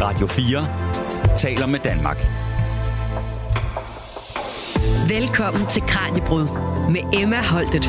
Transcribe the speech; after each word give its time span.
Radio 0.00 0.26
4 0.26 1.36
taler 1.36 1.66
med 1.66 1.78
Danmark. 1.78 2.16
Velkommen 5.08 5.66
til 5.66 5.82
Kranjebrud 5.82 6.44
med 6.90 7.20
Emma 7.20 7.42
Holtet. 7.42 7.82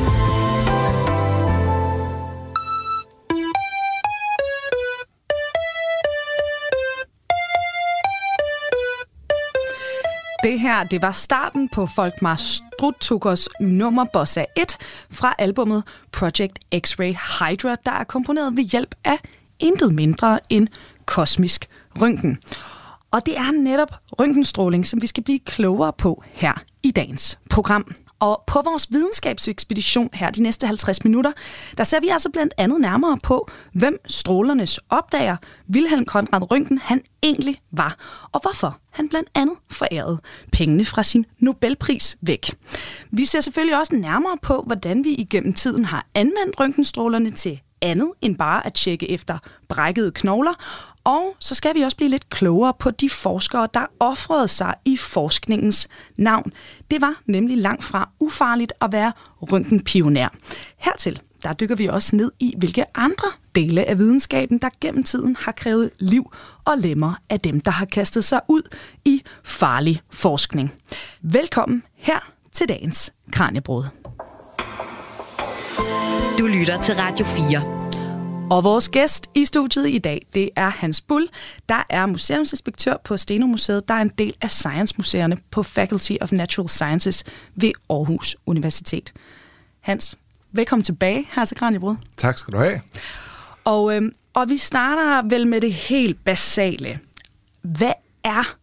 Det 10.42 10.60
her, 10.60 10.84
det 10.90 11.02
var 11.02 11.12
starten 11.12 11.68
på 11.68 11.86
Folkmar 11.86 12.36
Struttukers 12.36 13.48
nummer 13.60 14.04
Bossa 14.12 14.44
1 14.56 14.76
fra 15.10 15.34
albumet 15.38 15.84
Project 16.12 16.58
X-Ray 16.74 17.14
Hydra, 17.38 17.76
der 17.86 17.92
er 17.92 18.04
komponeret 18.04 18.56
ved 18.56 18.64
hjælp 18.64 18.94
af 19.04 19.18
intet 19.58 19.94
mindre 19.94 20.40
end 20.48 20.68
kosmisk 21.06 21.68
røntgen. 22.00 22.38
Og 23.10 23.26
det 23.26 23.38
er 23.38 23.50
netop 23.50 23.92
røntgenstråling, 24.20 24.86
som 24.86 25.02
vi 25.02 25.06
skal 25.06 25.24
blive 25.24 25.38
klogere 25.38 25.92
på 25.92 26.22
her 26.26 26.52
i 26.82 26.90
dagens 26.90 27.38
program. 27.50 27.94
Og 28.20 28.42
på 28.46 28.62
vores 28.64 28.88
videnskabsekspedition 28.90 30.10
her 30.12 30.30
de 30.30 30.42
næste 30.42 30.66
50 30.66 31.04
minutter, 31.04 31.32
der 31.78 31.84
ser 31.84 32.00
vi 32.00 32.08
altså 32.08 32.30
blandt 32.30 32.54
andet 32.56 32.80
nærmere 32.80 33.18
på, 33.22 33.48
hvem 33.72 33.98
strålernes 34.06 34.80
opdager 34.88 35.36
Wilhelm 35.74 36.04
Conrad 36.04 36.50
Røntgen 36.50 36.78
han 36.78 37.02
egentlig 37.22 37.60
var, 37.72 37.96
og 38.32 38.40
hvorfor 38.40 38.78
han 38.90 39.08
blandt 39.08 39.28
andet 39.34 39.56
forærede 39.70 40.20
pengene 40.52 40.84
fra 40.84 41.02
sin 41.02 41.26
Nobelpris 41.38 42.16
væk. 42.20 42.50
Vi 43.10 43.24
ser 43.24 43.40
selvfølgelig 43.40 43.78
også 43.78 43.94
nærmere 43.94 44.36
på, 44.42 44.64
hvordan 44.66 45.04
vi 45.04 45.10
igennem 45.10 45.54
tiden 45.54 45.84
har 45.84 46.06
anvendt 46.14 46.60
røntgenstrålerne 46.60 47.30
til 47.30 47.60
andet 47.82 48.12
end 48.22 48.36
bare 48.36 48.66
at 48.66 48.74
tjekke 48.74 49.10
efter 49.10 49.38
brækkede 49.68 50.12
knogler, 50.12 50.52
og 51.04 51.36
så 51.38 51.54
skal 51.54 51.74
vi 51.74 51.80
også 51.80 51.96
blive 51.96 52.10
lidt 52.10 52.30
klogere 52.30 52.74
på 52.78 52.90
de 52.90 53.10
forskere, 53.10 53.68
der 53.74 53.86
offrede 54.00 54.48
sig 54.48 54.74
i 54.84 54.96
forskningens 54.96 55.88
navn. 56.16 56.52
Det 56.90 57.00
var 57.00 57.14
nemlig 57.26 57.58
langt 57.58 57.84
fra 57.84 58.08
ufarligt 58.20 58.72
at 58.80 58.92
være 58.92 59.12
røntgenpionær. 59.40 60.28
Hertil 60.76 61.20
der 61.42 61.52
dykker 61.52 61.76
vi 61.76 61.86
også 61.86 62.16
ned 62.16 62.32
i, 62.38 62.54
hvilke 62.58 62.84
andre 62.94 63.28
dele 63.54 63.84
af 63.84 63.98
videnskaben, 63.98 64.58
der 64.58 64.68
gennem 64.80 65.04
tiden 65.04 65.36
har 65.36 65.52
krævet 65.52 65.90
liv 65.98 66.32
og 66.64 66.78
lemmer 66.78 67.14
af 67.30 67.40
dem, 67.40 67.60
der 67.60 67.70
har 67.70 67.84
kastet 67.84 68.24
sig 68.24 68.40
ud 68.48 68.76
i 69.04 69.22
farlig 69.44 70.00
forskning. 70.10 70.74
Velkommen 71.22 71.82
her 71.94 72.32
til 72.52 72.68
dagens 72.68 73.12
Kranjebrud. 73.32 73.84
Du 76.38 76.46
lytter 76.46 76.80
til 76.82 76.94
Radio 76.94 77.26
4. 77.26 77.79
Og 78.50 78.64
vores 78.64 78.88
gæst 78.88 79.30
i 79.34 79.44
studiet 79.44 79.88
i 79.88 79.98
dag, 79.98 80.26
det 80.34 80.50
er 80.56 80.68
Hans 80.68 81.00
Bull, 81.00 81.28
der 81.68 81.82
er 81.88 82.06
museumsinspektør 82.06 82.96
på 83.04 83.16
Steno-museet, 83.16 83.88
der 83.88 83.94
er 83.94 84.02
en 84.02 84.12
del 84.18 84.34
af 84.40 84.50
Science-museerne 84.50 85.36
på 85.50 85.62
Faculty 85.62 86.12
of 86.20 86.32
Natural 86.32 86.68
Sciences 86.68 87.24
ved 87.54 87.72
Aarhus 87.90 88.36
Universitet. 88.46 89.12
Hans, 89.80 90.18
velkommen 90.52 90.84
tilbage 90.84 91.28
her 91.32 91.44
til 91.44 91.56
Kranjebrud. 91.56 91.96
Tak 92.16 92.38
skal 92.38 92.52
du 92.54 92.58
have. 92.58 92.80
Og, 93.64 93.96
øhm, 93.96 94.12
og 94.34 94.48
vi 94.48 94.56
starter 94.56 95.28
vel 95.28 95.46
med 95.46 95.60
det 95.60 95.72
helt 95.72 96.24
basale. 96.24 96.98
Hvad 97.62 97.92
er 98.24 98.56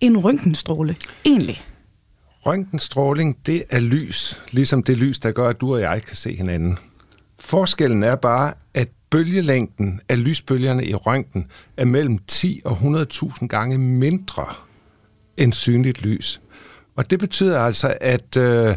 en 0.00 0.18
røntgenstråle 0.18 0.96
egentlig? 1.24 1.62
Røntgenstråling, 2.46 3.46
det 3.46 3.64
er 3.70 3.80
lys, 3.80 4.42
ligesom 4.50 4.82
det 4.82 4.98
lys, 4.98 5.18
der 5.18 5.30
gør, 5.32 5.48
at 5.48 5.60
du 5.60 5.74
og 5.74 5.80
jeg 5.80 6.02
kan 6.02 6.16
se 6.16 6.36
hinanden. 6.36 6.78
Forskellen 7.38 8.02
er 8.02 8.16
bare, 8.16 8.54
at 8.78 8.88
bølgelængden 9.10 10.00
af 10.08 10.24
lysbølgerne 10.24 10.84
i 10.84 10.94
røntgen 10.94 11.46
er 11.76 11.84
mellem 11.84 12.18
10 12.18 12.60
og 12.64 12.72
100.000 12.72 13.46
gange 13.46 13.78
mindre 13.78 14.46
end 15.36 15.52
synligt 15.52 16.02
lys. 16.02 16.40
Og 16.96 17.10
det 17.10 17.18
betyder 17.18 17.60
altså, 17.60 17.96
at 18.00 18.36
øh, 18.36 18.76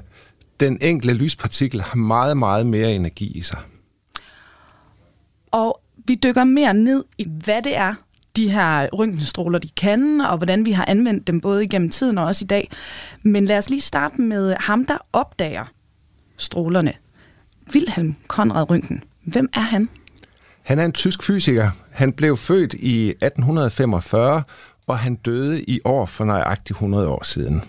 den 0.60 0.78
enkelte 0.82 1.14
lyspartikel 1.14 1.82
har 1.82 1.96
meget, 1.96 2.38
meget 2.38 2.66
mere 2.66 2.94
energi 2.94 3.32
i 3.38 3.42
sig. 3.42 3.60
Og 5.52 5.82
vi 6.08 6.16
dykker 6.16 6.44
mere 6.44 6.74
ned 6.74 7.04
i, 7.18 7.28
hvad 7.44 7.62
det 7.62 7.76
er, 7.76 7.94
de 8.36 8.52
her 8.52 8.88
røntgenstråler, 8.94 9.60
de 9.60 9.70
kan, 9.70 10.22
og 10.22 10.38
hvordan 10.38 10.66
vi 10.66 10.72
har 10.72 10.86
anvendt 10.88 11.28
dem 11.28 11.42
både 11.42 11.64
igennem 11.64 11.90
tiden 11.90 12.18
og 12.18 12.26
også 12.26 12.46
i 12.46 12.48
dag. 12.48 12.72
Men 13.24 13.46
lad 13.46 13.58
os 13.58 13.70
lige 13.70 13.82
starte 13.82 14.22
med 14.22 14.56
ham, 14.60 14.86
der 14.86 14.98
opdager 15.14 15.66
strålerne. 16.38 16.94
Wilhelm 17.74 18.16
Konrad 18.28 18.70
Røntgen. 18.70 19.04
Hvem 19.24 19.50
er 19.54 19.60
han? 19.60 19.90
Han 20.62 20.80
er 20.80 20.86
en 20.86 20.92
tysk 20.92 21.24
fysiker. 21.24 21.70
Han 21.92 22.14
blev 22.14 22.38
født 22.38 22.74
i 22.74 23.10
1845, 23.10 24.44
og 24.88 25.00
han 25.00 25.16
døde 25.16 25.64
i 25.64 25.80
år 25.86 26.06
for 26.06 26.26
nøjagtigt 26.26 26.76
100 26.76 27.08
år 27.08 27.24
siden. 27.24 27.64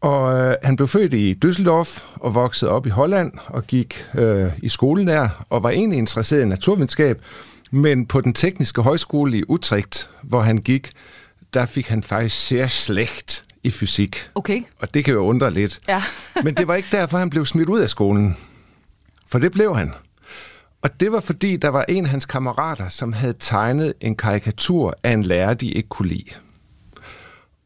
Og 0.00 0.38
øh, 0.38 0.56
han 0.62 0.76
blev 0.76 0.88
født 0.88 1.14
i 1.14 1.38
Düsseldorf 1.44 2.02
og 2.14 2.34
voksede 2.34 2.70
op 2.70 2.86
i 2.86 2.90
Holland 2.90 3.32
og 3.46 3.66
gik 3.66 4.06
øh, 4.14 4.50
i 4.62 4.68
skolen 4.68 5.06
der 5.06 5.28
og 5.50 5.62
var 5.62 5.70
egentlig 5.70 5.98
interesseret 5.98 6.42
i 6.42 6.46
naturvidenskab, 6.46 7.22
men 7.70 8.06
på 8.06 8.20
den 8.20 8.32
tekniske 8.32 8.82
højskole 8.82 9.38
i 9.38 9.42
Utrecht, 9.48 10.10
hvor 10.22 10.40
han 10.40 10.58
gik, 10.58 10.90
der 11.54 11.66
fik 11.66 11.88
han 11.88 12.02
faktisk 12.02 12.46
sehr 12.46 12.66
schlecht 12.66 13.44
i 13.62 13.70
fysik. 13.70 14.30
Okay. 14.34 14.62
Og 14.80 14.94
det 14.94 15.04
kan 15.04 15.14
jo 15.14 15.20
undre 15.20 15.50
lidt. 15.50 15.80
Ja. 15.88 16.02
men 16.44 16.54
det 16.54 16.68
var 16.68 16.74
ikke 16.74 16.88
derfor, 16.92 17.18
han 17.18 17.30
blev 17.30 17.46
smidt 17.46 17.68
ud 17.68 17.80
af 17.80 17.90
skolen. 17.90 18.36
For 19.32 19.38
det 19.38 19.52
blev 19.52 19.76
han. 19.76 19.92
Og 20.82 21.00
det 21.00 21.12
var 21.12 21.20
fordi, 21.20 21.56
der 21.56 21.68
var 21.68 21.84
en 21.88 22.04
af 22.04 22.10
hans 22.10 22.24
kammerater, 22.24 22.88
som 22.88 23.12
havde 23.12 23.34
tegnet 23.38 23.94
en 24.00 24.16
karikatur 24.16 24.94
af 25.02 25.10
en 25.10 25.22
lærer, 25.22 25.54
de 25.54 25.70
ikke 25.70 25.88
kunne 25.88 26.08
lide. 26.08 26.30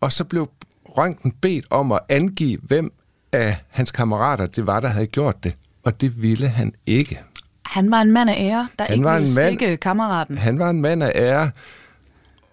Og 0.00 0.12
så 0.12 0.24
blev 0.24 0.48
Røntgen 0.84 1.32
bedt 1.32 1.66
om 1.70 1.92
at 1.92 1.98
angive, 2.08 2.58
hvem 2.62 2.92
af 3.32 3.56
hans 3.68 3.90
kammerater 3.90 4.46
det 4.46 4.66
var, 4.66 4.80
der 4.80 4.88
havde 4.88 5.06
gjort 5.06 5.44
det. 5.44 5.54
Og 5.84 6.00
det 6.00 6.22
ville 6.22 6.48
han 6.48 6.74
ikke. 6.86 7.20
Han 7.64 7.90
var 7.90 8.00
en 8.00 8.12
mand 8.12 8.30
af 8.30 8.36
ære, 8.38 8.68
der 8.78 8.84
han 8.84 8.94
ikke 8.94 9.04
var 9.04 9.18
ville 9.18 9.28
en 9.28 9.34
mand, 9.34 9.58
stikke 9.58 9.76
kammeraten. 9.76 10.38
Han 10.38 10.58
var 10.58 10.70
en 10.70 10.80
mand 10.80 11.02
af 11.02 11.12
ære, 11.14 11.50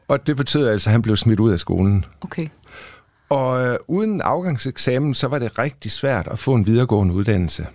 og 0.08 0.28
det 0.28 0.38
betød 0.38 0.68
altså, 0.68 0.90
at 0.90 0.92
han 0.92 1.02
blev 1.02 1.16
smidt 1.16 1.40
ud 1.40 1.52
af 1.52 1.60
skolen. 1.60 2.06
Okay. 2.22 2.48
Og 3.30 3.66
øh, 3.66 3.78
uden 3.88 4.22
afgangseksamen, 4.22 5.14
så 5.14 5.28
var 5.28 5.40
det 5.40 5.60
rigtig 5.60 5.92
svært 5.92 6.28
at 6.28 6.40
få 6.40 6.54
en 6.54 6.68
videregående 6.68 7.14
uddannelse. 7.14 7.68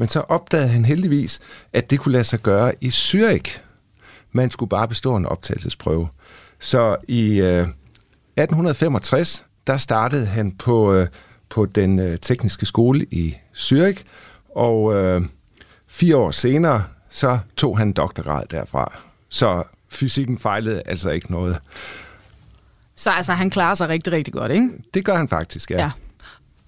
Men 0.00 0.08
så 0.08 0.20
opdagede 0.20 0.68
han 0.68 0.84
heldigvis, 0.84 1.40
at 1.72 1.90
det 1.90 2.00
kunne 2.00 2.12
lade 2.12 2.24
sig 2.24 2.40
gøre 2.40 2.72
i 2.80 2.88
Zürich. 2.88 3.60
Man 4.32 4.50
skulle 4.50 4.68
bare 4.68 4.88
bestå 4.88 5.16
en 5.16 5.26
optagelsesprøve. 5.26 6.08
Så 6.58 6.96
i 7.08 7.40
øh, 7.40 7.60
1865, 7.60 9.46
der 9.66 9.76
startede 9.76 10.26
han 10.26 10.52
på, 10.52 10.92
øh, 10.94 11.08
på 11.48 11.66
den 11.66 11.98
øh, 11.98 12.18
tekniske 12.18 12.66
skole 12.66 13.06
i 13.10 13.36
Zürich, 13.56 14.02
og 14.54 14.94
øh, 14.94 15.22
fire 15.88 16.16
år 16.16 16.30
senere, 16.30 16.84
så 17.10 17.38
tog 17.56 17.78
han 17.78 17.92
doktorgrad 17.92 18.46
derfra. 18.50 19.00
Så 19.28 19.62
fysikken 19.88 20.38
fejlede 20.38 20.82
altså 20.86 21.10
ikke 21.10 21.32
noget. 21.32 21.58
Så 22.96 23.10
altså, 23.10 23.32
han 23.32 23.50
klarer 23.50 23.74
sig 23.74 23.88
rigtig, 23.88 24.12
rigtig 24.12 24.34
godt, 24.34 24.52
ikke? 24.52 24.70
Det 24.94 25.04
gør 25.04 25.16
han 25.16 25.28
faktisk, 25.28 25.70
ja. 25.70 25.80
ja. 25.80 25.90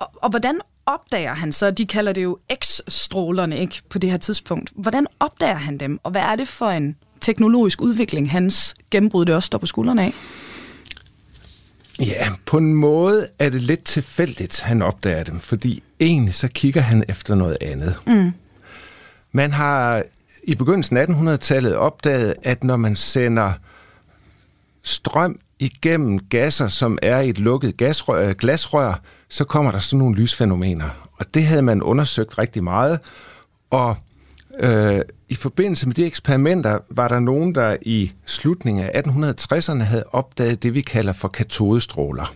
Og, 0.03 0.11
og 0.23 0.31
hvordan 0.31 0.61
opdager 0.87 1.35
han 1.35 1.53
så, 1.53 1.71
de 1.71 1.87
kalder 1.87 2.13
det 2.13 2.23
jo 2.23 2.39
X-strålerne 2.55 3.59
ikke, 3.59 3.83
på 3.89 3.99
det 3.99 4.11
her 4.11 4.17
tidspunkt. 4.17 4.71
Hvordan 4.75 5.07
opdager 5.21 5.55
han 5.55 5.79
dem, 5.79 5.99
og 6.03 6.11
hvad 6.11 6.23
er 6.23 6.37
det 6.37 6.49
for 6.49 6.71
en 6.71 6.97
teknologisk 7.21 7.83
udvikling, 7.83 8.31
hans 8.31 8.75
gennembrud 8.91 9.25
det 9.25 9.35
også 9.35 9.47
står 9.47 9.59
på 9.59 9.67
skuldrene 9.67 10.03
af? 10.03 10.13
Ja, 12.01 12.29
på 12.47 12.59
en 12.59 12.75
måde 12.75 13.29
er 13.39 13.51
det 13.51 13.63
lidt 13.63 13.85
tilfældigt, 13.85 14.61
han 14.61 14.83
opdager 14.83 15.25
dem, 15.25 15.41
fordi 15.41 15.83
egentlig 16.01 16.35
så 16.35 16.49
kigger 16.49 16.81
han 16.81 17.05
efter 17.09 17.35
noget 17.35 17.57
andet. 17.61 17.99
Mm. 18.07 18.33
Man 19.33 19.53
har 19.53 20.03
i 20.45 20.55
begyndelsen 20.55 20.97
af 20.97 21.07
1800-tallet 21.07 21.77
opdaget, 21.77 22.35
at 22.43 22.65
når 22.65 22.77
man 22.77 22.97
sender 22.97 23.53
strøm 24.85 25.41
igennem 25.59 26.19
gasser, 26.19 26.69
som 26.69 26.99
er 27.03 27.21
i 27.21 27.29
et 27.29 27.39
lukket 27.39 27.77
gasrør, 27.77 28.33
glasrør, 28.33 29.01
så 29.33 29.45
kommer 29.45 29.73
der 29.73 29.79
sådan 29.79 29.99
nogle 29.99 30.17
lysfænomener. 30.17 31.11
Og 31.19 31.35
det 31.35 31.45
havde 31.45 31.63
man 31.63 31.83
undersøgt 31.83 32.39
rigtig 32.39 32.65
meget. 32.65 33.01
Og 33.71 33.97
øh, 34.61 35.01
i 35.29 35.35
forbindelse 35.35 35.87
med 35.87 35.95
de 35.95 36.05
eksperimenter 36.05 36.79
var 36.91 37.09
der 37.09 37.21
nogen, 37.21 37.55
der 37.55 37.77
i 37.83 38.13
slutningen 38.27 38.85
af 38.85 39.03
1860'erne 39.03 39.83
havde 39.83 40.05
opdaget 40.13 40.63
det, 40.63 40.75
vi 40.75 40.81
kalder 40.81 41.13
for 41.13 41.29
katodestråler, 41.29 42.35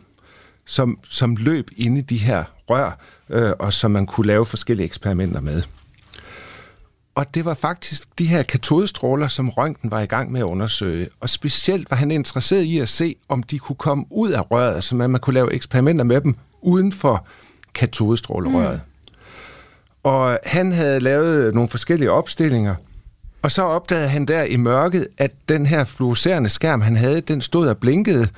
som, 0.66 0.98
som 1.10 1.37
løb 1.37 1.70
inde 1.76 1.98
i 1.98 2.02
de 2.02 2.16
her 2.16 2.44
rør, 2.70 2.98
øh, 3.31 3.52
og 3.58 3.72
som 3.72 3.90
man 3.90 4.06
kunne 4.06 4.26
lave 4.26 4.46
forskellige 4.46 4.87
eksperimenter 4.87 5.40
med. 5.40 5.62
Og 7.14 7.34
det 7.34 7.44
var 7.44 7.54
faktisk 7.54 8.19
de 8.19 8.26
her 8.26 8.43
katodestråler, 8.43 9.28
som 9.28 9.48
Røntgen 9.48 9.90
var 9.90 10.00
i 10.00 10.06
gang 10.06 10.32
med 10.32 10.40
at 10.40 10.44
undersøge. 10.44 11.08
Og 11.20 11.31
specielt 11.31 11.90
var 11.90 11.96
han 11.96 12.10
interesseret 12.10 12.62
i 12.62 12.78
at 12.78 12.88
se, 12.88 13.16
om 13.28 13.43
de 13.43 13.58
kunne 13.58 13.76
komme 13.76 14.04
ud 14.10 14.31
af 14.31 14.50
røret, 14.50 14.84
så 14.84 14.94
man 14.94 15.20
kunne 15.20 15.34
lave 15.34 15.54
eksperimenter 15.54 16.04
med 16.04 16.20
dem 16.20 16.34
uden 16.66 16.92
for 16.92 17.26
katodestrålerøret. 17.74 18.80
Mm. 18.84 19.12
Og 20.02 20.38
han 20.44 20.72
havde 20.72 21.00
lavet 21.00 21.54
nogle 21.54 21.68
forskellige 21.68 22.10
opstillinger, 22.10 22.74
Og 23.42 23.52
så 23.52 23.62
opdagede 23.62 24.08
han 24.08 24.26
der 24.26 24.42
i 24.42 24.56
mørket, 24.56 25.06
at 25.18 25.32
den 25.48 25.66
her 25.66 25.84
fluorescerende 25.84 26.48
skærm, 26.48 26.80
han 26.80 26.96
havde, 26.96 27.20
den 27.20 27.40
stod 27.40 27.68
og 27.68 27.78
blinkede 27.78 28.28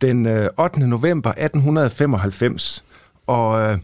den 0.00 0.26
8. 0.58 0.80
Øh, 0.80 0.86
november 0.86 1.30
1895. 1.30 2.84
Og, 3.26 3.60
øh, 3.60 3.78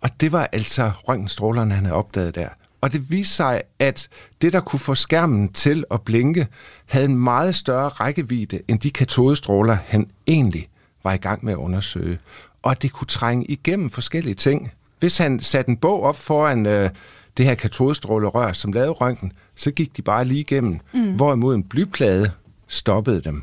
og 0.00 0.10
det 0.20 0.32
var 0.32 0.48
altså 0.52 0.90
røntgenstrålerne, 1.08 1.74
han 1.74 1.84
havde 1.84 1.96
opdaget 1.96 2.34
der. 2.34 2.48
Og 2.80 2.92
det 2.92 3.10
viste 3.10 3.34
sig, 3.34 3.62
at 3.78 4.08
det, 4.42 4.52
der 4.52 4.60
kunne 4.60 4.80
få 4.80 4.94
skærmen 4.94 5.52
til 5.52 5.84
at 5.90 6.02
blinke, 6.02 6.46
havde 6.86 7.04
en 7.04 7.16
meget 7.16 7.54
større 7.54 7.88
rækkevidde 7.88 8.60
end 8.68 8.78
de 8.78 8.90
katodestråler, 8.90 9.78
han 9.86 10.10
egentlig 10.26 10.68
var 11.04 11.12
i 11.12 11.16
gang 11.16 11.44
med 11.44 11.52
at 11.52 11.56
undersøge. 11.56 12.18
Og 12.62 12.82
det 12.82 12.92
kunne 12.92 13.06
trænge 13.06 13.44
igennem 13.44 13.90
forskellige 13.90 14.34
ting. 14.34 14.72
Hvis 14.98 15.18
han 15.18 15.40
satte 15.40 15.68
en 15.68 15.76
bog 15.76 16.02
op 16.02 16.16
foran 16.16 16.66
øh, 16.66 16.90
det 17.36 17.46
her 17.46 17.54
katodestrålerør, 17.54 18.52
som 18.52 18.72
lavede 18.72 18.90
røntgen, 18.90 19.32
så 19.54 19.70
gik 19.70 19.96
de 19.96 20.02
bare 20.02 20.24
lige 20.24 20.40
igennem, 20.40 20.80
mm. 20.94 21.12
hvorimod 21.12 21.54
en 21.54 21.62
blyplade 21.62 22.30
stoppede 22.68 23.20
dem. 23.20 23.42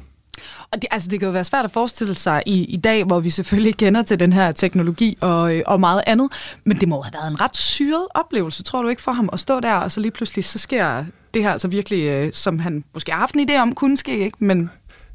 Og 0.71 0.81
det, 0.81 0.85
altså, 0.91 1.09
det 1.09 1.19
kan 1.19 1.25
jo 1.25 1.31
være 1.31 1.43
svært 1.43 1.65
at 1.65 1.71
forestille 1.71 2.15
sig 2.15 2.43
i, 2.45 2.65
i 2.65 2.77
dag, 2.77 3.03
hvor 3.03 3.19
vi 3.19 3.29
selvfølgelig 3.29 3.77
kender 3.77 4.01
til 4.01 4.19
den 4.19 4.33
her 4.33 4.51
teknologi 4.51 5.17
og, 5.21 5.55
øh, 5.55 5.63
og 5.65 5.79
meget 5.79 6.03
andet, 6.07 6.57
men 6.63 6.79
det 6.79 6.87
må 6.87 7.01
have 7.01 7.13
været 7.13 7.31
en 7.31 7.41
ret 7.41 7.57
syret 7.57 8.07
oplevelse, 8.15 8.63
tror 8.63 8.81
du 8.81 8.87
ikke, 8.87 9.01
for 9.01 9.11
ham 9.11 9.29
at 9.33 9.39
stå 9.39 9.59
der, 9.59 9.73
og 9.73 9.91
så 9.91 9.99
lige 9.99 10.11
pludselig, 10.11 10.45
så 10.45 10.59
sker 10.59 11.05
det 11.33 11.43
her 11.43 11.51
altså 11.51 11.67
virkelig, 11.67 12.03
øh, 12.03 12.33
som 12.33 12.59
han 12.59 12.83
måske 12.93 13.11
har 13.11 13.19
haft 13.19 13.35
en 13.35 13.49
idé 13.49 13.57
om, 13.57 13.75
kunne 13.75 13.97
ske, 13.97 14.17
ikke? 14.17 14.37
men, 14.45 14.69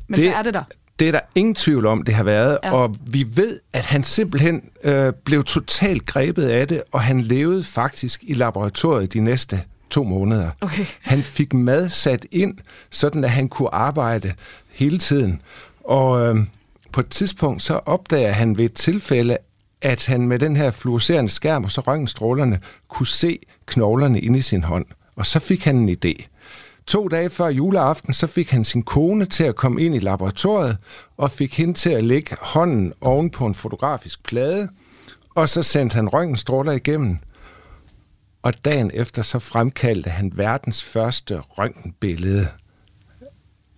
men 0.09 0.21
det, 0.21 0.25
så 0.25 0.39
er 0.39 0.43
det 0.43 0.55
der. 0.55 0.65
Det 1.01 1.09
er 1.09 1.13
der 1.13 1.21
ingen 1.35 1.55
tvivl 1.55 1.87
om, 1.87 2.03
det 2.03 2.15
har 2.15 2.25
været, 2.25 2.59
ja. 2.65 2.73
og 2.73 2.97
vi 3.07 3.27
ved, 3.35 3.61
at 3.73 3.85
han 3.85 4.05
simpelthen 4.05 4.71
øh, 4.85 5.13
blev 5.25 5.45
totalt 5.45 6.07
grebet 6.07 6.45
af 6.45 6.69
det, 6.69 6.83
og 6.93 7.03
han 7.03 7.21
levede 7.21 7.65
faktisk 7.65 8.21
i 8.23 8.33
laboratoriet 8.33 9.13
de 9.13 9.21
næste 9.21 9.63
to 9.91 10.03
måneder. 10.03 10.51
Okay. 10.61 10.85
Han 11.01 11.23
fik 11.23 11.55
mad 11.55 11.89
sat 11.89 12.27
ind, 12.33 12.59
sådan 12.91 13.25
at 13.25 13.31
han 13.31 13.49
kunne 13.49 13.75
arbejde 13.75 14.35
hele 14.69 14.99
tiden. 14.99 15.41
Og 15.85 16.21
øh, 16.21 16.37
på 16.93 17.01
et 17.01 17.09
tidspunkt 17.09 17.63
så 17.63 17.75
opdager 17.75 18.33
han 18.33 18.59
ved 18.59 18.65
et 18.65 18.73
tilfælde, 18.73 19.37
at 19.83 20.07
han 20.07 20.29
med 20.29 20.39
den 20.39 20.57
her 20.57 20.71
fluorescerende 20.71 21.31
skærm 21.31 21.65
og 21.65 21.71
så 21.71 21.81
røntgenstrålerne 21.81 22.61
kunne 22.89 23.07
se 23.07 23.39
knoglerne 23.67 24.21
inde 24.21 24.39
i 24.39 24.43
sin 24.43 24.65
hånd. 24.65 24.87
Og 25.17 25.27
så 25.27 25.39
fik 25.39 25.65
han 25.65 25.77
en 25.77 25.97
idé. 26.05 26.27
To 26.87 27.09
dage 27.09 27.31
før 27.31 27.49
juleaften, 27.49 28.15
så 28.15 28.27
fik 28.27 28.51
han 28.51 28.65
sin 28.65 28.83
kone 28.83 29.25
til 29.25 29.45
at 29.45 29.57
komme 29.57 29.83
ind 29.83 29.95
i 29.95 29.99
laboratoriet, 29.99 30.77
og 31.17 31.31
fik 31.31 31.59
hende 31.59 31.75
til 31.75 31.91
at 31.91 32.05
lægge 32.05 32.37
hånden 32.41 32.93
oven 33.01 33.31
på 33.31 33.47
en 33.47 33.55
fotografisk 33.55 34.25
plade, 34.25 34.69
og 35.35 35.49
så 35.49 35.63
sendte 35.63 35.95
han 35.95 36.09
røntgenstråler 36.09 36.73
igennem. 36.73 37.19
Og 38.43 38.65
dagen 38.65 38.91
efter 38.95 39.23
så 39.23 39.39
fremkaldte 39.39 40.11
han 40.11 40.33
verdens 40.35 40.85
første 40.85 41.39
røntgenbillede 41.39 42.49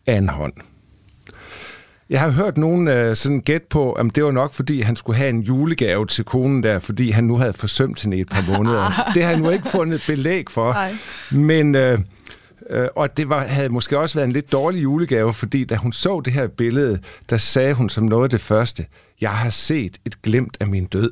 af 0.07 0.15
en 0.15 0.29
hånd. 0.29 0.53
Jeg 2.11 2.21
har 2.21 2.31
hørt 2.31 2.59
nogen 2.59 2.89
uh, 2.89 3.15
sådan 3.15 3.41
gæt 3.41 3.63
på, 3.63 3.93
at 3.93 4.07
det 4.15 4.25
var 4.25 4.31
nok, 4.31 4.53
fordi 4.53 4.81
han 4.81 4.97
skulle 4.97 5.17
have 5.17 5.29
en 5.31 5.41
julegave 5.41 6.07
til 6.07 6.25
konen 6.25 6.63
der, 6.63 6.79
fordi 6.79 7.11
han 7.11 7.25
nu 7.25 7.37
havde 7.37 7.53
forsømt 7.53 8.03
hende 8.03 8.17
i 8.17 8.21
et 8.21 8.29
par 8.29 8.57
måneder. 8.57 8.85
det 9.15 9.25
har 9.25 9.31
jeg 9.31 9.41
nu 9.41 9.51
ikke 9.51 9.69
fundet 9.69 10.05
belæg 10.09 10.51
for. 10.51 10.73
Nej. 10.73 10.95
Men, 11.31 11.75
uh, 11.75 11.99
uh, 12.71 12.87
og 12.97 13.17
det 13.17 13.29
var, 13.29 13.41
havde 13.41 13.69
måske 13.69 13.99
også 13.99 14.15
været 14.19 14.27
en 14.27 14.33
lidt 14.33 14.53
dårlig 14.53 14.83
julegave, 14.83 15.33
fordi 15.33 15.65
da 15.65 15.77
hun 15.77 15.93
så 15.93 16.21
det 16.25 16.33
her 16.33 16.47
billede, 16.47 16.99
der 17.31 17.37
sagde 17.37 17.75
hun 17.75 17.89
som 17.89 18.05
noget 18.05 18.25
af 18.25 18.31
det 18.31 18.41
første, 18.41 18.87
jeg 19.21 19.31
har 19.31 19.51
set 19.51 19.99
et 20.05 20.23
glimt 20.23 20.57
af 20.61 20.67
min 20.67 20.87
død. 20.87 21.11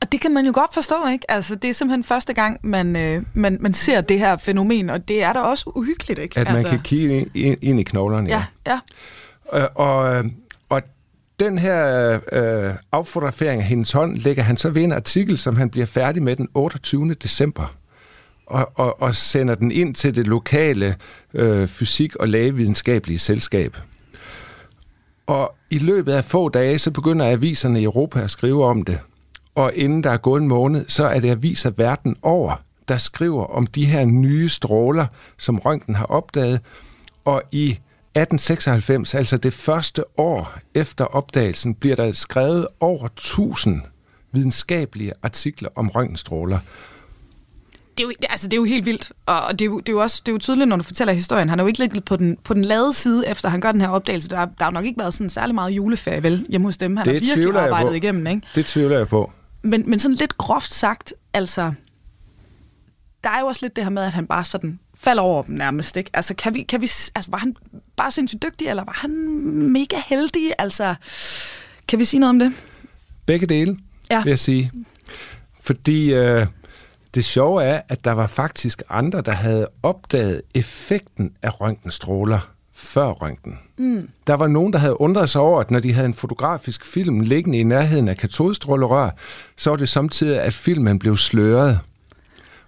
Og 0.00 0.12
det 0.12 0.20
kan 0.20 0.34
man 0.34 0.46
jo 0.46 0.52
godt 0.54 0.74
forstå, 0.74 1.08
ikke? 1.12 1.30
Altså, 1.30 1.54
det 1.54 1.70
er 1.70 1.74
simpelthen 1.74 2.04
første 2.04 2.34
gang, 2.34 2.60
man, 2.62 2.96
øh, 2.96 3.22
man, 3.34 3.58
man 3.60 3.74
ser 3.74 4.00
det 4.00 4.18
her 4.18 4.36
fænomen, 4.36 4.90
og 4.90 5.08
det 5.08 5.22
er 5.22 5.32
da 5.32 5.40
også 5.40 5.72
uhyggeligt, 5.74 6.18
ikke? 6.18 6.40
At 6.40 6.46
man 6.46 6.56
altså... 6.56 6.70
kan 6.70 6.80
kigge 6.80 7.30
ind, 7.34 7.58
ind 7.62 7.80
i 7.80 7.82
knoglerne, 7.82 8.28
ja. 8.28 8.44
Ja, 8.66 8.80
ja. 9.52 9.62
Øh, 9.62 9.68
og, 9.74 10.24
og 10.68 10.82
den 11.40 11.58
her 11.58 12.12
øh, 12.32 12.74
affotografering 12.92 13.60
af 13.60 13.66
hendes 13.66 13.92
hånd 13.92 14.16
lægger 14.16 14.42
han 14.42 14.56
så 14.56 14.70
ved 14.70 14.82
en 14.82 14.92
artikel, 14.92 15.38
som 15.38 15.56
han 15.56 15.70
bliver 15.70 15.86
færdig 15.86 16.22
med 16.22 16.36
den 16.36 16.48
28. 16.54 17.14
december. 17.14 17.74
Og, 18.46 18.72
og, 18.74 19.02
og 19.02 19.14
sender 19.14 19.54
den 19.54 19.72
ind 19.72 19.94
til 19.94 20.16
det 20.16 20.26
lokale 20.26 20.96
øh, 21.34 21.68
fysik- 21.68 22.16
og 22.16 22.28
lægevidenskabelige 22.28 23.18
selskab. 23.18 23.76
Og 25.26 25.54
i 25.70 25.78
løbet 25.78 26.12
af 26.12 26.24
få 26.24 26.48
dage, 26.48 26.78
så 26.78 26.90
begynder 26.90 27.30
aviserne 27.30 27.80
i 27.80 27.84
Europa 27.84 28.20
at 28.20 28.30
skrive 28.30 28.64
om 28.64 28.82
det. 28.82 28.98
Og 29.54 29.72
inden 29.74 30.04
der 30.04 30.10
er 30.10 30.16
gået 30.16 30.40
en 30.40 30.48
måned, 30.48 30.84
så 30.88 31.04
er 31.04 31.20
det 31.20 31.30
aviser 31.30 31.70
verden 31.70 32.16
over, 32.22 32.62
der 32.88 32.96
skriver 32.96 33.44
om 33.44 33.66
de 33.66 33.86
her 33.86 34.04
nye 34.04 34.48
stråler, 34.48 35.06
som 35.38 35.58
Røntgen 35.58 35.94
har 35.94 36.04
opdaget. 36.04 36.60
Og 37.24 37.42
i 37.52 37.64
1896, 37.70 39.14
altså 39.14 39.36
det 39.36 39.52
første 39.52 40.04
år 40.18 40.58
efter 40.74 41.04
opdagelsen, 41.04 41.74
bliver 41.74 41.96
der 41.96 42.12
skrevet 42.12 42.66
over 42.80 43.06
1000 43.06 43.82
videnskabelige 44.32 45.12
artikler 45.22 45.68
om 45.74 45.88
røntgenstråler. 45.88 46.58
Det 47.98 48.04
er, 48.04 48.06
jo, 48.06 48.12
altså, 48.30 48.46
det 48.46 48.52
er 48.52 48.56
jo 48.56 48.64
helt 48.64 48.86
vildt, 48.86 49.12
og 49.26 49.52
det 49.52 49.60
er 49.60 49.66
jo, 49.66 49.78
det 49.78 49.88
er 49.88 49.92
jo 49.92 50.00
også 50.00 50.22
det 50.26 50.32
er 50.32 50.34
jo 50.34 50.38
tydeligt, 50.38 50.68
når 50.68 50.76
du 50.76 50.82
fortæller 50.82 51.14
historien. 51.14 51.48
Han 51.48 51.58
er 51.58 51.64
jo 51.64 51.68
ikke 51.68 51.78
lidt 51.78 52.04
på 52.04 52.16
den, 52.16 52.38
på 52.44 52.54
den 52.54 52.64
lade 52.64 52.92
side, 52.92 53.28
efter 53.28 53.48
han 53.48 53.60
gør 53.60 53.72
den 53.72 53.80
her 53.80 53.88
opdagelse. 53.88 54.28
Der, 54.28 54.44
der 54.44 54.64
har 54.64 54.70
nok 54.70 54.84
ikke 54.84 54.98
været 54.98 55.14
sådan 55.14 55.30
særlig 55.30 55.54
meget 55.54 55.70
juleferie, 55.70 56.22
vel, 56.22 56.46
hjemme 56.48 56.66
hos 56.66 56.76
dem. 56.76 56.96
Han 56.96 57.06
det 57.06 57.14
har 57.14 57.36
virkelig 57.36 57.62
arbejdet 57.62 57.96
igennem, 57.96 58.26
ikke? 58.26 58.42
Det 58.54 58.66
tvivler 58.66 58.96
jeg 58.96 59.08
på. 59.08 59.32
Men, 59.62 59.90
men 59.90 59.98
sådan 59.98 60.14
lidt 60.14 60.38
groft 60.38 60.74
sagt, 60.74 61.14
altså, 61.32 61.72
der 63.24 63.30
er 63.30 63.40
jo 63.40 63.46
også 63.46 63.58
lidt 63.64 63.76
det 63.76 63.84
her 63.84 63.90
med, 63.90 64.02
at 64.02 64.12
han 64.12 64.26
bare 64.26 64.44
sådan 64.44 64.78
falder 64.94 65.22
over 65.22 65.42
dem 65.42 65.54
nærmest, 65.54 65.96
ikke? 65.96 66.10
Altså, 66.14 66.34
kan 66.34 66.54
vi, 66.54 66.62
kan 66.62 66.80
vi, 66.80 66.90
altså, 67.14 67.30
var 67.30 67.38
han 67.38 67.56
bare 67.96 68.10
sindssygt 68.10 68.42
dygtig, 68.42 68.68
eller 68.68 68.84
var 68.84 68.96
han 68.96 69.10
mega 69.72 69.96
heldig? 70.06 70.52
Altså, 70.58 70.94
kan 71.88 71.98
vi 71.98 72.04
sige 72.04 72.20
noget 72.20 72.30
om 72.30 72.38
det? 72.38 72.52
Begge 73.26 73.46
dele, 73.46 73.78
ja. 74.10 74.22
vil 74.22 74.30
jeg 74.30 74.38
sige. 74.38 74.72
Fordi 75.60 76.12
øh, 76.12 76.46
det 77.16 77.24
sjove 77.24 77.64
er, 77.64 77.80
at 77.88 78.04
der 78.04 78.12
var 78.12 78.26
faktisk 78.26 78.82
andre, 78.88 79.20
der 79.20 79.32
havde 79.32 79.68
opdaget 79.82 80.42
effekten 80.54 81.36
af 81.42 81.60
røntgenstråler 81.60 82.50
før 82.74 83.10
røntgen. 83.10 83.58
Mm. 83.78 84.08
Der 84.26 84.34
var 84.34 84.46
nogen, 84.46 84.72
der 84.72 84.78
havde 84.78 85.00
undret 85.00 85.30
sig 85.30 85.40
over, 85.40 85.60
at 85.60 85.70
når 85.70 85.80
de 85.80 85.92
havde 85.92 86.06
en 86.06 86.14
fotografisk 86.14 86.84
film 86.84 87.20
liggende 87.20 87.58
i 87.58 87.62
nærheden 87.62 88.08
af 88.08 88.16
katodestrålerør, 88.16 89.10
så 89.56 89.70
var 89.70 89.76
det 89.76 89.88
samtidig, 89.88 90.40
at 90.40 90.54
filmen 90.54 90.98
blev 90.98 91.16
sløret. 91.16 91.80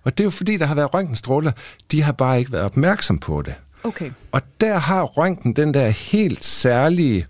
Og 0.05 0.19
det 0.19 0.25
er 0.25 0.27
jo 0.27 0.31
fordi, 0.31 0.57
der 0.57 0.67
har 0.67 0.75
været 0.75 0.95
røntgenstråler, 0.95 1.53
de 1.93 2.03
har 2.03 2.13
bare 2.13 2.39
ikke 2.39 2.53
været 2.53 2.65
opmærksom 2.65 3.19
på 3.19 3.43
det. 3.43 3.55
Okay. 3.85 4.11
Og 4.33 4.43
der 4.61 4.79
har 4.79 5.03
røntgen 5.03 5.53
den 5.53 5.75
der 5.75 5.89
helt 5.89 6.45
særlige 6.45 7.27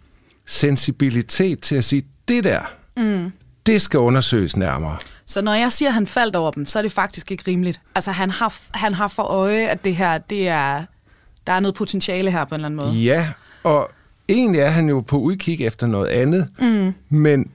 sensibilitet 0.47 1.61
til 1.61 1.77
at 1.77 1.85
sige, 1.85 2.03
det 2.29 2.45
der, 2.45 2.61
mm. 2.97 3.33
det 3.67 3.83
skal 3.83 4.01
undersøges 4.01 4.57
nærmere. 4.57 4.97
Så 5.29 5.43
når 5.43 5.55
jeg 5.55 5.73
siger, 5.73 5.89
at 5.89 5.95
han 5.95 6.07
faldt 6.07 6.37
over 6.37 6.51
dem, 6.51 6.67
så 6.67 6.79
er 6.79 6.83
det 6.83 6.93
faktisk 6.93 7.31
ikke 7.31 7.45
rimeligt. 7.47 7.81
Altså 7.95 8.13
han 8.13 8.31
har, 8.31 8.55
han 8.71 8.95
har 8.95 9.09
for 9.09 9.23
øje, 9.23 9.69
at 9.69 9.85
det 9.85 9.97
her, 9.97 10.19
det 10.19 10.49
er, 10.49 10.85
der 11.47 11.53
er 11.53 11.61
noget 11.61 11.75
potentiale 11.75 12.31
her 12.31 12.45
på 12.45 12.55
en 12.55 12.55
eller 12.55 12.67
anden 12.67 12.77
måde. 12.77 12.91
Ja, 12.91 13.29
og 13.63 13.91
egentlig 14.29 14.61
er 14.61 14.71
han 14.71 14.89
jo 14.89 15.01
på 15.01 15.19
udkig 15.19 15.61
efter 15.61 15.87
noget 15.87 16.09
andet, 16.09 16.49
mm. 16.59 16.95
men 17.09 17.51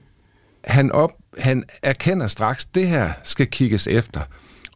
han, 0.64 0.92
op, 0.92 1.10
han 1.38 1.64
erkender 1.82 2.26
straks, 2.28 2.64
at 2.64 2.74
det 2.74 2.88
her 2.88 3.12
skal 3.22 3.46
kigges 3.46 3.86
efter. 3.86 4.20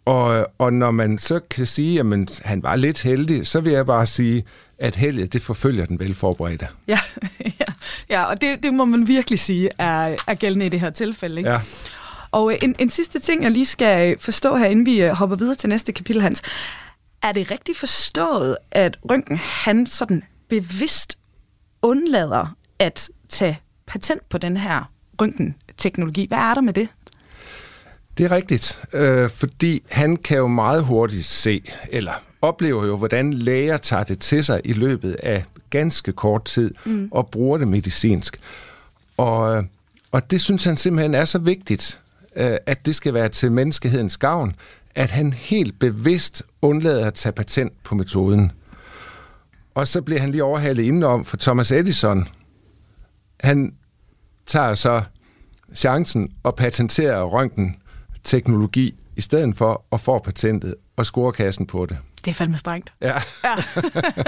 Og, 0.04 0.46
og 0.58 0.72
når 0.72 0.90
man 0.90 1.18
så 1.18 1.40
kan 1.50 1.66
sige, 1.66 2.00
at 2.00 2.40
han 2.44 2.62
var 2.62 2.76
lidt 2.76 3.02
heldig, 3.02 3.46
så 3.46 3.60
vil 3.60 3.72
jeg 3.72 3.86
bare 3.86 4.06
sige, 4.06 4.44
at 4.78 4.96
heldet, 4.96 5.32
det 5.32 5.42
forfølger 5.42 5.86
den 5.86 5.98
velforberedte. 5.98 6.68
Ja, 6.88 6.98
ja, 7.60 7.64
ja 8.10 8.24
og 8.24 8.40
det, 8.40 8.62
det 8.62 8.74
må 8.74 8.84
man 8.84 9.08
virkelig 9.08 9.38
sige 9.38 9.70
er, 9.78 10.16
er 10.26 10.34
gældende 10.34 10.66
i 10.66 10.68
det 10.68 10.80
her 10.80 10.90
tilfælde. 10.90 11.36
Ikke? 11.36 11.50
Ja. 11.50 11.60
Og 12.30 12.58
en, 12.62 12.74
en 12.78 12.90
sidste 12.90 13.18
ting, 13.18 13.42
jeg 13.42 13.50
lige 13.50 13.66
skal 13.66 14.18
forstå 14.20 14.56
her, 14.56 14.66
inden 14.66 14.86
vi 14.86 15.02
øh, 15.02 15.10
hopper 15.10 15.36
videre 15.36 15.54
til 15.54 15.68
næste 15.68 15.92
kapitel, 15.92 16.22
Hans. 16.22 16.42
Er 17.22 17.32
det 17.32 17.50
rigtigt 17.50 17.78
forstået, 17.78 18.56
at 18.70 18.98
Røntgen 19.10 19.36
han 19.36 19.86
sådan 19.86 20.24
bevidst 20.48 21.18
undlader 21.82 22.56
at 22.78 23.10
tage 23.28 23.60
patent 23.86 24.28
på 24.28 24.38
den 24.38 24.56
her 24.56 24.92
røntgenteknologi? 25.20 26.26
Hvad 26.26 26.38
er 26.38 26.54
der 26.54 26.60
med 26.60 26.72
det? 26.72 26.88
Det 28.18 28.24
er 28.24 28.30
rigtigt, 28.30 28.80
øh, 28.92 29.30
fordi 29.30 29.82
han 29.90 30.16
kan 30.16 30.36
jo 30.36 30.46
meget 30.46 30.84
hurtigt 30.84 31.24
se, 31.24 31.62
eller 31.90 32.12
oplever 32.42 32.86
jo, 32.86 32.96
hvordan 32.96 33.32
læger 33.32 33.76
tager 33.76 34.04
det 34.04 34.18
til 34.18 34.44
sig 34.44 34.60
i 34.64 34.72
løbet 34.72 35.12
af 35.12 35.44
ganske 35.70 36.12
kort 36.12 36.44
tid 36.44 36.74
mm. 36.84 37.08
og 37.12 37.28
bruger 37.28 37.58
det 37.58 37.68
medicinsk. 37.68 38.38
Og, 39.16 39.64
og 40.12 40.30
det 40.30 40.40
synes 40.40 40.64
han 40.64 40.76
simpelthen 40.76 41.14
er 41.14 41.24
så 41.24 41.38
vigtigt, 41.38 42.00
øh, 42.38 42.56
at 42.66 42.86
det 42.86 42.96
skal 42.96 43.14
være 43.14 43.28
til 43.28 43.52
menneskehedens 43.52 44.16
gavn, 44.16 44.54
at 44.94 45.10
han 45.10 45.32
helt 45.32 45.78
bevidst 45.78 46.42
undlader 46.62 47.06
at 47.06 47.14
tage 47.14 47.32
patent 47.32 47.72
på 47.84 47.94
metoden. 47.94 48.52
Og 49.74 49.88
så 49.88 50.02
bliver 50.02 50.20
han 50.20 50.30
lige 50.30 50.44
overhalet 50.44 50.82
indenom, 50.82 51.24
for 51.24 51.36
Thomas 51.36 51.72
Edison, 51.72 52.28
han 53.40 53.74
tager 54.46 54.74
så 54.74 55.02
chancen 55.74 56.32
og 56.42 56.56
patenterer 56.56 57.22
røntgen 57.22 57.76
teknologi 58.24 58.94
i 59.16 59.20
stedet 59.20 59.56
for 59.56 59.84
at 59.92 60.00
få 60.00 60.18
patentet 60.18 60.74
og 60.96 61.06
score 61.06 61.32
kassen 61.32 61.66
på 61.66 61.86
det. 61.86 61.98
Det 62.24 62.30
er 62.30 62.34
fandme 62.34 62.56
strengt. 62.56 62.92
Ja. 63.00 63.14
Ja. 63.44 63.54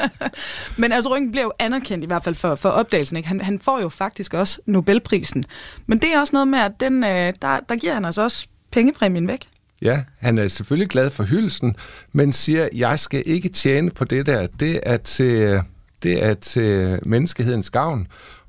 Men 0.81 0.93
altså, 0.93 1.11
Røntgen 1.11 1.31
bliver 1.31 1.45
jo 1.45 1.53
anerkendt 1.59 2.05
i 2.05 2.07
hvert 2.07 2.25
fald 2.25 2.35
for, 2.35 2.55
for 2.55 2.69
opdagelsen. 2.69 3.17
Ikke? 3.17 3.29
Han, 3.29 3.41
han 3.41 3.61
får 3.61 3.81
jo 3.81 3.89
faktisk 3.89 4.35
også 4.35 4.61
Nobelprisen. 4.67 5.45
Men 5.87 5.99
det 5.99 6.15
er 6.15 6.21
også 6.21 6.31
noget 6.33 6.49
med, 6.49 6.59
at 6.59 6.73
den, 6.81 7.05
øh, 7.05 7.33
der, 7.43 7.61
der 7.69 7.77
giver 7.77 7.95
han 7.95 8.05
altså 8.05 8.23
også 8.23 8.47
pengepræmien 8.73 9.29
væk. 9.29 9.49
Ja, 9.83 10.03
han 10.19 10.39
er 10.39 10.49
selvfølgelig 10.49 10.89
glad 10.89 11.11
for 11.11 11.25
hyldelsen, 11.25 11.77
men 12.13 12.33
siger, 12.33 12.69
jeg 12.75 13.01
skal 13.01 13.23
ikke 13.27 13.49
tjene 13.49 13.91
på 13.91 14.05
det 14.05 14.27
der. 14.27 14.47
Det 14.47 14.81
er 14.83 14.97
til, 14.97 15.61
det 16.03 16.25
er 16.25 16.35
til 16.35 16.99
menneskehedens 17.07 17.71
gavn. 17.71 18.07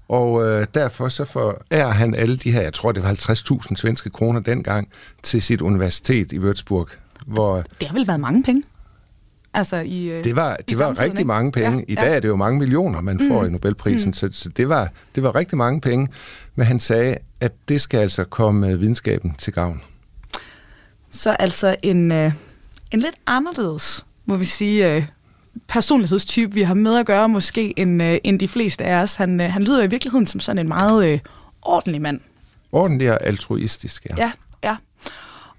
Og 0.07 0.45
øh, 0.45 0.67
derfor 0.73 1.07
så 1.07 1.25
forærer 1.25 1.91
han 1.91 2.15
alle 2.15 2.37
de 2.37 2.51
her, 2.51 2.61
jeg 2.61 2.73
tror 2.73 2.91
det 2.91 3.03
var 3.03 3.13
50.000 3.69 3.75
svenske 3.75 4.09
kroner 4.09 4.39
dengang, 4.39 4.89
til 5.23 5.41
sit 5.41 5.61
universitet 5.61 6.31
i 6.31 6.37
Würzburg. 6.39 6.89
Hvor 7.27 7.63
Det 7.79 7.87
har 7.87 7.97
vel 7.97 8.07
været 8.07 8.19
mange 8.19 8.43
penge? 8.43 8.63
Altså 9.53 9.75
i, 9.77 10.05
øh, 10.05 10.23
det 10.23 10.35
var, 10.35 10.53
i 10.53 10.63
det 10.69 10.77
var 10.77 10.85
samtiden, 10.85 11.05
rigtig 11.05 11.19
ikke? 11.19 11.27
mange 11.27 11.51
penge. 11.51 11.77
Ja, 11.77 11.83
I 11.87 11.95
dag 11.95 12.03
ja. 12.03 12.15
er 12.15 12.19
det 12.19 12.27
jo 12.27 12.35
mange 12.35 12.59
millioner, 12.59 13.01
man 13.01 13.19
får 13.29 13.41
mm. 13.41 13.47
i 13.47 13.51
Nobelprisen, 13.51 14.09
mm. 14.09 14.13
så, 14.13 14.29
så 14.31 14.49
det, 14.49 14.69
var, 14.69 14.89
det 15.15 15.23
var 15.23 15.35
rigtig 15.35 15.57
mange 15.57 15.81
penge. 15.81 16.07
Men 16.55 16.65
han 16.65 16.79
sagde, 16.79 17.17
at 17.39 17.51
det 17.69 17.81
skal 17.81 17.99
altså 17.99 18.23
komme 18.23 18.67
øh, 18.67 18.81
videnskaben 18.81 19.35
til 19.37 19.53
gavn. 19.53 19.81
Så 21.09 21.31
altså 21.31 21.75
en, 21.83 22.11
øh, 22.11 22.31
en 22.91 22.99
lidt 22.99 23.15
anderledes, 23.27 24.05
må 24.25 24.37
vi 24.37 24.45
sige, 24.45 24.95
øh, 24.95 25.03
personlighedstype, 25.67 26.53
vi 26.53 26.61
har 26.61 26.73
med 26.73 26.97
at 26.97 27.05
gøre 27.05 27.29
måske, 27.29 27.79
end, 27.79 28.03
øh, 28.03 28.17
end 28.23 28.39
de 28.39 28.47
fleste 28.47 28.85
af 28.85 29.01
os. 29.01 29.15
Han, 29.15 29.41
øh, 29.41 29.51
han 29.51 29.63
lyder 29.63 29.83
i 29.83 29.87
virkeligheden 29.87 30.25
som 30.25 30.39
sådan 30.39 30.59
en 30.59 30.67
meget 30.67 31.13
øh, 31.13 31.19
ordentlig 31.61 32.01
mand. 32.01 32.19
Ordentlig 32.71 33.11
og 33.11 33.23
altruistisk, 33.23 34.07
ja. 34.09 34.15
Ja, 34.17 34.31
ja. 34.63 34.75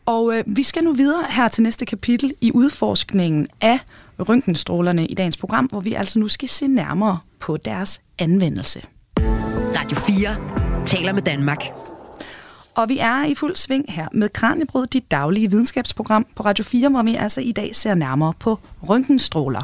Og 0.06 0.36
øh, 0.36 0.44
vi 0.46 0.62
skal 0.62 0.84
nu 0.84 0.92
videre 0.92 1.24
her 1.30 1.48
til 1.48 1.62
næste 1.62 1.86
kapitel 1.86 2.34
i 2.40 2.52
udforskningen 2.54 3.48
af 3.60 3.78
røntgenstrålerne 4.18 5.06
i 5.06 5.14
dagens 5.14 5.36
program, 5.36 5.64
hvor 5.64 5.80
vi 5.80 5.94
altså 5.94 6.18
nu 6.18 6.28
skal 6.28 6.48
se 6.48 6.66
nærmere 6.66 7.18
på 7.40 7.56
deres 7.56 8.00
anvendelse. 8.18 8.82
Radio 9.76 9.96
4 9.96 10.84
taler 10.84 11.12
med 11.12 11.22
Danmark. 11.22 11.64
Og 12.74 12.88
vi 12.88 12.98
er 12.98 13.24
i 13.24 13.34
fuld 13.34 13.56
sving 13.56 13.84
her 13.88 14.08
med 14.12 14.28
Kranjebrød, 14.28 14.86
dit 14.86 15.10
daglige 15.10 15.50
videnskabsprogram 15.50 16.26
på 16.36 16.42
Radio 16.42 16.64
4, 16.64 16.88
hvor 16.88 17.02
vi 17.02 17.14
altså 17.14 17.40
i 17.40 17.52
dag 17.52 17.76
ser 17.76 17.94
nærmere 17.94 18.32
på 18.38 18.58
røntgenstråler. 18.88 19.62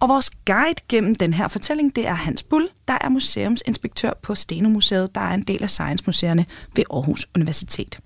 Og 0.00 0.08
vores 0.08 0.30
guide 0.30 0.80
gennem 0.88 1.14
den 1.14 1.34
her 1.34 1.48
fortælling, 1.48 1.96
det 1.96 2.06
er 2.06 2.14
Hans 2.14 2.42
Bull, 2.42 2.68
der 2.88 2.98
er 3.00 3.08
museumsinspektør 3.08 4.12
på 4.22 4.34
Steno-museet, 4.34 5.14
der 5.14 5.20
er 5.20 5.34
en 5.34 5.42
del 5.42 5.62
af 5.62 5.70
Science-museerne 5.70 6.46
ved 6.76 6.84
Aarhus 6.90 7.28
Universitet. 7.34 7.98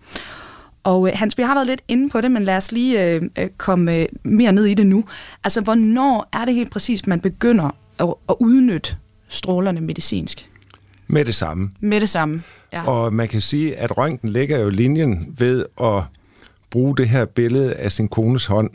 Og 0.85 1.09
øh, 1.09 1.13
Hans, 1.17 1.39
vi 1.39 1.43
har 1.43 1.55
været 1.55 1.67
lidt 1.67 1.83
inde 1.89 2.11
på 2.11 2.21
det, 2.21 2.31
men 2.31 2.45
lad 2.45 2.57
os 2.57 2.73
lige 2.73 3.05
øh, 3.05 3.23
øh, 3.39 3.49
komme 3.57 3.97
øh, 3.97 4.07
mere 4.23 4.53
ned 4.53 4.65
i 4.65 4.75
det 4.75 4.87
nu. 4.87 5.05
Altså, 5.45 5.61
hvornår 5.61 6.29
er 6.33 6.45
det 6.45 6.55
helt 6.55 6.71
præcist, 6.71 7.07
man 7.07 7.21
begynder 7.21 7.71
at, 7.99 8.15
at 8.29 8.35
udnytte 8.41 8.97
strålerne 9.29 9.81
medicinsk? 9.81 10.49
Med 11.07 11.25
det 11.25 11.35
samme. 11.35 11.71
Med 11.81 12.01
det 12.01 12.09
samme. 12.09 12.43
Ja. 12.73 12.89
Og 12.89 13.15
man 13.15 13.29
kan 13.29 13.41
sige, 13.41 13.77
at 13.77 13.99
røntgen 13.99 14.29
lægger 14.29 14.59
jo 14.59 14.69
linjen 14.69 15.35
ved 15.39 15.65
at 15.83 16.03
bruge 16.71 16.97
det 16.97 17.09
her 17.09 17.25
billede 17.25 17.75
af 17.75 17.93
sin 17.93 18.09
kones 18.09 18.47
hånd 18.47 18.71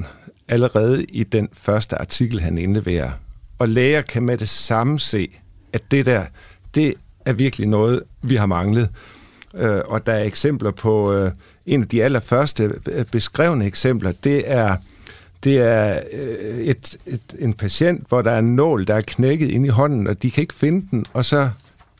allerede 0.47 1.03
i 1.03 1.23
den 1.23 1.49
første 1.53 2.01
artikel, 2.01 2.41
han 2.41 2.57
indleverer. 2.57 3.11
Og 3.59 3.69
læger 3.69 4.01
kan 4.01 4.23
med 4.23 4.37
det 4.37 4.49
samme 4.49 4.99
se, 4.99 5.29
at 5.73 5.91
det 5.91 6.05
der, 6.05 6.25
det 6.75 6.93
er 7.25 7.33
virkelig 7.33 7.67
noget, 7.67 8.03
vi 8.21 8.35
har 8.35 8.45
manglet. 8.45 8.89
Øh, 9.55 9.81
og 9.85 10.05
der 10.05 10.13
er 10.13 10.23
eksempler 10.23 10.71
på, 10.71 11.13
øh, 11.13 11.31
en 11.65 11.81
af 11.81 11.87
de 11.87 12.03
allerførste 12.03 12.73
øh, 12.87 13.05
beskrevne 13.05 13.65
eksempler, 13.65 14.11
det 14.11 14.51
er, 14.51 14.77
det 15.43 15.57
er 15.57 15.99
øh, 16.13 16.57
et, 16.57 16.97
et, 17.05 17.21
en 17.39 17.53
patient, 17.53 18.05
hvor 18.07 18.21
der 18.21 18.31
er 18.31 18.39
en 18.39 18.55
nål, 18.55 18.87
der 18.87 18.95
er 18.95 19.01
knækket 19.01 19.49
ind 19.49 19.65
i 19.65 19.69
hånden, 19.69 20.07
og 20.07 20.23
de 20.23 20.31
kan 20.31 20.41
ikke 20.41 20.53
finde 20.53 20.87
den, 20.91 21.05
og 21.13 21.25
så 21.25 21.49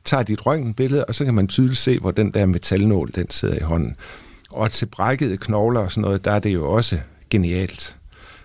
tager 0.05 0.23
de 0.23 0.33
et 0.33 0.45
røntgenbillede, 0.45 1.05
og 1.05 1.15
så 1.15 1.25
kan 1.25 1.33
man 1.33 1.47
tydeligt 1.47 1.79
se, 1.79 1.99
hvor 1.99 2.11
den 2.11 2.31
der 2.31 2.45
metalnål, 2.45 3.11
den 3.15 3.31
sidder 3.31 3.55
i 3.55 3.63
hånden. 3.63 3.95
Og 4.49 4.71
til 4.71 4.85
brækkede 4.85 5.37
knogler 5.37 5.79
og 5.79 5.91
sådan 5.91 6.01
noget, 6.01 6.25
der 6.25 6.31
er 6.31 6.39
det 6.39 6.53
jo 6.53 6.71
også 6.71 6.99
genialt. 7.29 7.97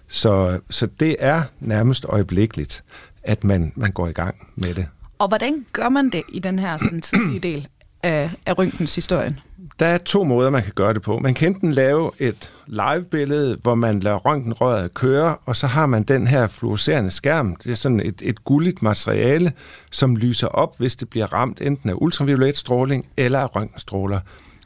Så, 0.08 0.60
så 0.70 0.88
det 1.00 1.16
er 1.18 1.42
nærmest 1.60 2.04
øjeblikkeligt, 2.04 2.84
at 3.22 3.44
man, 3.44 3.72
man 3.76 3.92
går 3.92 4.08
i 4.08 4.12
gang 4.12 4.48
med 4.56 4.74
det. 4.74 4.86
Og 5.18 5.28
hvordan 5.28 5.66
gør 5.72 5.88
man 5.88 6.10
det 6.10 6.22
i 6.28 6.38
den 6.38 6.58
her 6.58 6.76
sådan, 6.76 7.00
tidlige 7.00 7.40
del 7.40 7.68
af, 8.02 8.30
af 8.46 8.58
rynkens 8.58 8.94
historien? 8.94 9.40
Der 9.78 9.86
er 9.86 9.98
to 9.98 10.24
måder, 10.24 10.50
man 10.50 10.62
kan 10.62 10.72
gøre 10.74 10.94
det 10.94 11.02
på. 11.02 11.18
Man 11.18 11.34
kan 11.34 11.48
enten 11.48 11.72
lave 11.72 12.10
et 12.18 12.52
live-billede, 12.66 13.58
hvor 13.62 13.74
man 13.74 14.00
lader 14.00 14.16
røntgenrøret 14.16 14.94
køre, 14.94 15.36
og 15.46 15.56
så 15.56 15.66
har 15.66 15.86
man 15.86 16.02
den 16.02 16.26
her 16.26 16.46
fluorescerende 16.46 17.10
skærm. 17.10 17.56
Det 17.56 17.70
er 17.70 17.74
sådan 17.74 18.00
et, 18.00 18.22
et 18.24 18.44
gulligt 18.44 18.82
materiale, 18.82 19.52
som 19.90 20.16
lyser 20.16 20.46
op, 20.46 20.78
hvis 20.78 20.96
det 20.96 21.08
bliver 21.08 21.32
ramt 21.32 21.60
enten 21.60 21.90
af 21.90 21.94
ultraviolet 21.96 22.56
stråling 22.56 23.06
eller 23.16 23.38
af 23.40 23.56
røntgenstråler. 23.56 24.20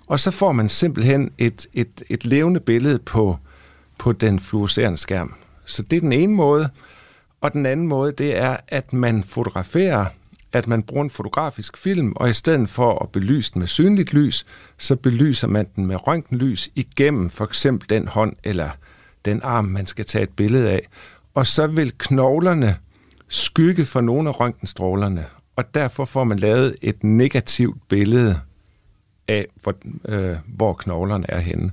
Og 0.06 0.20
så 0.20 0.30
får 0.30 0.52
man 0.52 0.68
simpelthen 0.68 1.30
et, 1.38 1.66
et, 1.72 2.02
et 2.08 2.24
levende 2.24 2.60
billede 2.60 2.98
på, 2.98 3.38
på 3.98 4.12
den 4.12 4.40
fluorescerende 4.40 4.98
skærm. 4.98 5.34
Så 5.64 5.82
det 5.82 5.96
er 5.96 6.00
den 6.00 6.12
ene 6.12 6.34
måde. 6.34 6.68
Og 7.40 7.52
den 7.52 7.66
anden 7.66 7.88
måde, 7.88 8.12
det 8.12 8.36
er, 8.36 8.56
at 8.68 8.92
man 8.92 9.24
fotograferer 9.24 10.06
at 10.54 10.66
man 10.66 10.82
bruger 10.82 11.04
en 11.04 11.10
fotografisk 11.10 11.76
film, 11.76 12.12
og 12.16 12.30
i 12.30 12.32
stedet 12.32 12.68
for 12.68 13.02
at 13.02 13.08
belyse 13.08 13.52
den 13.52 13.58
med 13.58 13.66
synligt 13.66 14.14
lys, 14.14 14.46
så 14.78 14.96
belyser 14.96 15.48
man 15.48 15.66
den 15.76 15.86
med 15.86 16.06
røntgenlys 16.06 16.70
igennem 16.74 17.30
for 17.30 17.44
eksempel 17.44 17.90
den 17.90 18.08
hånd 18.08 18.36
eller 18.44 18.70
den 19.24 19.40
arm, 19.42 19.64
man 19.64 19.86
skal 19.86 20.04
tage 20.04 20.22
et 20.22 20.30
billede 20.30 20.70
af. 20.70 20.82
Og 21.34 21.46
så 21.46 21.66
vil 21.66 21.92
knoglerne 21.98 22.76
skygge 23.28 23.84
for 23.84 24.00
nogle 24.00 24.28
af 24.28 24.40
røntgenstrålerne, 24.40 25.26
og 25.56 25.74
derfor 25.74 26.04
får 26.04 26.24
man 26.24 26.38
lavet 26.38 26.76
et 26.82 27.04
negativt 27.04 27.88
billede 27.88 28.40
af, 29.28 29.46
hvor, 29.62 29.74
øh, 30.08 30.36
hvor 30.46 30.72
knoglerne 30.72 31.26
er 31.28 31.40
henne. 31.40 31.70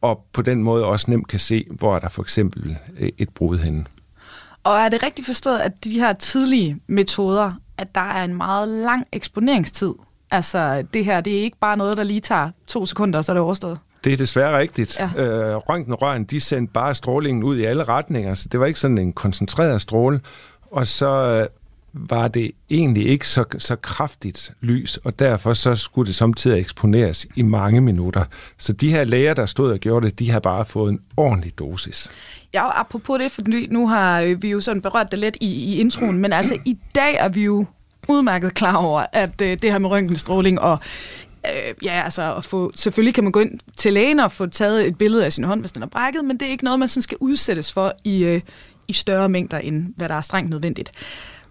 Og 0.00 0.24
på 0.32 0.42
den 0.42 0.62
måde 0.62 0.84
også 0.84 1.10
nemt 1.10 1.28
kan 1.28 1.38
se, 1.38 1.66
hvor 1.70 1.96
er 1.96 1.98
der 1.98 2.08
for 2.08 2.22
eksempel 2.22 2.78
øh, 2.98 3.08
et 3.18 3.28
brud 3.28 3.58
henne. 3.58 3.84
Og 4.64 4.72
er 4.78 4.88
det 4.88 5.02
rigtigt 5.02 5.26
forstået, 5.26 5.58
at 5.58 5.84
de 5.84 5.90
her 5.90 6.12
tidlige 6.12 6.80
metoder, 6.86 7.52
at 7.78 7.94
der 7.94 8.00
er 8.00 8.24
en 8.24 8.34
meget 8.34 8.68
lang 8.68 9.06
eksponeringstid? 9.12 9.94
Altså 10.30 10.84
det 10.94 11.04
her, 11.04 11.20
det 11.20 11.38
er 11.38 11.42
ikke 11.42 11.58
bare 11.60 11.76
noget, 11.76 11.96
der 11.96 12.02
lige 12.02 12.20
tager 12.20 12.50
to 12.66 12.86
sekunder, 12.86 13.18
og 13.18 13.24
så 13.24 13.32
er 13.32 13.34
det 13.34 13.42
overstået? 13.42 13.78
Det 14.04 14.12
er 14.12 14.16
desværre 14.16 14.58
rigtigt. 14.58 15.00
Ja. 15.00 15.22
Øh, 15.24 15.56
røntgenrøren, 15.56 16.24
de 16.24 16.40
sendte 16.40 16.72
bare 16.72 16.94
strålingen 16.94 17.42
ud 17.42 17.56
i 17.56 17.64
alle 17.64 17.84
retninger, 17.84 18.34
så 18.34 18.48
det 18.48 18.60
var 18.60 18.66
ikke 18.66 18.80
sådan 18.80 18.98
en 18.98 19.12
koncentreret 19.12 19.80
stråle. 19.80 20.20
Og 20.70 20.86
så 20.86 21.08
øh, 21.08 21.46
var 21.96 22.28
det 22.28 22.50
egentlig 22.70 23.06
ikke 23.06 23.28
så, 23.28 23.44
så 23.58 23.76
kraftigt 23.76 24.52
lys, 24.60 24.96
og 24.96 25.18
derfor 25.18 25.52
så 25.52 25.74
skulle 25.74 26.06
det 26.06 26.14
samtidig 26.14 26.60
eksponeres 26.60 27.26
i 27.36 27.42
mange 27.42 27.80
minutter. 27.80 28.24
Så 28.58 28.72
de 28.72 28.90
her 28.90 29.04
læger, 29.04 29.34
der 29.34 29.46
stod 29.46 29.72
og 29.72 29.78
gjorde 29.78 30.06
det, 30.06 30.18
de 30.18 30.30
har 30.30 30.40
bare 30.40 30.64
fået 30.64 30.92
en 30.92 31.00
ordentlig 31.16 31.58
dosis. 31.58 32.10
Ja, 32.54 32.64
og 32.64 32.80
apropos 32.80 33.18
det, 33.18 33.32
for 33.32 33.42
nu 33.70 33.88
har 33.88 34.20
øh, 34.20 34.42
vi 34.42 34.50
jo 34.50 34.60
sådan 34.60 34.82
berørt 34.82 35.10
det 35.10 35.18
lidt 35.18 35.36
i, 35.40 35.46
i 35.46 35.80
introen, 35.80 36.18
men 36.18 36.32
altså 36.32 36.58
i 36.64 36.78
dag 36.94 37.14
er 37.14 37.28
vi 37.28 37.44
jo 37.44 37.66
udmærket 38.08 38.54
klar 38.54 38.76
over, 38.76 39.06
at 39.12 39.40
øh, 39.40 39.58
det 39.62 39.72
her 39.72 39.78
med 39.78 39.90
røntgenstråling 39.90 40.60
og 40.60 40.78
øh, 41.46 41.74
ja, 41.82 42.02
altså 42.04 42.34
at 42.36 42.44
få, 42.44 42.72
selvfølgelig 42.74 43.14
kan 43.14 43.24
man 43.24 43.32
gå 43.32 43.40
ind 43.40 43.58
til 43.76 43.92
lægen 43.92 44.20
og 44.20 44.32
få 44.32 44.46
taget 44.46 44.86
et 44.86 44.98
billede 44.98 45.24
af 45.24 45.32
sin 45.32 45.44
hånd, 45.44 45.60
hvis 45.60 45.72
den 45.72 45.82
er 45.82 45.86
brækket, 45.86 46.24
men 46.24 46.38
det 46.38 46.46
er 46.46 46.50
ikke 46.50 46.64
noget, 46.64 46.78
man 46.78 46.88
sådan 46.88 47.02
skal 47.02 47.18
udsættes 47.20 47.72
for 47.72 47.92
i, 48.04 48.24
øh, 48.24 48.40
i 48.88 48.92
større 48.92 49.28
mængder, 49.28 49.58
end 49.58 49.94
hvad 49.96 50.08
der 50.08 50.14
er 50.14 50.20
strengt 50.20 50.50
nødvendigt. 50.50 50.92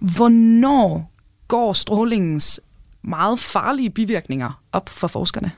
Hvornår 0.06 1.12
går 1.48 1.74
strålingens 1.74 2.62
meget 3.02 3.40
farlige 3.40 3.90
bivirkninger 3.90 4.62
op 4.72 4.90
for 4.90 5.08
forskerne? 5.08 5.52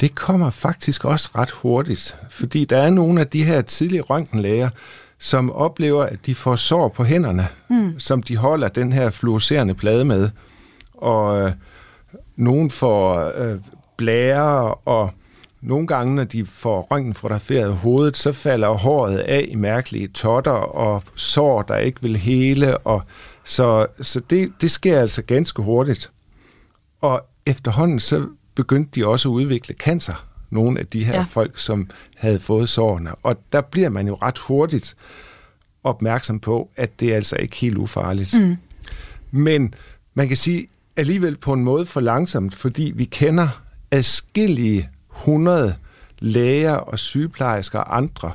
Det 0.00 0.14
kommer 0.14 0.50
faktisk 0.50 1.04
også 1.04 1.30
ret 1.34 1.50
hurtigt, 1.50 2.16
fordi 2.30 2.64
der 2.64 2.76
er 2.76 2.90
nogle 2.90 3.20
af 3.20 3.26
de 3.26 3.44
her 3.44 3.62
tidlige 3.62 4.00
røntgenlæger, 4.00 4.70
som 5.18 5.52
oplever, 5.52 6.04
at 6.04 6.26
de 6.26 6.34
får 6.34 6.56
sår 6.56 6.88
på 6.88 7.04
hænderne, 7.04 7.48
mm. 7.70 7.98
som 7.98 8.22
de 8.22 8.36
holder 8.36 8.68
den 8.68 8.92
her 8.92 9.10
fluorescerende 9.10 9.74
plade 9.74 10.04
med. 10.04 10.30
Og 10.94 11.40
øh, 11.42 11.52
nogen 12.36 12.70
får 12.70 13.32
øh, 13.36 13.58
blære, 13.96 14.74
og 14.74 15.10
nogle 15.64 15.86
gange, 15.86 16.14
når 16.14 16.24
de 16.24 16.44
får 16.44 16.82
røntgenfotograferet 16.90 17.74
hovedet, 17.76 18.16
så 18.16 18.32
falder 18.32 18.68
håret 18.68 19.18
af 19.18 19.46
i 19.48 19.54
mærkelige 19.54 20.08
totter 20.08 20.50
og 20.52 21.02
sår, 21.16 21.62
der 21.62 21.76
ikke 21.76 22.02
vil 22.02 22.16
hele. 22.16 22.78
Og 22.78 23.02
så 23.44 23.86
så 24.00 24.20
det, 24.20 24.52
det 24.60 24.70
sker 24.70 25.00
altså 25.00 25.22
ganske 25.22 25.62
hurtigt. 25.62 26.10
Og 27.00 27.26
efterhånden 27.46 28.00
så 28.00 28.28
begyndte 28.54 29.00
de 29.00 29.06
også 29.06 29.28
at 29.28 29.32
udvikle 29.32 29.74
cancer, 29.74 30.26
nogle 30.50 30.80
af 30.80 30.86
de 30.86 31.04
her 31.04 31.12
Ja. 31.12 31.18
ja. 31.18 31.24
folk, 31.24 31.58
som 31.58 31.90
havde 32.16 32.40
fået 32.40 32.68
sårene. 32.68 33.14
Og 33.14 33.36
der 33.52 33.60
bliver 33.60 33.88
man 33.88 34.06
jo 34.06 34.18
ret 34.22 34.38
hurtigt 34.38 34.96
opmærksom 35.84 36.40
på, 36.40 36.70
at 36.76 37.00
det 37.00 37.12
er 37.12 37.16
altså 37.16 37.36
ikke 37.36 37.56
helt 37.56 37.76
ufarligt. 37.76 38.34
Mm. 38.40 38.56
Men 39.30 39.74
man 40.14 40.28
kan 40.28 40.36
sige 40.36 40.66
alligevel 40.96 41.36
på 41.36 41.52
en 41.52 41.64
måde 41.64 41.86
for 41.86 42.00
langsomt, 42.00 42.54
fordi 42.54 42.92
vi 42.96 43.04
kender 43.04 43.48
adskillige 43.90 44.88
hundrede 45.24 45.74
læger 46.18 46.74
og 46.74 46.98
sygeplejersker 46.98 47.78
og 47.78 47.96
andre, 47.96 48.32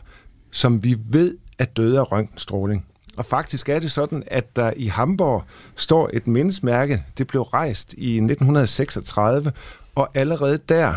som 0.51 0.83
vi 0.83 0.97
ved 1.09 1.37
er 1.59 1.65
døde 1.65 1.99
af 1.99 2.11
røntgenstråling. 2.11 2.85
Og 3.17 3.25
faktisk 3.25 3.69
er 3.69 3.79
det 3.79 3.91
sådan, 3.91 4.23
at 4.27 4.55
der 4.55 4.73
i 4.75 4.85
Hamburg 4.85 5.43
står 5.75 6.09
et 6.13 6.27
mindesmærke. 6.27 7.03
Det 7.17 7.27
blev 7.27 7.41
rejst 7.41 7.93
i 7.93 8.17
1936, 8.17 9.51
og 9.95 10.09
allerede 10.13 10.59
der, 10.69 10.93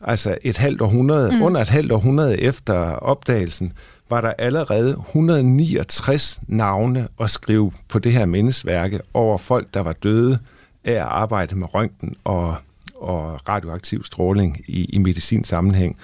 altså 0.00 0.38
et 0.42 0.56
halvt 0.56 0.80
århundrede, 0.80 1.36
mm. 1.36 1.42
under 1.42 1.60
et 1.60 1.68
halvt 1.68 1.92
århundrede 1.92 2.40
efter 2.40 2.74
opdagelsen, 2.90 3.72
var 4.10 4.20
der 4.20 4.32
allerede 4.38 4.90
169 4.90 6.40
navne 6.48 7.08
at 7.20 7.30
skrive 7.30 7.72
på 7.88 7.98
det 7.98 8.12
her 8.12 8.26
mindesværke 8.26 9.00
over 9.14 9.38
folk, 9.38 9.74
der 9.74 9.80
var 9.80 9.92
døde 9.92 10.38
af 10.84 10.92
at 10.92 10.98
arbejde 10.98 11.54
med 11.54 11.74
røntgen 11.74 12.16
og, 12.24 12.56
og 13.00 13.48
radioaktiv 13.48 14.04
stråling 14.04 14.60
i, 14.68 14.84
i 14.84 14.98
medicinsk 14.98 15.50
sammenhæng. 15.50 15.96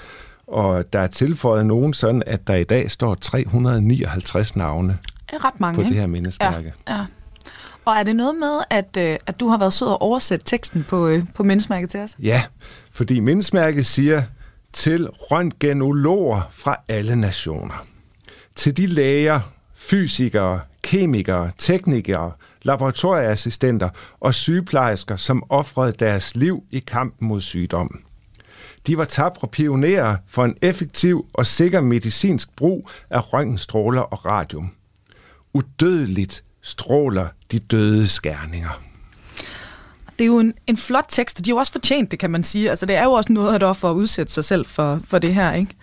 Og 0.47 0.93
der 0.93 1.01
er 1.01 1.07
tilføjet 1.07 1.67
nogen 1.67 1.95
sådan, 1.95 2.23
at 2.27 2.47
der 2.47 2.55
i 2.55 2.65
dag 2.65 2.91
står 2.91 3.15
359 3.15 4.57
navne 4.57 4.99
ret 5.33 5.61
mange, 5.61 5.77
på 5.77 5.89
det 5.89 5.97
her 5.97 6.07
mindesmærke. 6.07 6.75
Ja, 6.89 6.95
ja. 6.95 7.05
Og 7.85 7.95
er 7.95 8.03
det 8.03 8.17
noget 8.17 8.35
med, 8.35 8.61
at, 8.71 8.97
øh, 8.99 9.17
at 9.27 9.41
du 9.41 9.49
har 9.49 9.59
været 9.59 9.73
sød 9.73 9.89
og 9.89 10.03
oversætte 10.03 10.45
teksten 10.45 10.85
på, 10.89 11.07
øh, 11.09 11.25
på 11.35 11.43
mindesmærket 11.43 11.91
til 11.91 12.01
os? 12.01 12.17
Ja, 12.19 12.43
fordi 12.91 13.21
mindesmærket 13.21 13.87
siger 13.87 14.23
til 14.73 15.09
røntgenologer 15.09 16.49
fra 16.51 16.77
alle 16.89 17.17
nationer. 17.17 17.85
Til 18.55 18.77
de 18.77 18.87
læger, 18.87 19.41
fysikere, 19.75 20.61
kemikere, 20.83 21.51
teknikere, 21.59 22.33
laboratorieassistenter 22.62 23.88
og 24.21 24.35
sygeplejersker, 24.35 25.16
som 25.16 25.42
offrede 25.49 25.92
deres 25.92 26.35
liv 26.35 26.62
i 26.71 26.78
kampen 26.78 27.28
mod 27.28 27.40
sygdom. 27.40 28.04
De 28.87 28.99
var 28.99 29.04
tabre 29.04 29.49
pionerer 29.49 30.16
for 30.28 30.45
en 30.45 30.57
effektiv 30.62 31.26
og 31.35 31.47
sikker 31.47 31.81
medicinsk 31.81 32.57
brug 32.57 32.90
af 33.11 33.33
røntgenstråler 33.33 34.00
og 34.00 34.26
radium. 34.26 34.71
Udødeligt 35.52 36.45
stråler 36.62 37.28
de 37.52 37.59
døde 37.59 38.09
skærninger. 38.09 38.83
Det 40.19 40.25
er 40.25 40.26
jo 40.26 40.38
en, 40.38 40.54
en 40.66 40.76
flot 40.76 41.04
tekst, 41.09 41.38
og 41.38 41.45
de 41.45 41.50
har 41.50 41.54
jo 41.54 41.59
også 41.59 41.73
fortjent 41.73 42.11
det, 42.11 42.19
kan 42.19 42.31
man 42.31 42.42
sige. 42.42 42.71
Altså, 42.71 42.87
det 42.87 42.97
er 42.97 43.04
jo 43.04 43.12
også 43.12 43.33
noget 43.33 43.54
at 43.54 43.62
ofre 43.62 43.90
at 43.90 43.95
udsætte 43.95 44.33
sig 44.33 44.45
selv 44.45 44.66
for, 44.66 45.00
for 45.04 45.19
det 45.19 45.35
her, 45.35 45.52
ikke? 45.52 45.75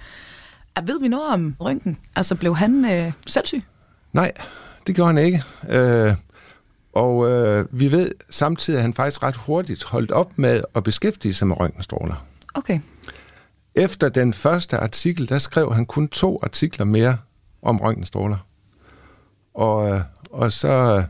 Er, 0.76 0.82
ved 0.82 1.00
vi 1.02 1.08
noget 1.08 1.34
om 1.34 1.56
Røntgen? 1.60 1.98
Altså, 2.16 2.36
blev 2.36 2.56
han 2.56 2.86
øh, 2.86 3.12
selvsyg? 3.28 3.64
Nej, 4.14 4.32
det 4.88 4.96
gjorde 4.96 5.14
han 5.14 5.26
ikke. 5.26 5.44
Øh, 5.70 6.14
og 7.00 7.30
øh, 7.30 7.66
vi 7.72 7.92
ved 7.92 8.12
samtidig, 8.30 8.78
at 8.78 8.82
han 8.82 8.94
faktisk 8.94 9.24
ret 9.24 9.36
hurtigt 9.36 9.84
holdt 9.84 10.12
op 10.12 10.38
med 10.38 10.64
at 10.76 10.84
beskæftige 10.84 11.34
sig 11.34 11.48
med 11.48 11.60
røntgenstråler. 11.60 12.26
Okay. 12.54 12.80
Efter 13.76 14.10
den 14.10 14.34
første 14.34 14.78
artikel, 14.78 15.30
der 15.30 15.38
skrev 15.38 15.74
han 15.74 15.86
kun 15.86 16.08
to 16.08 16.40
artikler 16.44 16.86
mere 16.86 17.18
om 17.62 17.78
røntgenstråler. 17.78 18.38
Og, 19.54 19.90
øh, 19.90 20.02
og 20.32 20.52
så 20.52 20.96
øh, 20.98 21.04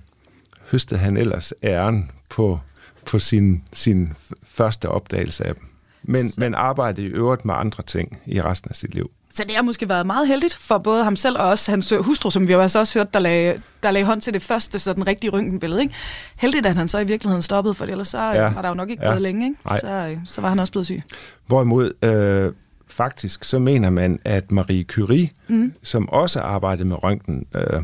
høstede 0.72 1.00
han 1.00 1.17
ellers 1.17 1.53
æren 1.63 2.12
på, 2.29 2.60
på 3.05 3.19
sin, 3.19 3.63
sin 3.74 4.13
første 4.46 4.89
opdagelse 4.89 5.46
af 5.46 5.55
dem. 5.55 5.63
Men, 6.03 6.25
men 6.38 6.55
arbejdede 6.55 7.08
i 7.08 7.10
øvrigt 7.10 7.46
med 7.46 7.53
andre 7.58 7.84
ting 7.84 8.17
i 8.25 8.41
resten 8.41 8.69
af 8.69 8.75
sit 8.75 8.93
liv. 8.93 9.12
Så 9.33 9.43
det 9.43 9.55
har 9.55 9.62
måske 9.62 9.89
været 9.89 10.05
meget 10.05 10.27
heldigt 10.27 10.55
for 10.55 10.77
både 10.77 11.03
ham 11.03 11.15
selv 11.15 11.38
og 11.38 11.48
også 11.48 11.71
hans 11.71 11.93
hustru, 12.00 12.29
som 12.29 12.48
vi 12.48 12.53
jo 12.53 12.59
altså 12.62 12.79
også 12.79 13.00
hørt, 13.00 13.13
der 13.13 13.19
lagde, 13.19 13.62
der 13.83 13.91
lagde 13.91 14.05
hånd 14.05 14.21
til 14.21 14.33
det 14.33 14.41
første 14.41 14.79
sådan 14.79 15.07
rigtige 15.07 15.31
røntgenbillede. 15.31 15.81
Ikke? 15.81 15.93
Heldigt, 16.36 16.65
at 16.65 16.75
han 16.75 16.88
så 16.88 17.00
i 17.00 17.05
virkeligheden 17.05 17.41
stoppede, 17.41 17.74
for 17.74 17.86
ellers 17.86 18.07
så 18.07 18.17
ja. 18.17 18.53
Var 18.53 18.62
der 18.62 18.69
jo 18.69 18.75
nok 18.75 18.89
ikke 18.89 19.03
Ja. 19.05 19.09
gået 19.12 19.21
længe. 19.21 19.45
Ikke? 19.45 19.57
Nej. 19.65 19.79
Så, 19.79 19.88
øh, 19.88 20.17
så 20.25 20.41
var 20.41 20.50
han 20.50 20.59
også 20.59 20.71
blevet 20.74 20.86
syg. 20.86 21.03
Hvorimod 21.48 21.93
øh, 22.03 22.53
faktisk 22.88 23.43
så 23.43 23.59
mener 23.59 23.89
man, 23.89 24.19
at 24.25 24.51
Marie 24.51 24.83
Curie, 24.83 25.29
mm. 25.48 25.74
som 25.83 26.09
også 26.09 26.39
arbejdede 26.39 26.88
med 26.88 27.03
røntgen, 27.03 27.45
øh, 27.55 27.83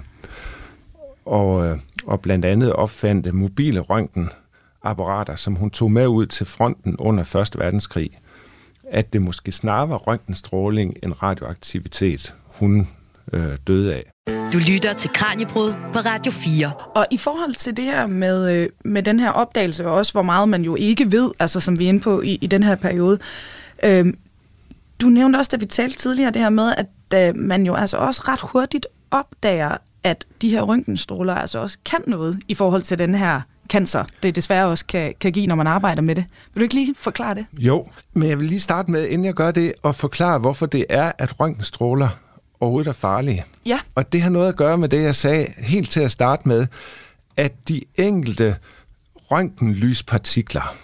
og, 1.25 1.65
øh, 1.65 1.77
og 2.05 2.21
blandt 2.21 2.45
andet 2.45 2.73
opfandt 2.73 3.33
mobile 3.33 3.79
røntgenapparater, 3.79 5.35
som 5.35 5.55
hun 5.55 5.69
tog 5.69 5.91
med 5.91 6.07
ud 6.07 6.25
til 6.25 6.45
fronten 6.45 6.95
under 6.99 7.35
1. 7.53 7.59
verdenskrig, 7.59 8.09
at 8.91 9.13
det 9.13 9.21
måske 9.21 9.51
snarere 9.51 9.89
var 9.89 9.97
røntgenstråling 9.97 10.95
end 11.03 11.23
radioaktivitet, 11.23 12.33
hun 12.47 12.87
øh, 13.33 13.57
døde 13.67 13.95
af. 13.95 14.11
Du 14.53 14.57
lytter 14.57 14.93
til 14.93 15.09
Kranjebrud 15.13 15.73
på 15.93 15.99
Radio 15.99 16.31
4. 16.31 16.71
Og 16.95 17.07
i 17.11 17.17
forhold 17.17 17.53
til 17.53 17.77
det 17.77 17.85
her 17.85 18.07
med, 18.07 18.51
øh, 18.55 18.69
med 18.85 19.03
den 19.03 19.19
her 19.19 19.29
opdagelse, 19.29 19.87
og 19.87 19.93
også 19.93 20.11
hvor 20.11 20.21
meget 20.21 20.49
man 20.49 20.63
jo 20.63 20.75
ikke 20.75 21.11
ved, 21.11 21.31
altså 21.39 21.59
som 21.59 21.79
vi 21.79 21.85
er 21.85 21.89
inde 21.89 21.99
på 21.99 22.21
i, 22.21 22.37
i 22.41 22.47
den 22.47 22.63
her 22.63 22.75
periode, 22.75 23.19
øh, 23.83 24.13
du 25.01 25.05
nævnte 25.07 25.37
også, 25.37 25.49
da 25.49 25.57
vi 25.57 25.65
talte 25.65 25.97
tidligere, 25.97 26.31
det 26.31 26.41
her 26.41 26.49
med, 26.49 26.73
at 26.77 27.29
øh, 27.29 27.35
man 27.35 27.65
jo 27.65 27.73
altså 27.73 27.97
også 27.97 28.21
ret 28.27 28.41
hurtigt 28.41 28.87
opdager, 29.11 29.77
at 30.03 30.25
de 30.41 30.49
her 30.49 30.61
røntgenstråler 30.61 31.35
altså 31.35 31.59
også 31.59 31.77
kan 31.85 31.99
noget 32.07 32.39
i 32.47 32.53
forhold 32.53 32.81
til 32.81 32.97
den 32.97 33.15
her 33.15 33.41
cancer, 33.69 34.03
det 34.23 34.35
desværre 34.35 34.65
også 34.65 34.85
kan, 34.85 35.13
kan 35.19 35.31
give, 35.31 35.47
når 35.47 35.55
man 35.55 35.67
arbejder 35.67 36.01
med 36.01 36.15
det. 36.15 36.25
Vil 36.53 36.59
du 36.59 36.63
ikke 36.63 36.75
lige 36.75 36.95
forklare 36.97 37.35
det? 37.35 37.45
Jo, 37.53 37.87
men 38.13 38.29
jeg 38.29 38.39
vil 38.39 38.47
lige 38.47 38.59
starte 38.59 38.91
med, 38.91 39.07
inden 39.07 39.25
jeg 39.25 39.33
gør 39.33 39.51
det, 39.51 39.73
at 39.83 39.95
forklare, 39.95 40.39
hvorfor 40.39 40.65
det 40.65 40.85
er, 40.89 41.11
at 41.17 41.39
røntgenstråler 41.39 42.09
overhovedet 42.59 42.89
er 42.89 42.93
farlige. 42.93 43.45
Ja. 43.65 43.79
Og 43.95 44.13
det 44.13 44.21
har 44.21 44.29
noget 44.29 44.49
at 44.49 44.55
gøre 44.55 44.77
med 44.77 44.89
det, 44.89 45.03
jeg 45.03 45.15
sagde 45.15 45.47
helt 45.57 45.91
til 45.91 45.99
at 45.99 46.11
starte 46.11 46.47
med, 46.47 46.67
at 47.37 47.69
de 47.69 47.81
enkelte 47.95 48.55
røntgenlyspartikler 49.31 50.75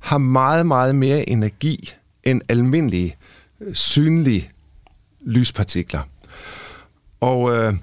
har 0.00 0.18
meget, 0.18 0.66
meget 0.66 0.94
mere 0.94 1.28
energi 1.28 1.94
end 2.24 2.42
almindelige 2.48 3.16
synlige 3.72 4.48
lyspartikler. 5.20 6.00
Og, 7.20 7.56
øh, 7.56 7.74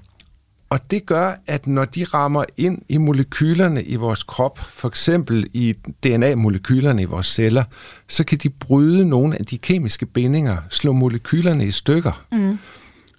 og 0.70 0.90
det 0.90 1.06
gør, 1.06 1.34
at 1.46 1.66
når 1.66 1.84
de 1.84 2.04
rammer 2.04 2.44
ind 2.56 2.82
i 2.88 2.96
molekylerne 2.96 3.82
i 3.82 3.96
vores 3.96 4.22
krop, 4.22 4.58
for 4.58 4.88
eksempel 4.88 5.46
i 5.52 5.72
DNA-molekylerne 6.04 7.02
i 7.02 7.04
vores 7.04 7.26
celler, 7.26 7.64
så 8.08 8.24
kan 8.24 8.38
de 8.38 8.50
bryde 8.50 9.08
nogle 9.08 9.38
af 9.38 9.46
de 9.46 9.58
kemiske 9.58 10.06
bindinger, 10.06 10.56
slå 10.70 10.92
molekylerne 10.92 11.66
i 11.66 11.70
stykker. 11.70 12.24
Mm. 12.32 12.58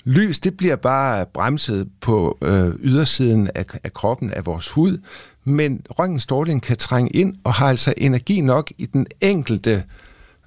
Lys, 0.03 0.39
det 0.39 0.57
bliver 0.57 0.75
bare 0.75 1.25
bremset 1.25 1.89
på 2.01 2.37
øh, 2.41 2.73
ydersiden 2.79 3.49
af, 3.55 3.65
af 3.83 3.93
kroppen 3.93 4.31
af 4.31 4.45
vores 4.45 4.69
hud, 4.69 4.97
men 5.43 5.81
røntgenstråling 5.89 6.61
kan 6.61 6.77
trænge 6.77 7.09
ind 7.09 7.35
og 7.43 7.53
har 7.53 7.69
altså 7.69 7.93
energi 7.97 8.41
nok 8.41 8.71
i 8.77 8.85
den 8.85 9.07
enkelte 9.21 9.83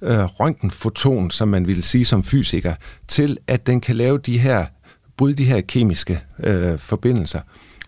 øh, 0.01 0.23
røntgenfoton, 0.23 1.31
som 1.31 1.47
man 1.47 1.67
ville 1.67 1.81
sige 1.81 2.05
som 2.05 2.23
fysiker, 2.23 2.73
til 3.07 3.37
at 3.47 3.67
den 3.67 3.81
kan 3.81 3.95
lave 3.95 4.17
de 4.17 4.37
her, 4.37 4.65
bryde 5.19 5.33
de 5.33 5.45
her 5.45 5.61
kemiske 5.61 6.21
øh, 6.43 6.79
forbindelser, 6.79 7.41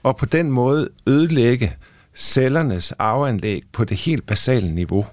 og 0.04 0.17
på 0.17 0.26
den 0.26 0.52
måde 0.52 0.89
ødelægge 1.08 1.76
cellernes 2.15 2.91
arveanlæg 2.91 3.63
på 3.72 3.84
det 3.84 3.98
helt 3.98 4.26
basale 4.26 4.76
niveau. 4.76 5.06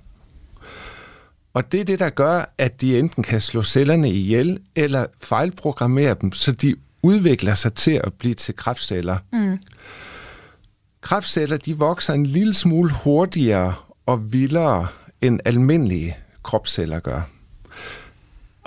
Og 1.55 1.73
det 1.73 1.81
er 1.81 1.85
det, 1.85 1.99
der 1.99 2.11
gør, 2.11 2.55
at 2.59 2.81
de 2.81 2.99
enten 2.99 3.23
kan 3.23 3.41
slå 3.41 3.63
cellerne 3.63 4.11
ihjel, 4.11 4.59
eller 4.77 5.07
fejlprogrammere 5.21 6.17
dem, 6.21 6.33
så 6.33 6.53
de 6.53 6.77
udvikler 7.03 7.55
sig 7.55 7.73
til 7.73 8.01
at 8.05 8.13
blive 8.15 8.35
til 8.35 8.57
kræftceller. 8.57 9.17
Mm. 9.33 9.59
Kræftceller, 11.01 11.57
de 11.57 11.77
vokser 11.77 12.15
en 12.15 12.27
lille 12.27 12.55
smule 12.55 12.93
hurtigere 12.93 13.75
og 14.07 14.33
vildere, 14.33 14.87
end 15.21 15.41
almindelige 15.45 16.17
kropsceller 16.43 17.01
gør. 17.01 17.21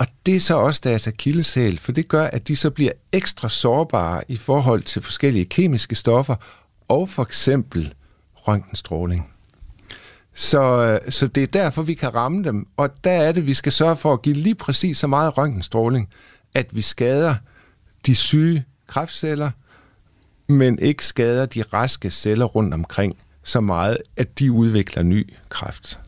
Og 0.02 0.08
det 0.26 0.36
er 0.36 0.40
så 0.40 0.56
også 0.56 0.80
deres 0.84 1.06
akilleshæl, 1.06 1.78
for 1.78 1.92
det 1.92 2.08
gør, 2.08 2.24
at 2.24 2.48
de 2.48 2.56
så 2.56 2.70
bliver 2.70 2.92
ekstra 3.12 3.48
sårbare 3.48 4.22
i 4.28 4.36
forhold 4.36 4.82
til 4.82 5.02
forskellige 5.02 5.44
kemiske 5.44 5.94
stoffer, 5.94 6.36
og 6.88 7.08
for 7.08 7.22
eksempel 7.22 7.94
røntgenstråling. 8.34 9.30
Så, 10.34 10.60
øh, 10.60 11.12
så 11.12 11.26
det 11.26 11.42
er 11.42 11.46
derfor, 11.46 11.82
vi 11.82 11.94
kan 11.94 12.14
ramme 12.14 12.44
dem, 12.44 12.68
og 12.76 13.04
der 13.04 13.10
er 13.10 13.32
det, 13.32 13.46
vi 13.46 13.54
skal 13.54 13.72
sørge 13.72 13.96
for 13.96 14.12
at 14.12 14.22
give 14.22 14.34
lige 14.34 14.54
præcis 14.54 14.98
så 14.98 15.06
meget 15.06 15.38
røntgenstråling, 15.38 16.08
at 16.54 16.76
vi 16.76 16.80
skader 16.80 17.34
de 18.06 18.14
syge 18.14 18.64
kræftceller, 18.86 19.50
men 20.48 20.78
ikke 20.78 21.06
skader 21.06 21.46
de 21.46 21.62
raske 21.62 22.10
celler 22.10 22.46
rundt 22.46 22.74
omkring 22.74 23.16
så 23.42 23.60
meget, 23.60 23.98
at 24.16 24.38
de 24.38 24.52
udvikler 24.52 25.02
ny 25.02 25.32
kræft. 25.48 26.01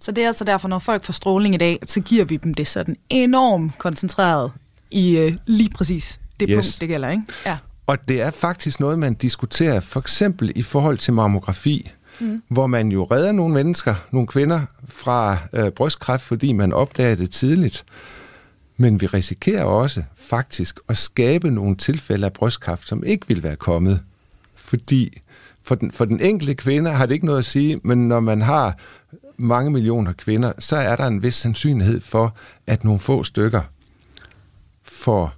Så 0.00 0.12
det 0.12 0.24
er 0.24 0.26
altså 0.26 0.44
derfor, 0.44 0.68
når 0.68 0.78
folk 0.78 1.04
får 1.04 1.12
stråling 1.12 1.54
i 1.54 1.58
dag, 1.58 1.78
så 1.84 2.00
giver 2.00 2.24
vi 2.24 2.36
dem 2.36 2.54
det 2.54 2.66
sådan 2.66 2.96
enormt 3.10 3.78
koncentreret 3.78 4.52
i 4.90 5.16
øh, 5.16 5.36
lige 5.46 5.70
præcis 5.70 6.20
det 6.40 6.48
Yes. 6.50 6.56
punkt, 6.56 6.80
det 6.80 6.88
gælder, 6.88 7.10
ikke? 7.10 7.22
Ja. 7.46 7.58
Og 7.86 8.08
det 8.08 8.20
er 8.20 8.30
faktisk 8.30 8.80
noget, 8.80 8.98
man 8.98 9.14
diskuterer, 9.14 9.80
for 9.80 10.00
eksempel 10.00 10.52
i 10.54 10.62
forhold 10.62 10.98
til 10.98 11.12
mammografi, 11.12 11.90
mm. 12.20 12.42
hvor 12.48 12.66
man 12.66 12.92
jo 12.92 13.04
redder 13.04 13.32
nogle 13.32 13.54
mennesker, 13.54 13.94
nogle 14.10 14.26
kvinder, 14.26 14.60
fra 14.88 15.38
øh, 15.52 15.70
brystkræft, 15.70 16.22
fordi 16.22 16.52
man 16.52 16.72
opdager 16.72 17.14
det 17.14 17.30
tidligt. 17.30 17.84
Men 18.76 19.00
vi 19.00 19.06
risikerer 19.06 19.64
også 19.64 20.02
faktisk 20.16 20.78
at 20.88 20.96
skabe 20.96 21.50
nogle 21.50 21.76
tilfælde 21.76 22.26
af 22.26 22.32
brystkræft, 22.32 22.88
som 22.88 23.04
ikke 23.04 23.28
vil 23.28 23.42
være 23.42 23.56
kommet. 23.56 24.00
Fordi 24.54 25.20
for 25.62 25.74
den, 25.74 25.92
for 25.92 26.04
den 26.04 26.20
enkelte 26.20 26.54
kvinde 26.54 26.90
har 26.90 27.06
det 27.06 27.14
ikke 27.14 27.26
noget 27.26 27.38
at 27.38 27.44
sige, 27.44 27.80
men 27.84 28.08
når 28.08 28.20
man 28.20 28.42
har 28.42 28.78
mange 29.40 29.70
millioner 29.70 30.12
kvinder, 30.12 30.52
så 30.58 30.76
er 30.76 30.96
der 30.96 31.06
en 31.06 31.22
vis 31.22 31.34
sandsynlighed 31.34 32.00
for, 32.00 32.36
at 32.66 32.84
nogle 32.84 33.00
få 33.00 33.22
stykker 33.22 33.62
får 34.82 35.34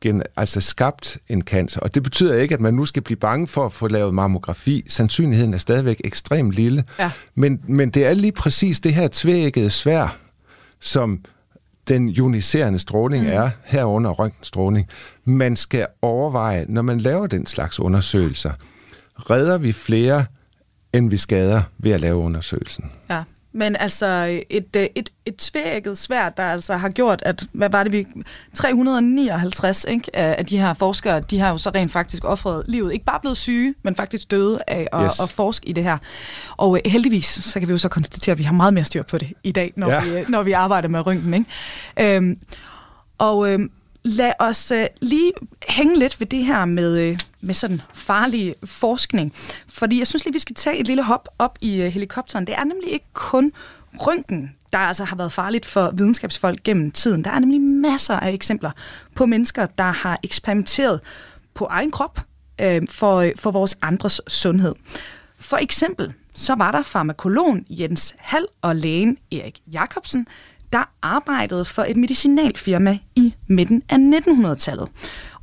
gen, 0.00 0.22
altså 0.36 0.60
skabt 0.60 1.18
en 1.28 1.42
cancer. 1.42 1.80
Og 1.80 1.94
det 1.94 2.02
betyder 2.02 2.34
ikke, 2.34 2.54
at 2.54 2.60
man 2.60 2.74
nu 2.74 2.84
skal 2.84 3.02
blive 3.02 3.16
bange 3.16 3.46
for 3.46 3.64
at 3.64 3.72
få 3.72 3.88
lavet 3.88 4.14
mammografi. 4.14 4.84
Sandsynligheden 4.88 5.54
er 5.54 5.58
stadigvæk 5.58 6.00
ekstremt 6.04 6.52
lille. 6.52 6.84
Ja. 6.98 7.10
Men, 7.34 7.60
men 7.68 7.90
det 7.90 8.06
er 8.06 8.14
lige 8.14 8.32
præcis 8.32 8.80
det 8.80 8.94
her 8.94 9.08
tvækkede 9.12 9.70
svær, 9.70 10.18
som 10.80 11.24
den 11.88 12.08
ioniserende 12.08 12.78
stråling 12.78 13.24
mm. 13.24 13.30
er, 13.30 13.50
herunder 13.64 14.10
røntgenstråling. 14.10 14.88
Man 15.24 15.56
skal 15.56 15.86
overveje, 16.02 16.64
når 16.68 16.82
man 16.82 17.00
laver 17.00 17.26
den 17.26 17.46
slags 17.46 17.80
undersøgelser, 17.80 18.52
redder 19.16 19.58
vi 19.58 19.72
flere, 19.72 20.24
end 20.92 21.10
vi 21.10 21.16
skader 21.16 21.62
ved 21.78 21.90
at 21.90 22.00
lave 22.00 22.16
undersøgelsen. 22.16 22.92
Ja. 23.10 23.22
Men 23.56 23.76
altså, 23.76 24.40
et, 24.50 24.76
øh, 24.76 24.86
et, 24.94 25.10
et 25.26 25.36
tvækket 25.36 25.98
svært, 25.98 26.36
der 26.36 26.42
altså 26.42 26.76
har 26.76 26.88
gjort, 26.88 27.22
at, 27.26 27.46
hvad 27.52 27.70
var 27.70 27.82
det, 27.82 27.92
vi 27.92 28.06
359 28.54 29.86
ikke, 29.88 30.16
af 30.16 30.46
de 30.46 30.58
her 30.58 30.74
forskere, 30.74 31.20
de 31.20 31.38
har 31.38 31.50
jo 31.50 31.58
så 31.58 31.70
rent 31.70 31.92
faktisk 31.92 32.24
offret 32.24 32.64
livet. 32.68 32.92
Ikke 32.92 33.04
bare 33.04 33.20
blevet 33.20 33.36
syge, 33.36 33.74
men 33.82 33.94
faktisk 33.94 34.30
døde 34.30 34.58
af 34.66 34.88
at, 34.92 35.04
yes. 35.04 35.20
at 35.20 35.30
forske 35.30 35.68
i 35.68 35.72
det 35.72 35.84
her. 35.84 35.98
Og 36.56 36.76
øh, 36.76 36.90
heldigvis, 36.90 37.26
så 37.26 37.58
kan 37.60 37.68
vi 37.68 37.72
jo 37.72 37.78
så 37.78 37.88
konstatere, 37.88 38.32
at 38.32 38.38
vi 38.38 38.44
har 38.44 38.52
meget 38.52 38.74
mere 38.74 38.84
styr 38.84 39.02
på 39.02 39.18
det 39.18 39.32
i 39.42 39.52
dag, 39.52 39.72
når, 39.76 39.90
ja. 39.90 40.04
vi, 40.04 40.24
når 40.28 40.42
vi 40.42 40.52
arbejder 40.52 40.88
med 40.88 41.06
rynken. 41.06 41.34
Ikke? 41.34 42.16
Øhm, 42.16 42.38
og 43.18 43.52
øhm, 43.52 43.70
lad 44.06 44.32
os 44.38 44.70
øh, 44.70 44.86
lige 45.00 45.32
hænge 45.68 45.98
lidt 45.98 46.20
ved 46.20 46.26
det 46.26 46.44
her 46.44 46.64
med, 46.64 46.98
øh, 46.98 47.18
med 47.40 47.54
sådan 47.54 47.82
farlig 47.94 48.54
forskning. 48.64 49.32
Fordi 49.68 49.98
jeg 49.98 50.06
synes 50.06 50.24
lige, 50.24 50.32
vi 50.32 50.38
skal 50.38 50.54
tage 50.54 50.78
et 50.78 50.86
lille 50.86 51.02
hop 51.02 51.28
op 51.38 51.58
i 51.60 51.82
øh, 51.82 51.88
helikopteren. 51.88 52.46
Det 52.46 52.54
er 52.54 52.64
nemlig 52.64 52.92
ikke 52.92 53.06
kun 53.12 53.52
røntgen, 53.94 54.54
der 54.72 54.78
altså 54.78 55.04
har 55.04 55.16
været 55.16 55.32
farligt 55.32 55.66
for 55.66 55.90
videnskabsfolk 55.90 56.62
gennem 56.62 56.90
tiden. 56.90 57.24
Der 57.24 57.30
er 57.30 57.38
nemlig 57.38 57.60
masser 57.60 58.14
af 58.14 58.32
eksempler 58.32 58.70
på 59.14 59.26
mennesker, 59.26 59.66
der 59.66 59.90
har 59.90 60.18
eksperimenteret 60.22 61.00
på 61.54 61.64
egen 61.64 61.90
krop 61.90 62.20
øh, 62.60 62.82
for, 62.90 63.16
øh, 63.16 63.32
for 63.36 63.50
vores 63.50 63.78
andres 63.82 64.20
sundhed. 64.28 64.74
For 65.38 65.56
eksempel 65.56 66.12
så 66.34 66.54
var 66.54 66.70
der 66.70 66.82
farmakologen 66.82 67.66
Jens 67.70 68.14
Hall 68.18 68.46
og 68.62 68.76
lægen 68.76 69.18
Erik 69.32 69.60
Jacobsen, 69.72 70.26
der 70.72 70.84
arbejdede 71.02 71.64
for 71.64 71.82
et 71.82 71.96
medicinalfirma 71.96 72.98
i 73.16 73.34
midten 73.48 73.82
af 73.90 73.96
1900-tallet. 73.96 74.88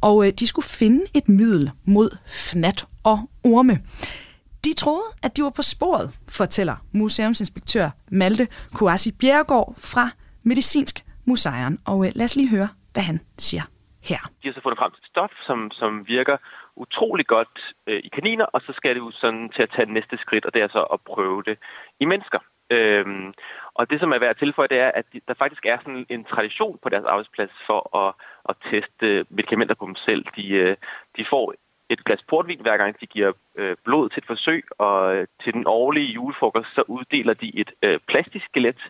Og 0.02 0.28
øh, 0.28 0.32
de 0.40 0.48
skulle 0.48 0.66
finde 0.66 1.02
et 1.16 1.30
middel 1.30 1.72
mod 1.86 2.10
fnat 2.50 2.86
og 3.04 3.18
orme. 3.44 3.76
De 4.66 4.74
troede, 4.74 5.08
at 5.24 5.38
de 5.38 5.44
var 5.44 5.54
på 5.60 5.62
sporet, 5.62 6.08
fortæller 6.30 6.76
museumsinspektør 6.94 7.88
Malte 8.12 8.48
Kouassi 8.78 9.12
Bjergård 9.22 9.74
fra 9.78 10.06
Medicinsk 10.46 10.96
Museum. 11.28 11.74
Og 11.86 12.06
øh, 12.06 12.12
lad 12.16 12.26
os 12.26 12.36
lige 12.36 12.50
høre, 12.50 12.70
hvad 12.94 13.04
han 13.04 13.20
siger 13.38 13.66
her. 14.10 14.22
De 14.42 14.48
har 14.48 14.54
så 14.54 14.62
fundet 14.64 14.80
frem 14.80 14.92
til 14.92 15.02
et 15.04 15.12
stof, 15.14 15.34
som, 15.48 15.72
som 15.72 16.08
virker 16.08 16.38
utrolig 16.76 17.28
godt 17.28 17.56
øh, 17.88 18.00
i 18.08 18.10
kaniner, 18.18 18.46
og 18.46 18.62
så 18.62 18.72
skal 18.76 18.96
det 18.96 19.02
jo 19.06 19.12
sådan 19.12 19.50
til 19.56 19.62
at 19.64 19.72
tage 19.76 19.94
næste 19.94 20.18
skridt, 20.18 20.46
og 20.46 20.54
det 20.54 20.62
er 20.62 20.68
så 20.68 20.82
at 20.94 21.00
prøve 21.02 21.44
det 21.44 21.58
i 22.00 22.06
mennesker. 22.06 22.40
Øhm, 22.70 23.34
og 23.76 23.90
det, 23.90 24.00
som 24.00 24.12
er 24.12 24.20
værd 24.20 24.30
at 24.30 24.38
tilføje, 24.38 24.68
det 24.68 24.80
er, 24.80 24.92
at 24.92 25.06
der 25.28 25.34
faktisk 25.34 25.66
er 25.66 25.78
sådan 25.78 26.06
en 26.10 26.24
tradition 26.24 26.80
på 26.84 26.90
deres 26.90 27.06
arbejdsplads 27.06 27.52
for 27.68 27.98
at, 27.98 28.14
at 28.50 28.56
teste 28.72 29.26
medicamenter 29.30 29.76
på 29.76 29.86
dem 29.86 29.96
selv. 29.96 30.26
De, 30.36 30.48
øh, 30.48 30.76
de 31.18 31.26
får 31.30 31.54
et 31.90 32.04
glas 32.06 32.24
portvin, 32.30 32.62
hver 32.62 32.78
gang 32.78 33.00
de 33.02 33.06
giver 33.06 33.32
øh, 33.56 33.76
blod 33.84 34.10
til 34.10 34.20
et 34.22 34.28
forsøg, 34.28 34.64
og 34.78 35.16
øh, 35.16 35.28
til 35.44 35.54
den 35.54 35.64
årlige 35.68 36.14
julefrokost, 36.14 36.76
så 36.76 36.84
uddeler 36.88 37.34
de 37.34 37.60
et 37.60 37.72
øh, 37.82 38.00
plastisk 38.08 38.46
skelet 38.46 38.82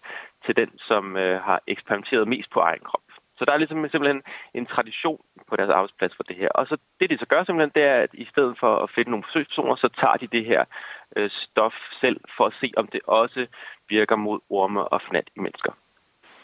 til 0.45 0.55
den, 0.55 0.69
som 0.77 1.17
øh, 1.17 1.41
har 1.41 1.59
eksperimenteret 1.67 2.27
mest 2.27 2.49
på 2.51 2.59
egen 2.59 2.83
krop. 2.83 3.12
Så 3.43 3.45
der 3.45 3.53
er 3.53 3.63
ligesom 3.63 3.89
simpelthen 3.89 4.23
en 4.53 4.65
tradition 4.65 5.21
på 5.49 5.55
deres 5.55 5.69
arbejdsplads 5.69 6.15
for 6.15 6.23
det 6.23 6.35
her. 6.35 6.49
Og 6.49 6.67
så 6.67 6.77
det, 6.99 7.09
de 7.09 7.17
så 7.17 7.25
gør 7.25 7.43
simpelthen, 7.43 7.71
det 7.75 7.83
er, 7.83 7.95
at 7.95 8.13
i 8.13 8.25
stedet 8.31 8.55
for 8.59 8.75
at 8.83 8.89
finde 8.95 9.09
nogle 9.11 9.23
forsøgspersoner, 9.27 9.75
så 9.75 9.89
tager 10.01 10.17
de 10.17 10.27
det 10.27 10.45
her 10.45 10.63
øh, 11.15 11.29
stof 11.29 11.73
selv 12.01 12.19
for 12.37 12.45
at 12.45 12.53
se, 12.61 12.71
om 12.77 12.87
det 12.87 13.01
også 13.07 13.47
virker 13.89 14.15
mod 14.15 14.39
orme 14.49 14.83
og 14.83 15.01
fnat 15.01 15.27
i 15.35 15.39
mennesker. 15.39 15.71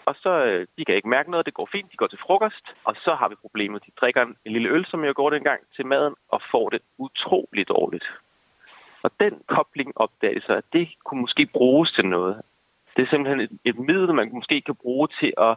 Og 0.06 0.16
så, 0.24 0.30
øh, 0.46 0.68
de 0.78 0.86
kan 0.86 0.96
ikke 0.96 1.10
mærke 1.10 1.32
noget, 1.32 1.46
det 1.46 1.54
går 1.54 1.70
fint, 1.72 1.92
de 1.92 1.98
går 1.98 2.08
til 2.08 2.24
frokost, 2.26 2.66
og 2.84 2.96
så 2.96 3.16
har 3.16 3.28
vi 3.30 3.36
problemet. 3.36 3.86
De 3.86 3.92
drikker 4.02 4.22
en, 4.22 4.36
en 4.46 4.52
lille 4.52 4.70
øl, 4.70 4.86
som 4.86 5.06
jeg 5.06 5.16
går 5.16 5.30
dengang 5.30 5.62
til 5.76 5.86
maden, 5.86 6.16
og 6.30 6.42
får 6.52 6.70
det 6.70 6.82
utroligt 6.98 7.70
dårligt. 7.70 8.08
Og 9.04 9.12
den 9.20 9.42
kobling 9.48 9.92
opdagede 9.96 10.42
så, 10.42 10.54
at 10.54 10.74
det 10.74 10.88
kunne 11.06 11.22
måske 11.22 11.46
bruges 11.46 11.92
til 11.92 12.06
noget. 12.06 12.42
Det 12.96 13.02
er 13.04 13.10
simpelthen 13.10 13.40
et, 13.40 13.52
et 13.66 13.80
middel, 13.80 14.14
man 14.14 14.30
måske 14.34 14.62
kan 14.62 14.76
bruge 14.76 15.08
til 15.20 15.34
at 15.38 15.56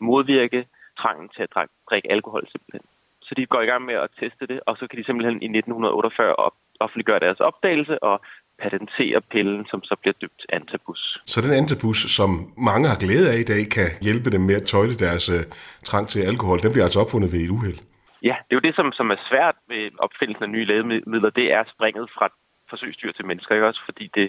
modvirke 0.00 0.66
trangen 1.02 1.28
til 1.34 1.42
at 1.42 1.50
drikke 1.90 2.10
alkohol 2.16 2.44
simpelthen. 2.52 2.86
Så 3.26 3.32
de 3.36 3.46
går 3.46 3.62
i 3.62 3.70
gang 3.70 3.84
med 3.84 3.94
at 3.94 4.10
teste 4.20 4.46
det, 4.46 4.60
og 4.66 4.76
så 4.76 4.86
kan 4.86 4.98
de 4.98 5.04
simpelthen 5.04 5.36
i 5.42 5.48
1948 5.58 6.36
op, 6.46 6.56
offentliggøre 6.80 7.20
deres 7.26 7.40
opdagelse 7.40 8.02
og 8.02 8.16
patentere 8.62 9.20
pillen, 9.32 9.66
som 9.70 9.80
så 9.82 9.94
bliver 10.00 10.16
dybt 10.22 10.42
antabus. 10.48 11.22
Så 11.26 11.40
den 11.40 11.54
antabus, 11.60 11.98
som 12.18 12.30
mange 12.68 12.88
har 12.88 12.98
glæde 13.04 13.26
af 13.32 13.38
i 13.44 13.48
dag, 13.52 13.62
kan 13.76 13.88
hjælpe 14.06 14.28
dem 14.34 14.40
med 14.40 14.54
at 14.60 14.66
tøjle 14.72 14.94
deres 15.04 15.30
uh, 15.30 15.42
trang 15.88 16.08
til 16.08 16.20
alkohol, 16.30 16.58
den 16.62 16.72
bliver 16.72 16.86
altså 16.88 17.00
opfundet 17.00 17.32
ved 17.32 17.40
et 17.40 17.50
uheld? 17.56 17.78
Ja, 18.22 18.36
det 18.44 18.52
er 18.52 18.60
jo 18.60 18.66
det, 18.68 18.74
som, 18.78 18.92
som 18.98 19.10
er 19.10 19.20
svært 19.30 19.56
ved 19.68 19.82
opfindelsen 20.06 20.44
af 20.44 20.50
nye 20.50 20.66
lægemidler. 20.70 21.30
Det 21.40 21.46
er 21.52 21.62
springet 21.74 22.06
fra 22.16 22.26
forsøgsdyr 22.70 23.12
til 23.12 23.26
mennesker, 23.30 23.54
ikke 23.54 23.70
også? 23.70 23.82
Fordi 23.88 24.04
det 24.18 24.28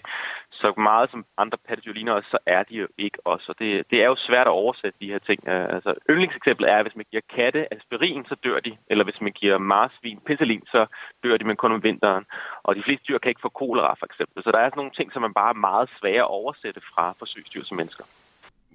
så 0.61 0.69
meget 0.89 1.07
som 1.11 1.25
andre 1.43 1.57
pattedyr 1.67 1.93
ligner 1.93 2.13
os, 2.13 2.27
så 2.33 2.37
er 2.45 2.63
de 2.69 2.75
jo 2.83 2.87
ikke 3.05 3.19
os. 3.25 3.43
Og 3.49 3.55
det, 3.59 3.69
det 3.91 3.97
er 4.03 4.07
jo 4.13 4.17
svært 4.27 4.47
at 4.47 4.57
oversætte 4.61 4.97
de 5.01 5.11
her 5.13 5.21
ting. 5.29 5.39
Øh, 5.47 5.65
altså, 5.75 5.91
yndlingseksemplet 6.09 6.69
er, 6.71 6.77
at 6.77 6.85
hvis 6.85 6.99
man 6.99 7.05
giver 7.11 7.25
katte 7.35 7.73
aspirin, 7.75 8.25
så 8.29 8.35
dør 8.45 8.59
de. 8.59 8.71
Eller 8.91 9.03
hvis 9.03 9.21
man 9.21 9.33
giver 9.39 9.57
marsvin 9.57 10.19
penicillin, 10.25 10.63
så 10.73 10.81
dør 11.23 11.37
de, 11.37 11.47
men 11.47 11.55
kun 11.55 11.75
om 11.77 11.83
vinteren. 11.83 12.25
Og 12.63 12.75
de 12.75 12.83
fleste 12.85 13.05
dyr 13.07 13.17
kan 13.17 13.29
ikke 13.29 13.45
få 13.47 13.49
kolera, 13.61 13.91
for 13.99 14.05
eksempel. 14.05 14.43
Så 14.43 14.49
der 14.51 14.59
er 14.59 14.69
sådan 14.69 14.81
nogle 14.81 14.97
ting, 14.99 15.07
som 15.13 15.21
man 15.21 15.33
bare 15.33 15.53
er 15.55 15.63
meget 15.69 15.89
svære 15.99 16.25
at 16.27 16.33
oversætte 16.39 16.81
fra 16.91 17.03
forsøgsdyr 17.19 17.63
til 17.63 17.75
mennesker. 17.75 18.05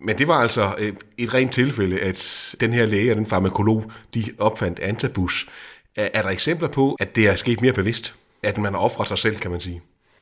Men 0.07 0.19
det 0.19 0.29
var 0.29 0.39
altså 0.47 0.65
øh, 0.83 0.93
et 1.19 1.35
rent 1.35 1.53
tilfælde, 1.53 1.97
at 2.01 2.21
den 2.61 2.73
her 2.73 2.87
læge 2.87 3.13
og 3.13 3.17
den 3.17 3.27
farmakolog, 3.27 3.83
de 4.15 4.23
opfandt 4.39 4.79
antabus. 4.81 5.35
Er 5.97 6.23
der 6.23 6.29
eksempler 6.29 6.69
på, 6.69 6.97
at 7.01 7.17
det 7.17 7.29
er 7.29 7.35
sket 7.35 7.61
mere 7.61 7.73
bevidst? 7.73 8.15
At 8.43 8.59
man 8.59 8.73
har 8.73 8.81
offret 8.81 9.07
sig 9.09 9.19
selv, 9.19 9.37
kan 9.37 9.51
man 9.51 9.61
sige? 9.61 9.81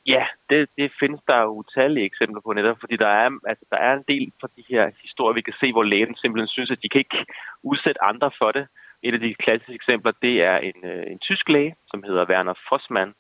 Ja, 0.09 0.27
det, 0.51 0.69
det 0.79 0.93
findes 1.01 1.21
der 1.29 1.39
jo 1.41 1.49
utallige 1.49 2.07
eksempler 2.07 2.41
på 2.41 2.53
netop, 2.53 2.81
fordi 2.81 2.97
der 2.97 3.07
er, 3.07 3.31
altså, 3.47 3.65
der 3.71 3.77
er 3.77 3.95
en 3.95 4.05
del 4.09 4.33
fra 4.41 4.49
de 4.57 4.65
her 4.69 4.91
historier, 5.03 5.35
vi 5.35 5.41
kan 5.41 5.55
se, 5.61 5.73
hvor 5.73 5.83
lægen 5.83 6.17
simpelthen 6.17 6.49
synes, 6.49 6.71
at 6.71 6.83
de 6.83 6.89
kan 6.89 6.99
ikke 6.99 7.27
udsætte 7.63 8.05
andre 8.05 8.31
for 8.39 8.53
det. 8.53 8.67
Et 9.03 9.15
af 9.15 9.21
de 9.21 9.35
klassiske 9.35 9.75
eksempler, 9.75 10.13
det 10.23 10.43
er 10.43 10.57
en, 10.57 10.85
øh, 10.85 11.05
en 11.13 11.19
tysk 11.19 11.49
læge, 11.49 11.77
som 11.91 12.03
hedder 12.03 12.29
Werner 12.31 12.55
Fossmann, 12.69 13.15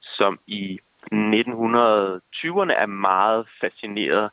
som 0.00 0.38
i 0.46 0.80
1920'erne 1.12 2.74
er 2.84 2.86
meget 2.86 3.48
fascineret 3.60 4.30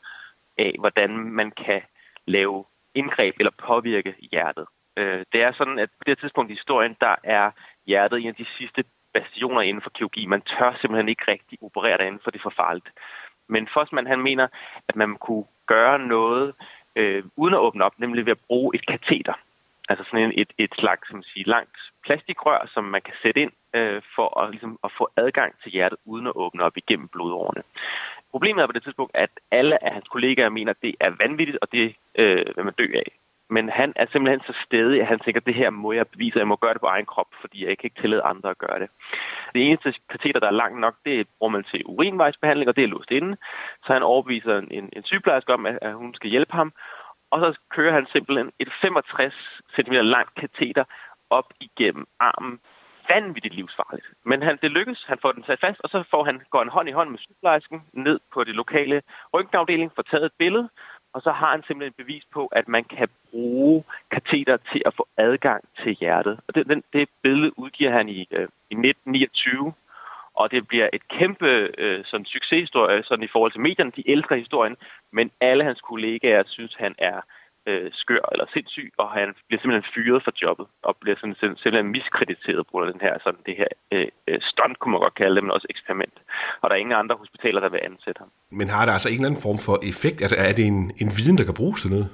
af, 0.58 0.76
hvordan 0.80 1.12
man 1.12 1.52
kan 1.52 1.82
lave 2.26 2.66
indgreb 2.96 3.36
eller 3.40 3.52
påvirke 3.68 4.16
hjertet. 4.32 4.66
Øh, 4.98 5.26
det 5.34 5.42
er 5.42 5.52
sådan, 5.52 5.80
at 5.80 5.90
på 5.90 6.04
det 6.06 6.20
tidspunkt 6.20 6.52
i 6.52 6.54
historien, 6.54 6.96
der 7.02 7.16
er 7.24 7.52
hjertet 7.86 8.20
en 8.20 8.28
af 8.28 8.36
de 8.36 8.46
sidste 8.58 8.84
bastioner 9.14 9.62
inden 9.62 9.82
for 9.82 9.90
kirurgi. 9.90 10.26
Man 10.26 10.42
tør 10.42 10.78
simpelthen 10.82 11.10
ikke 11.10 11.26
rigtig 11.28 11.58
operere 11.62 11.98
derinde, 11.98 12.20
for 12.24 12.32
det 12.32 12.40
er 12.40 12.50
for 12.50 12.60
farligt. 12.64 12.90
Men 13.48 13.68
Fossmann, 13.74 14.08
han 14.08 14.20
mener, 14.20 14.48
at 14.88 14.96
man 14.96 15.16
kunne 15.16 15.46
gøre 15.68 16.00
noget 16.00 16.54
øh, 16.96 17.24
uden 17.36 17.54
at 17.54 17.60
åbne 17.60 17.84
op, 17.84 18.00
nemlig 18.00 18.26
ved 18.26 18.32
at 18.32 18.46
bruge 18.48 18.76
et 18.76 18.86
kateter. 18.86 19.34
Altså 19.90 20.04
sådan 20.04 20.26
en, 20.26 20.34
et, 20.42 20.52
et 20.58 20.74
slags 20.80 21.10
som 21.10 21.24
siger, 21.24 21.50
langt 21.50 21.78
plastikrør, 22.06 22.70
som 22.74 22.84
man 22.84 23.02
kan 23.02 23.14
sætte 23.22 23.42
ind 23.42 23.52
øh, 23.74 24.02
for 24.16 24.40
at, 24.40 24.52
ligesom, 24.52 24.80
at 24.84 24.92
få 24.98 25.10
adgang 25.18 25.54
til 25.64 25.72
hjertet 25.72 26.00
uden 26.06 26.28
at 26.28 26.36
åbne 26.36 26.64
op 26.64 26.78
igennem 26.78 27.08
blodårene. 27.08 27.64
Problemet 28.32 28.62
er 28.62 28.68
på 28.68 28.72
det 28.72 28.84
tidspunkt, 28.84 29.16
at 29.16 29.30
alle 29.52 29.84
af 29.84 29.94
hans 29.94 30.08
kollegaer 30.08 30.50
mener, 30.50 30.72
at 30.72 30.82
det 30.82 30.96
er 31.00 31.10
vanvittigt, 31.10 31.58
og 31.62 31.72
det 31.72 31.96
øh, 32.16 32.46
vil 32.56 32.66
man 32.66 32.74
dø 32.74 32.88
af. 32.96 33.12
Men 33.50 33.70
han 33.70 33.94
er 33.96 34.06
simpelthen 34.12 34.42
så 34.48 34.54
stedig, 34.66 35.02
at 35.02 35.08
han 35.08 35.20
tænker, 35.20 35.42
at 35.42 35.46
det 35.46 35.56
her 35.56 35.70
må 35.70 35.92
jeg 35.92 36.08
bevise, 36.08 36.36
at 36.36 36.40
jeg 36.40 36.48
må 36.48 36.56
gøre 36.56 36.74
det 36.74 36.82
på 36.82 36.88
egen 36.96 37.06
krop, 37.06 37.32
fordi 37.42 37.58
jeg 37.66 37.78
kan 37.78 37.88
ikke 37.88 38.02
tillade 38.02 38.22
andre 38.22 38.50
at 38.50 38.58
gøre 38.58 38.80
det. 38.80 38.90
Det 39.54 39.62
eneste 39.68 39.94
kateter, 40.10 40.40
der 40.40 40.48
er 40.48 40.62
langt 40.62 40.80
nok, 40.80 40.96
det 41.06 41.28
bruger 41.38 41.52
man 41.52 41.64
til 41.64 41.82
urinvejsbehandling, 41.86 42.70
og 42.70 42.76
det 42.76 42.84
er 42.84 42.88
låst 42.88 43.12
inde. 43.12 43.38
Så 43.86 43.94
han 43.94 44.04
overbeviser 44.04 44.58
en, 44.58 44.90
en 44.94 45.04
sygeplejerske 45.04 45.54
om, 45.54 45.66
at, 45.66 45.80
at 45.82 45.94
hun 45.94 46.14
skal 46.14 46.30
hjælpe 46.30 46.54
ham. 46.54 46.74
Og 47.32 47.40
så 47.40 47.60
kører 47.70 47.94
han 47.94 48.08
simpelthen 48.12 48.52
et 48.60 48.70
65 48.82 49.34
cm 49.76 49.92
langt 49.92 50.36
kateter 50.36 50.84
op 51.30 51.54
igennem 51.60 52.06
armen 52.20 52.60
vanvittigt 53.10 53.56
livsfarligt. 53.56 54.08
Men 54.26 54.42
han, 54.42 54.58
det 54.62 54.72
lykkes, 54.72 55.04
han 55.08 55.18
får 55.22 55.32
den 55.32 55.44
sat 55.44 55.60
fast, 55.60 55.80
og 55.84 55.90
så 55.90 56.04
får 56.12 56.24
han, 56.24 56.42
går 56.50 56.60
han 56.60 56.70
hånd 56.70 56.90
i 56.90 56.92
hånd 56.92 57.10
med 57.10 57.20
sygeplejersken 57.20 57.82
ned 57.94 58.20
på 58.34 58.44
det 58.44 58.56
lokale 58.56 59.02
røntgenafdeling, 59.34 59.92
får 59.96 60.02
taget 60.02 60.26
et 60.26 60.38
billede, 60.38 60.70
og 61.14 61.22
så 61.22 61.32
har 61.32 61.52
han 61.52 61.64
simpelthen 61.68 61.94
bevis 61.98 62.24
på, 62.34 62.46
at 62.48 62.68
man 62.68 62.84
kan 62.84 63.10
bruge 63.32 63.84
kateter 64.12 64.58
til 64.72 64.82
at 64.86 64.94
få 64.94 65.08
adgang 65.18 65.64
til 65.84 65.96
hjertet. 66.00 66.40
Og 66.48 66.56
det, 66.56 66.68
den, 66.68 66.84
det 66.94 67.10
billede 67.22 67.60
udgiver 67.60 67.92
han 67.92 68.10
i, 68.10 68.28
øh, 68.32 68.48
i 68.70 68.76
1929, 68.76 69.74
og 70.34 70.52
det 70.52 70.68
bliver 70.68 70.90
et 70.94 71.08
kæmpe 71.08 71.70
øh, 71.78 72.06
sådan, 72.06 72.26
succeshistorie 72.26 73.04
sådan 73.04 73.24
i 73.24 73.28
forhold 73.34 73.52
til 73.52 73.62
medierne. 73.62 73.92
De 73.96 74.10
elsker 74.10 74.36
historien, 74.36 74.78
men 75.12 75.32
alle 75.42 75.64
hans 75.64 75.82
kollegaer 75.82 76.44
synes, 76.48 76.76
han 76.76 76.96
er 76.98 77.22
øh, 77.70 77.90
skør 78.02 78.26
eller 78.32 78.46
sindssyg, 78.54 78.90
og 78.98 79.08
han 79.12 79.28
bliver 79.48 79.62
simpelthen 79.62 79.92
fyret 79.96 80.24
fra 80.24 80.32
jobbet, 80.44 80.68
og 80.88 80.98
bliver 81.02 81.18
sådan, 81.20 81.36
simpelthen 81.42 81.92
miskrediteret 81.98 82.64
på 82.72 82.86
den 82.92 83.00
her, 83.06 83.14
sådan 83.24 83.42
det 83.46 83.56
her 83.62 83.72
øh, 83.92 84.08
øh, 84.28 84.40
stunt, 84.52 84.80
kunne 84.80 84.92
man 84.92 85.02
godt 85.02 85.20
kalde 85.22 85.36
det, 85.36 85.44
men 85.44 85.52
også 85.52 85.68
eksperiment. 85.70 86.18
Og 86.62 86.66
der 86.70 86.76
er 86.76 86.80
ingen 86.80 87.02
andre 87.04 87.16
hospitaler, 87.16 87.60
der 87.62 87.70
vil 87.70 87.82
ansætte 87.90 88.20
ham. 88.20 88.32
Men 88.60 88.68
har 88.76 88.84
det 88.86 88.94
altså 88.94 89.10
en 89.10 89.16
eller 89.16 89.30
anden 89.30 89.46
form 89.48 89.60
for 89.68 89.76
effekt? 89.92 90.22
Altså 90.26 90.38
er 90.48 90.54
det 90.58 90.66
en, 90.74 90.80
en 91.04 91.10
viden, 91.18 91.38
der 91.38 91.46
kan 91.50 91.60
bruges 91.62 91.82
til 91.82 91.92
noget? 91.96 92.10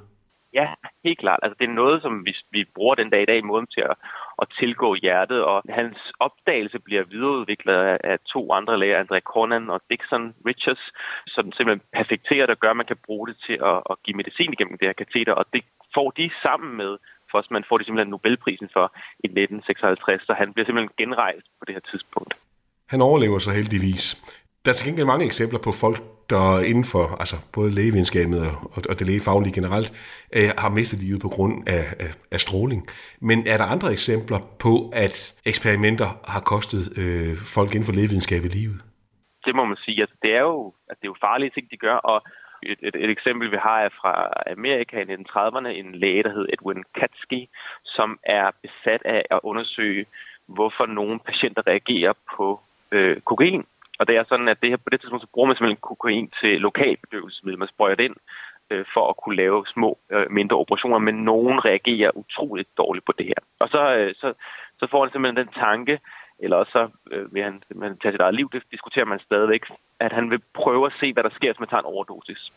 Ja, 0.59 0.67
helt 1.03 1.19
klart. 1.19 1.39
Altså, 1.43 1.55
det 1.59 1.67
er 1.69 1.81
noget, 1.83 2.01
som 2.01 2.13
vi, 2.27 2.33
vi 2.51 2.61
bruger 2.75 2.95
den 2.95 3.09
dag 3.09 3.21
i 3.21 3.29
dag 3.31 3.37
i 3.37 3.49
måden 3.51 3.67
til 3.75 3.81
at, 3.89 3.95
at 4.41 4.47
tilgå 4.59 4.95
hjertet, 5.03 5.43
og 5.43 5.61
hans 5.69 5.97
opdagelse 6.19 6.79
bliver 6.79 7.03
videreudviklet 7.03 7.73
af, 8.03 8.17
to 8.33 8.41
andre 8.51 8.79
læger, 8.79 9.03
André 9.03 9.19
Cornan 9.19 9.69
og 9.69 9.81
Dixon 9.89 10.33
Richards, 10.45 10.85
som 11.27 11.51
simpelthen 11.51 11.87
perfekterer 11.93 12.45
det 12.45 12.55
og 12.55 12.59
gør, 12.59 12.71
at 12.71 12.77
man 12.77 12.91
kan 12.91 13.03
bruge 13.05 13.27
det 13.27 13.37
til 13.45 13.57
at, 13.71 13.77
at 13.91 13.95
give 14.03 14.17
medicin 14.17 14.53
igennem 14.53 14.77
det 14.77 14.87
her 14.87 15.03
kateter, 15.03 15.33
og 15.33 15.45
det 15.53 15.63
får 15.95 16.09
de 16.19 16.31
sammen 16.43 16.77
med 16.77 16.97
man 17.51 17.63
får 17.69 17.77
de 17.77 17.85
simpelthen 17.85 18.11
Nobelprisen 18.11 18.69
for 18.73 18.85
i 19.25 19.27
1956, 19.27 20.21
så 20.27 20.33
han 20.41 20.53
bliver 20.53 20.65
simpelthen 20.65 20.95
genrejst 20.97 21.47
på 21.59 21.63
det 21.67 21.73
her 21.75 21.85
tidspunkt. 21.91 22.33
Han 22.93 23.01
overlever 23.01 23.39
så 23.39 23.51
heldigvis. 23.51 24.03
Der 24.65 24.71
er 24.71 24.77
til 24.77 24.87
gengæld 24.87 25.07
mange 25.07 25.25
eksempler 25.25 25.59
på 25.67 25.71
folk, 25.83 25.97
der 26.29 26.45
inden 26.71 26.87
for 26.93 27.05
altså 27.23 27.37
både 27.57 27.69
lægevidenskabet 27.77 28.39
og, 28.75 28.81
og 28.89 28.95
det 28.99 29.07
lægefaglige 29.11 29.57
generelt, 29.59 29.89
øh, 30.37 30.49
har 30.63 30.69
mistet 30.79 30.99
livet 31.05 31.21
på 31.25 31.29
grund 31.35 31.53
af, 31.77 31.83
af, 32.03 32.11
af 32.35 32.39
stråling. 32.45 32.81
Men 33.29 33.37
er 33.53 33.57
der 33.57 33.67
andre 33.73 33.89
eksempler 33.97 34.39
på, 34.65 34.73
at 35.05 35.15
eksperimenter 35.51 36.09
har 36.33 36.41
kostet 36.53 36.83
øh, 37.01 37.33
folk 37.55 37.69
inden 37.71 37.87
for 37.89 37.95
lægevidenskabet 37.97 38.51
livet? 38.59 38.77
Det 39.45 39.53
må 39.55 39.63
man 39.65 39.77
sige. 39.85 40.01
Altså, 40.01 40.17
det, 40.23 40.31
er 40.39 40.43
jo, 40.51 40.73
at 40.89 40.95
det 40.99 41.05
er 41.07 41.13
jo 41.13 41.25
farlige 41.27 41.51
ting, 41.55 41.65
de 41.71 41.77
gør, 41.77 41.97
og 42.11 42.17
et, 42.63 42.79
et, 42.87 42.95
et 43.03 43.09
eksempel, 43.15 43.51
vi 43.51 43.57
har, 43.67 43.79
er 43.87 43.89
fra 44.01 44.13
Amerika 44.55 44.95
i 44.99 45.05
1930'erne, 45.13 45.71
en 45.81 45.95
læge, 45.95 46.23
der 46.23 46.33
hed 46.35 46.45
Edwin 46.53 46.83
Katsky, 46.99 47.41
som 47.85 48.19
er 48.23 48.45
besat 48.63 49.01
af 49.05 49.21
at 49.31 49.39
undersøge, 49.43 50.05
hvorfor 50.47 50.85
nogle 50.85 51.19
patienter 51.19 51.61
reagerer 51.67 52.13
på 52.35 52.59
øh, 52.91 53.21
kokain. 53.21 53.63
Og 53.99 54.07
det 54.07 54.15
er 54.15 54.23
sådan, 54.29 54.47
at 54.47 54.61
det 54.61 54.69
her, 54.69 54.77
på 54.77 54.89
det 54.89 55.01
tidspunkt 55.01 55.23
så 55.23 55.31
bruger 55.33 55.47
man 55.47 55.55
simpelthen 55.55 55.81
kokain 55.81 56.31
til 56.41 56.61
lokal 56.61 56.97
bedøvelsesmiddel. 56.97 57.59
Man 57.59 57.67
sprøjter 57.67 57.95
det 57.95 58.03
ind 58.03 58.15
øh, 58.69 58.85
for 58.93 59.09
at 59.09 59.17
kunne 59.17 59.35
lave 59.35 59.65
små, 59.73 59.97
øh, 60.09 60.31
mindre 60.31 60.57
operationer, 60.57 60.97
men 60.97 61.15
nogen 61.15 61.65
reagerer 61.65 62.17
utroligt 62.17 62.77
dårligt 62.77 63.05
på 63.05 63.13
det 63.17 63.25
her. 63.25 63.41
Og 63.59 63.69
så, 63.69 63.95
øh, 63.95 64.15
så, 64.15 64.33
så 64.79 64.87
får 64.91 65.03
han 65.03 65.11
simpelthen 65.11 65.45
den 65.45 65.53
tanke, 65.53 65.99
eller 66.39 66.57
også 66.57 66.71
så 66.71 66.89
øh, 67.11 67.33
vil 67.33 67.43
han 67.43 67.63
man 67.75 67.97
tage 67.97 68.13
sit 68.13 68.21
eget 68.21 68.35
liv, 68.35 68.49
det 68.51 68.63
diskuterer 68.71 69.05
man 69.05 69.19
stadigvæk, 69.19 69.63
at 69.99 70.13
han 70.13 70.29
vil 70.31 70.41
prøve 70.53 70.85
at 70.85 70.93
se, 70.99 71.13
hvad 71.13 71.23
der 71.23 71.29
sker, 71.29 71.51
hvis 71.51 71.59
man 71.59 71.69
tager 71.69 71.81
en 71.81 71.93
overdosis. 71.95 72.51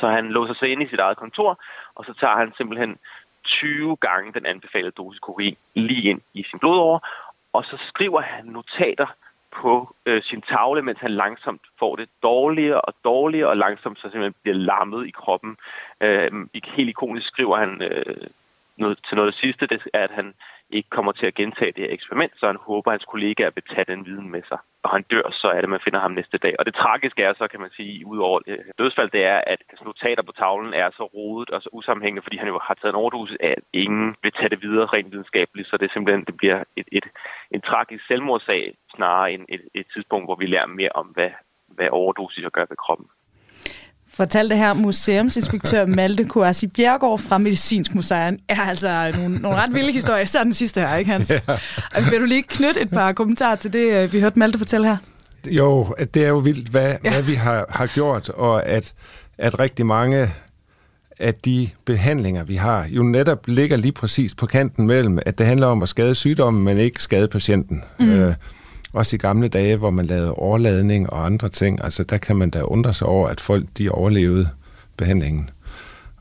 Så 0.00 0.08
han 0.08 0.28
låser 0.28 0.54
sig 0.54 0.68
ind 0.68 0.82
i 0.82 0.88
sit 0.88 0.98
eget 0.98 1.16
kontor, 1.16 1.60
og 1.94 2.04
så 2.04 2.14
tager 2.20 2.36
han 2.36 2.52
simpelthen 2.56 2.98
20 3.44 3.96
gange 3.96 4.32
den 4.32 4.46
anbefalede 4.46 4.90
dosis 4.90 5.20
kokain 5.20 5.56
lige 5.74 6.10
ind 6.10 6.20
i 6.34 6.42
sin 6.42 6.58
blodåre, 6.58 7.00
og 7.52 7.64
så 7.64 7.76
skriver 7.88 8.20
han 8.20 8.44
notater 8.44 9.06
på 9.62 9.94
øh, 10.06 10.22
sin 10.22 10.42
tavle, 10.42 10.82
mens 10.82 10.98
han 10.98 11.10
langsomt 11.10 11.60
får 11.78 11.96
det 11.96 12.08
dårligere 12.22 12.80
og 12.80 12.94
dårligere, 13.04 13.48
og 13.48 13.56
langsomt 13.56 13.98
så 13.98 14.02
simpelthen 14.02 14.34
bliver 14.42 14.56
lammet 14.56 15.06
i 15.06 15.10
kroppen. 15.10 15.56
Øh, 16.00 16.30
helt 16.76 16.88
ikonisk 16.88 17.26
skriver 17.28 17.56
han 17.56 17.82
øh, 17.82 18.26
noget, 18.76 18.98
til 19.08 19.16
noget 19.16 19.28
af 19.28 19.32
det 19.32 19.40
sidste, 19.40 19.66
det 19.66 19.82
er, 19.94 20.04
at 20.04 20.10
han 20.10 20.34
ikke 20.70 20.90
kommer 20.90 21.12
til 21.12 21.26
at 21.26 21.34
gentage 21.34 21.72
det 21.72 21.84
her 21.84 21.92
eksperiment, 21.92 22.32
så 22.36 22.46
han 22.46 22.56
håber, 22.56 22.90
at 22.90 22.94
hans 22.94 23.04
kollegaer 23.12 23.50
vil 23.54 23.64
tage 23.74 23.90
den 23.92 24.06
viden 24.06 24.30
med 24.30 24.42
sig. 24.48 24.58
Og 24.82 24.90
han 24.90 25.02
dør, 25.10 25.30
så 25.30 25.48
er 25.48 25.60
det, 25.60 25.70
man 25.70 25.84
finder 25.84 26.00
ham 26.00 26.10
næste 26.10 26.38
dag. 26.38 26.54
Og 26.58 26.66
det 26.66 26.74
tragiske 26.74 27.22
er 27.22 27.34
så, 27.34 27.48
kan 27.48 27.60
man 27.60 27.70
sige, 27.70 28.06
udover 28.06 28.40
øh, 28.46 28.58
dødsfald, 28.78 29.10
det 29.10 29.24
er, 29.24 29.40
at 29.46 29.60
hans 29.70 29.82
notater 29.84 30.22
på 30.22 30.32
tavlen 30.32 30.74
er 30.74 30.90
så 30.90 31.04
rodet 31.04 31.50
og 31.50 31.62
så 31.62 31.68
usammenhængende, 31.72 32.22
fordi 32.22 32.36
han 32.36 32.48
jo 32.48 32.58
har 32.62 32.74
taget 32.74 32.92
en 32.92 33.02
overdosis, 33.02 33.36
at 33.40 33.58
ingen 33.72 34.16
vil 34.22 34.32
tage 34.32 34.48
det 34.48 34.62
videre 34.62 34.86
rent 34.86 35.12
videnskabeligt. 35.12 35.68
Så 35.68 35.76
det 35.76 35.86
er 35.86 35.92
simpelthen, 35.92 36.24
det 36.24 36.36
bliver 36.36 36.64
et, 36.76 36.88
et, 36.92 37.06
en 37.50 37.60
tragisk 37.60 38.06
selvmordssag, 38.06 38.74
snarere 38.96 39.32
end 39.32 39.44
et, 39.48 39.62
et 39.74 39.86
tidspunkt, 39.94 40.26
hvor 40.26 40.34
vi 40.34 40.46
lærer 40.46 40.66
mere 40.66 40.92
om, 40.94 41.06
hvad, 41.06 41.30
hvad 41.68 41.88
overdosis 41.90 42.44
gør 42.52 42.66
ved 42.68 42.76
kroppen 42.76 43.06
fortalte 44.16 44.56
her 44.56 44.74
museumsinspektør 44.74 45.86
Malte 45.86 46.24
Kouassi 46.24 46.66
Bjergård 46.66 47.18
fra 47.18 47.38
Medicinsk 47.38 47.94
Museum. 47.94 48.38
Er 48.48 48.60
altså 48.60 49.12
nogle, 49.16 49.38
nogle 49.38 49.58
ret 49.58 49.74
vilde 49.74 49.92
historier. 49.92 50.24
Så 50.24 50.44
den 50.44 50.54
sidste 50.54 50.80
her, 50.80 50.96
ikke 50.96 51.10
Hans? 51.10 51.30
Ja. 51.30 51.40
Og 51.94 52.10
vil 52.10 52.20
du 52.20 52.24
lige 52.24 52.42
knytte 52.42 52.80
et 52.80 52.90
par 52.90 53.12
kommentarer 53.12 53.56
til 53.56 53.72
det, 53.72 53.92
øh, 53.92 54.12
vi 54.12 54.20
hørte 54.20 54.38
Malte 54.38 54.58
fortælle 54.58 54.86
her? 54.86 54.96
Jo, 55.46 55.94
det 56.14 56.24
er 56.24 56.28
jo 56.28 56.38
vildt, 56.38 56.68
hvad, 56.68 56.94
ja. 57.04 57.10
hvad 57.10 57.22
vi 57.22 57.34
har, 57.34 57.66
har 57.68 57.86
gjort, 57.86 58.28
og 58.28 58.66
at, 58.66 58.94
at 59.38 59.58
rigtig 59.58 59.86
mange 59.86 60.30
af 61.18 61.34
de 61.34 61.68
behandlinger, 61.84 62.44
vi 62.44 62.56
har, 62.56 62.86
jo 62.88 63.02
netop 63.02 63.46
ligger 63.46 63.76
lige 63.76 63.92
præcis 63.92 64.34
på 64.34 64.46
kanten 64.46 64.86
mellem, 64.86 65.18
at 65.26 65.38
det 65.38 65.46
handler 65.46 65.66
om 65.66 65.82
at 65.82 65.88
skade 65.88 66.14
sygdommen, 66.14 66.64
men 66.64 66.78
ikke 66.78 67.02
skade 67.02 67.28
patienten. 67.28 67.84
Mm. 67.98 68.10
Øh, 68.10 68.34
også 68.96 69.16
i 69.16 69.18
gamle 69.18 69.48
dage, 69.48 69.76
hvor 69.76 69.90
man 69.90 70.06
lavede 70.06 70.32
overladning 70.32 71.10
og 71.10 71.26
andre 71.26 71.48
ting, 71.48 71.84
altså 71.84 72.04
der 72.04 72.18
kan 72.18 72.36
man 72.36 72.50
da 72.50 72.62
undre 72.62 72.94
sig 72.94 73.06
over, 73.06 73.28
at 73.28 73.40
folk 73.40 73.66
de 73.78 73.90
overlevede 73.90 74.48
behandlingen. 74.96 75.50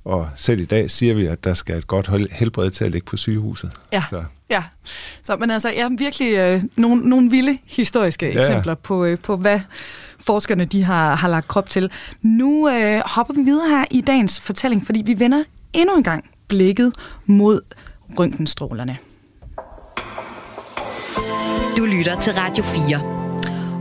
Og 0.06 0.30
selv 0.36 0.60
i 0.60 0.66
dag 0.66 0.92
siger 0.92 1.14
vi, 1.14 1.26
at 1.26 1.44
der 1.44 1.54
skal 1.54 1.78
et 1.78 1.88
godt 1.88 2.32
helbred 2.32 2.72
til 2.72 2.86
at 2.86 2.92
ligge 2.92 3.06
på 3.06 3.18
sygehuset. 3.18 3.72
Ja, 3.94 4.04
så. 4.10 4.24
ja. 4.50 4.64
Så, 5.22 5.38
men 5.38 5.52
altså, 5.52 5.70
ja, 5.70 5.90
virkelig 5.98 6.34
øh, 6.34 6.64
nogle, 6.78 7.10
nogle 7.10 7.30
vilde 7.30 7.58
historiske 7.66 8.32
ja. 8.32 8.40
eksempler 8.40 8.76
på, 8.76 9.06
øh, 9.06 9.20
på, 9.20 9.36
hvad 9.36 9.60
forskerne 10.20 10.66
de 10.66 10.84
har, 10.84 11.16
har 11.16 11.28
lagt 11.28 11.48
krop 11.48 11.70
til. 11.70 11.92
Nu 12.22 12.70
øh, 12.70 13.02
hopper 13.06 13.34
vi 13.34 13.42
videre 13.42 13.70
her 13.70 13.86
i 13.92 14.02
dagens 14.02 14.40
fortælling, 14.40 14.86
fordi 14.86 15.04
vi 15.06 15.20
vender 15.20 15.44
endnu 15.74 15.96
en 15.96 16.04
gang 16.04 16.30
blikket 16.48 16.94
mod 17.26 17.62
røntgenstrålerne. 18.20 18.98
Du 21.78 21.86
lytter 21.86 22.20
til 22.20 22.34
Radio 22.34 22.64
4. 22.64 23.02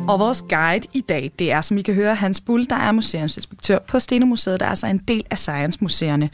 Og 0.09 0.19
vores 0.19 0.45
guide 0.49 0.87
i 0.93 1.01
dag, 1.01 1.33
det 1.39 1.53
er, 1.53 1.61
som 1.61 1.79
I 1.79 1.83
kan 1.83 1.95
høre, 1.95 2.15
Hans 2.15 2.41
Bull, 2.41 2.67
der 2.71 2.77
er 2.77 2.93
museumsinspektør 2.93 3.79
på 3.79 4.01
Stenemuseet, 4.01 4.61
der 4.61 4.67
er 4.67 4.71
altså 4.71 4.87
en 4.87 4.99
del 4.99 5.25
af 5.31 5.39
Science-museerne 5.39 6.31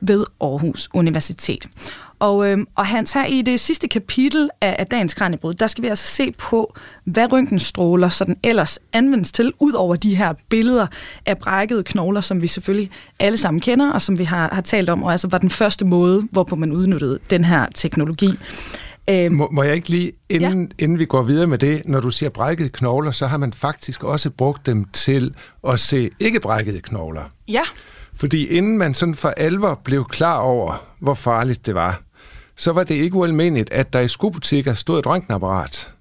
ved 0.00 0.24
Aarhus 0.40 0.88
Universitet. 0.94 1.68
Og, 2.18 2.50
øhm, 2.50 2.66
og 2.74 2.86
Hans, 2.86 3.12
her 3.12 3.26
i 3.26 3.42
det 3.42 3.60
sidste 3.60 3.88
kapitel 3.88 4.50
af, 4.60 4.76
af 4.78 4.86
dagens 4.86 5.14
Kranjebrud, 5.14 5.54
der 5.54 5.66
skal 5.66 5.82
vi 5.82 5.88
altså 5.88 6.06
se 6.06 6.32
på, 6.32 6.74
hvad 7.04 7.32
røntgenstråler 7.32 8.08
sådan 8.08 8.36
ellers 8.42 8.78
anvendes 8.92 9.32
til, 9.32 9.52
ud 9.58 9.72
over 9.72 9.96
de 9.96 10.14
her 10.14 10.34
billeder 10.48 10.86
af 11.26 11.38
brækkede 11.38 11.82
knogler, 11.82 12.20
som 12.20 12.42
vi 12.42 12.46
selvfølgelig 12.46 12.90
alle 13.18 13.38
sammen 13.38 13.60
kender, 13.60 13.92
og 13.92 14.02
som 14.02 14.18
vi 14.18 14.24
har, 14.24 14.50
har 14.52 14.62
talt 14.62 14.90
om, 14.90 15.02
og 15.02 15.12
altså 15.12 15.28
var 15.28 15.38
den 15.38 15.50
første 15.50 15.84
måde, 15.84 16.28
hvorpå 16.30 16.56
man 16.56 16.72
udnyttede 16.72 17.18
den 17.30 17.44
her 17.44 17.66
teknologi. 17.74 18.30
Øhm, 19.10 19.34
må, 19.34 19.48
må 19.52 19.62
jeg 19.62 19.74
ikke 19.74 19.88
lige, 19.88 20.12
inden, 20.28 20.72
ja. 20.78 20.84
inden 20.84 20.98
vi 20.98 21.04
går 21.04 21.22
videre 21.22 21.46
med 21.46 21.58
det, 21.58 21.82
når 21.84 22.00
du 22.00 22.10
siger 22.10 22.30
brækkede 22.30 22.68
knogler, 22.68 23.10
så 23.10 23.26
har 23.26 23.36
man 23.36 23.52
faktisk 23.52 24.04
også 24.04 24.30
brugt 24.30 24.66
dem 24.66 24.84
til 24.92 25.34
at 25.68 25.80
se 25.80 26.10
ikke 26.20 26.40
brækkede 26.40 26.80
knogler. 26.80 27.24
Ja. 27.48 27.62
Fordi 28.14 28.46
inden 28.46 28.78
man 28.78 28.94
sådan 28.94 29.14
for 29.14 29.28
alvor 29.28 29.80
blev 29.84 30.04
klar 30.04 30.38
over, 30.38 30.86
hvor 30.98 31.14
farligt 31.14 31.66
det 31.66 31.74
var, 31.74 32.02
så 32.56 32.72
var 32.72 32.84
det 32.84 32.94
ikke 32.94 33.16
ualmindeligt, 33.16 33.72
at 33.72 33.92
der 33.92 34.00
i 34.00 34.08
skobutikker 34.08 34.74
stod 34.74 34.98
et 34.98 35.06
røntgenapparat, 35.06 35.94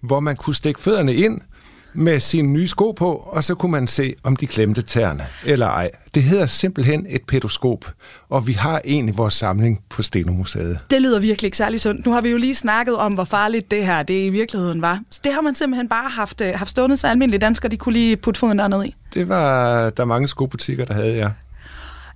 hvor 0.00 0.20
man 0.20 0.36
kunne 0.36 0.54
stikke 0.54 0.80
fødderne 0.80 1.14
ind, 1.14 1.40
med 1.94 2.20
sine 2.20 2.48
nye 2.48 2.68
sko 2.68 2.90
på, 2.92 3.14
og 3.14 3.44
så 3.44 3.54
kunne 3.54 3.72
man 3.72 3.86
se, 3.86 4.14
om 4.22 4.36
de 4.36 4.46
klemte 4.46 4.82
tæerne 4.82 5.26
eller 5.44 5.66
ej. 5.66 5.90
Det 6.14 6.22
hedder 6.22 6.46
simpelthen 6.46 7.06
et 7.08 7.22
pedoskop, 7.28 7.84
og 8.28 8.46
vi 8.46 8.52
har 8.52 8.80
en 8.84 9.08
i 9.08 9.12
vores 9.12 9.34
samling 9.34 9.82
på 9.90 10.02
Stenomuseet. 10.02 10.78
Det 10.90 11.02
lyder 11.02 11.20
virkelig 11.20 11.46
ikke 11.46 11.56
særlig 11.56 11.80
sundt. 11.80 12.06
Nu 12.06 12.12
har 12.12 12.20
vi 12.20 12.30
jo 12.30 12.36
lige 12.36 12.54
snakket 12.54 12.96
om, 12.96 13.14
hvor 13.14 13.24
farligt 13.24 13.70
det 13.70 13.86
her 13.86 14.02
det 14.02 14.26
i 14.26 14.28
virkeligheden 14.28 14.82
var. 14.82 15.00
Så 15.10 15.20
det 15.24 15.32
har 15.32 15.40
man 15.40 15.54
simpelthen 15.54 15.88
bare 15.88 16.10
haft, 16.10 16.40
øh, 16.40 16.54
haft 16.54 16.70
stående, 16.70 16.96
så 16.96 17.06
almindelige 17.06 17.40
danskere 17.40 17.70
de 17.70 17.76
kunne 17.76 17.92
lige 17.92 18.16
putte 18.16 18.40
foden 18.40 18.58
dernede 18.58 18.86
i. 18.88 18.94
Det 19.14 19.28
var 19.28 19.90
der 19.90 20.04
mange 20.04 20.28
skobutikker, 20.28 20.84
der 20.84 20.94
havde, 20.94 21.14
ja. 21.14 21.28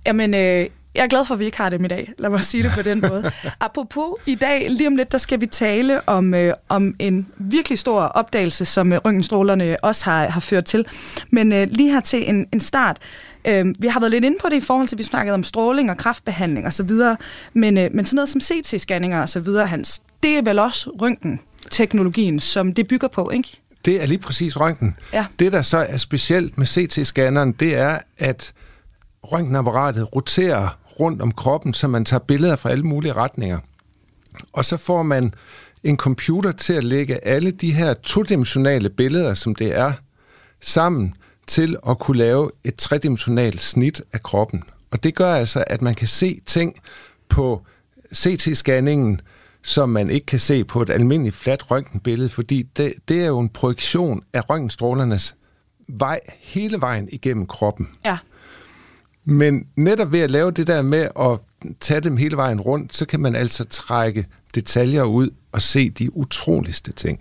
Jamen, 0.05 0.33
øh, 0.33 0.65
jeg 0.97 1.03
er 1.03 1.07
glad 1.07 1.25
for, 1.25 1.33
at 1.33 1.39
vi 1.39 1.45
ikke 1.45 1.57
har 1.57 1.69
dem 1.69 1.85
i 1.85 1.87
dag. 1.87 2.13
Lad 2.17 2.29
mig 2.29 2.43
sige 2.43 2.63
det 2.63 2.71
på 2.71 2.81
den 2.81 3.03
måde. 3.09 3.31
Apropos 3.59 4.13
i 4.25 4.35
dag, 4.35 4.67
lige 4.69 4.87
om 4.87 4.95
lidt, 4.95 5.11
der 5.11 5.17
skal 5.17 5.41
vi 5.41 5.45
tale 5.45 6.09
om, 6.09 6.33
øh, 6.33 6.53
om 6.69 6.95
en 6.99 7.27
virkelig 7.37 7.79
stor 7.79 8.01
opdagelse, 8.01 8.65
som 8.65 8.93
øh, 8.93 8.99
røntgenstrålerne 9.05 9.83
også 9.83 10.05
har, 10.05 10.29
har 10.29 10.39
ført 10.39 10.65
til. 10.65 10.85
Men 11.29 11.53
øh, 11.53 11.67
lige 11.71 11.91
her 11.91 11.99
til 11.99 12.29
en, 12.29 12.47
en 12.53 12.59
start. 12.59 12.97
Øh, 13.47 13.65
vi 13.79 13.87
har 13.87 13.99
været 13.99 14.11
lidt 14.11 14.23
inde 14.23 14.37
på 14.41 14.49
det 14.49 14.55
i 14.55 14.61
forhold 14.61 14.87
til, 14.87 14.95
at 14.95 14.99
vi 14.99 15.03
snakkede 15.03 15.33
om 15.33 15.43
stråling 15.43 15.91
og 15.91 15.97
kraftbehandling 15.97 16.67
osv., 16.67 16.91
men, 17.53 17.77
øh, 17.77 17.89
men 17.93 18.05
sådan 18.05 18.15
noget 18.15 18.29
som 18.29 18.41
CT-scanninger 18.41 19.23
osv., 19.23 19.47
Hans, 19.67 20.01
det 20.23 20.37
er 20.37 20.41
vel 20.41 20.59
også 20.59 20.89
røntgen-teknologien, 21.01 22.39
som 22.39 22.73
det 22.73 22.87
bygger 22.87 23.07
på, 23.07 23.29
ikke? 23.29 23.49
Det 23.85 24.01
er 24.01 24.05
lige 24.05 24.17
præcis 24.17 24.59
røntgen. 24.59 24.95
Ja. 25.13 25.25
Det, 25.39 25.51
der 25.51 25.61
så 25.61 25.77
er 25.77 25.97
specielt 25.97 26.57
med 26.57 26.67
CT-scanneren, 26.67 27.55
det 27.59 27.75
er, 27.75 27.99
at 28.17 28.53
røntgenapparatet 29.23 30.15
roterer 30.15 30.77
rundt 30.99 31.21
om 31.21 31.31
kroppen, 31.31 31.73
så 31.73 31.87
man 31.87 32.05
tager 32.05 32.19
billeder 32.19 32.55
fra 32.55 32.69
alle 32.69 32.83
mulige 32.83 33.13
retninger. 33.13 33.59
Og 34.53 34.65
så 34.65 34.77
får 34.77 35.03
man 35.03 35.33
en 35.83 35.97
computer 35.97 36.51
til 36.51 36.73
at 36.73 36.83
lægge 36.83 37.25
alle 37.25 37.51
de 37.51 37.73
her 37.73 37.93
todimensionale 37.93 38.89
billeder, 38.89 39.33
som 39.33 39.55
det 39.55 39.75
er, 39.75 39.93
sammen 40.61 41.15
til 41.47 41.77
at 41.89 41.99
kunne 41.99 42.17
lave 42.17 42.51
et 42.63 42.75
tredimensionalt 42.75 43.61
snit 43.61 44.01
af 44.13 44.23
kroppen. 44.23 44.63
Og 44.91 45.03
det 45.03 45.15
gør 45.15 45.33
altså, 45.33 45.63
at 45.67 45.81
man 45.81 45.95
kan 45.95 46.07
se 46.07 46.41
ting 46.45 46.75
på 47.29 47.61
CT-scanningen, 48.15 49.19
som 49.63 49.89
man 49.89 50.09
ikke 50.09 50.25
kan 50.25 50.39
se 50.39 50.63
på 50.63 50.81
et 50.81 50.89
almindeligt 50.89 51.35
fladt 51.35 51.71
røntgenbillede, 51.71 52.29
fordi 52.29 52.63
det, 52.63 52.93
det 53.07 53.21
er 53.21 53.25
jo 53.25 53.39
en 53.39 53.49
projektion 53.49 54.23
af 54.33 54.49
røntgenstrålernes 54.49 55.35
vej 55.87 56.19
hele 56.39 56.81
vejen 56.81 57.09
igennem 57.11 57.47
kroppen. 57.47 57.89
Ja. 58.05 58.17
Men 59.29 59.67
netop 59.75 60.11
ved 60.11 60.19
at 60.19 60.31
lave 60.31 60.51
det 60.51 60.67
der 60.67 60.81
med 60.81 61.07
at 61.19 61.39
tage 61.79 62.01
dem 62.01 62.17
hele 62.17 62.37
vejen 62.37 62.61
rundt, 62.61 62.95
så 62.95 63.05
kan 63.05 63.19
man 63.19 63.35
altså 63.35 63.63
trække 63.63 64.25
detaljer 64.55 65.03
ud 65.03 65.29
og 65.51 65.61
se 65.61 65.89
de 65.89 66.17
utroligste 66.17 66.91
ting. 66.91 67.19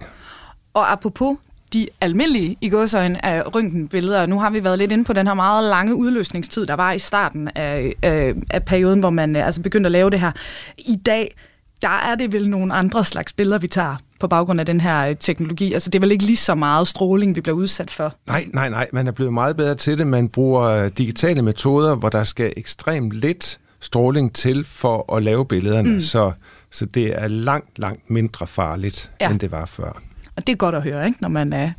Og 0.74 0.92
apropos 0.92 1.36
de 1.72 1.88
almindelige 2.00 2.56
i 2.60 2.68
godsøjen 2.68 3.16
af 3.16 3.54
røntgenbilleder. 3.54 4.26
Nu 4.26 4.40
har 4.40 4.50
vi 4.50 4.64
været 4.64 4.78
lidt 4.78 4.92
inde 4.92 5.04
på 5.04 5.12
den 5.12 5.26
her 5.26 5.34
meget 5.34 5.70
lange 5.70 5.94
udløsningstid, 5.94 6.66
der 6.66 6.74
var 6.74 6.92
i 6.92 6.98
starten 6.98 7.48
af, 7.54 7.92
af, 8.02 8.34
af 8.50 8.64
perioden, 8.64 9.00
hvor 9.00 9.10
man 9.10 9.36
øh, 9.36 9.46
altså 9.46 9.62
begyndte 9.62 9.88
at 9.88 9.92
lave 9.92 10.10
det 10.10 10.20
her. 10.20 10.32
I 10.78 10.96
dag, 10.96 11.36
der 11.82 11.88
er 11.88 12.14
det 12.14 12.32
vel 12.32 12.48
nogle 12.48 12.74
andre 12.74 13.04
slags 13.04 13.32
billeder, 13.32 13.58
vi 13.58 13.68
tager 13.68 13.96
på 14.20 14.28
baggrund 14.28 14.60
af 14.60 14.66
den 14.66 14.80
her 14.80 15.14
teknologi. 15.14 15.72
Altså 15.72 15.90
det 15.90 15.98
er 15.98 16.00
vel 16.00 16.12
ikke 16.12 16.24
lige 16.24 16.36
så 16.36 16.54
meget 16.54 16.88
stråling, 16.88 17.36
vi 17.36 17.40
bliver 17.40 17.56
udsat 17.56 17.90
for? 17.90 18.14
Nej, 18.26 18.46
nej, 18.52 18.68
nej. 18.68 18.88
Man 18.92 19.06
er 19.06 19.12
blevet 19.12 19.32
meget 19.32 19.56
bedre 19.56 19.74
til 19.74 19.98
det. 19.98 20.06
Man 20.06 20.28
bruger 20.28 20.88
digitale 20.88 21.42
metoder, 21.42 21.94
hvor 21.94 22.08
der 22.08 22.24
skal 22.24 22.52
ekstremt 22.56 23.12
lidt 23.12 23.58
stråling 23.80 24.34
til 24.34 24.64
for 24.64 25.16
at 25.16 25.22
lave 25.22 25.46
billederne. 25.46 25.90
Mm. 25.90 26.00
Så, 26.00 26.32
så 26.70 26.86
det 26.86 27.22
er 27.22 27.28
langt, 27.28 27.78
langt 27.78 28.10
mindre 28.10 28.46
farligt, 28.46 29.10
ja. 29.20 29.30
end 29.30 29.40
det 29.40 29.52
var 29.52 29.66
før. 29.66 30.02
Og 30.36 30.46
det 30.46 30.52
er 30.52 30.56
godt 30.56 30.74
at 30.74 30.82
høre, 30.82 31.06
ikke? 31.06 31.18
Når, 31.22 31.28
man, 31.28 31.52
øh, 31.52 31.70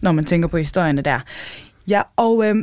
når 0.00 0.12
man 0.12 0.24
tænker 0.24 0.48
på 0.48 0.56
historierne 0.56 1.02
der. 1.02 1.20
Ja, 1.88 2.02
og 2.16 2.44
øh, 2.48 2.56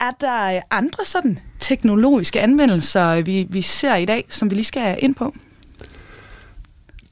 er 0.00 0.10
der 0.20 0.60
andre 0.70 1.04
sådan 1.04 1.38
teknologiske 1.58 2.40
anvendelser, 2.40 3.22
vi, 3.22 3.46
vi 3.50 3.62
ser 3.62 3.94
i 3.94 4.04
dag, 4.04 4.24
som 4.28 4.50
vi 4.50 4.54
lige 4.54 4.64
skal 4.64 4.96
ind 4.98 5.14
på? 5.14 5.34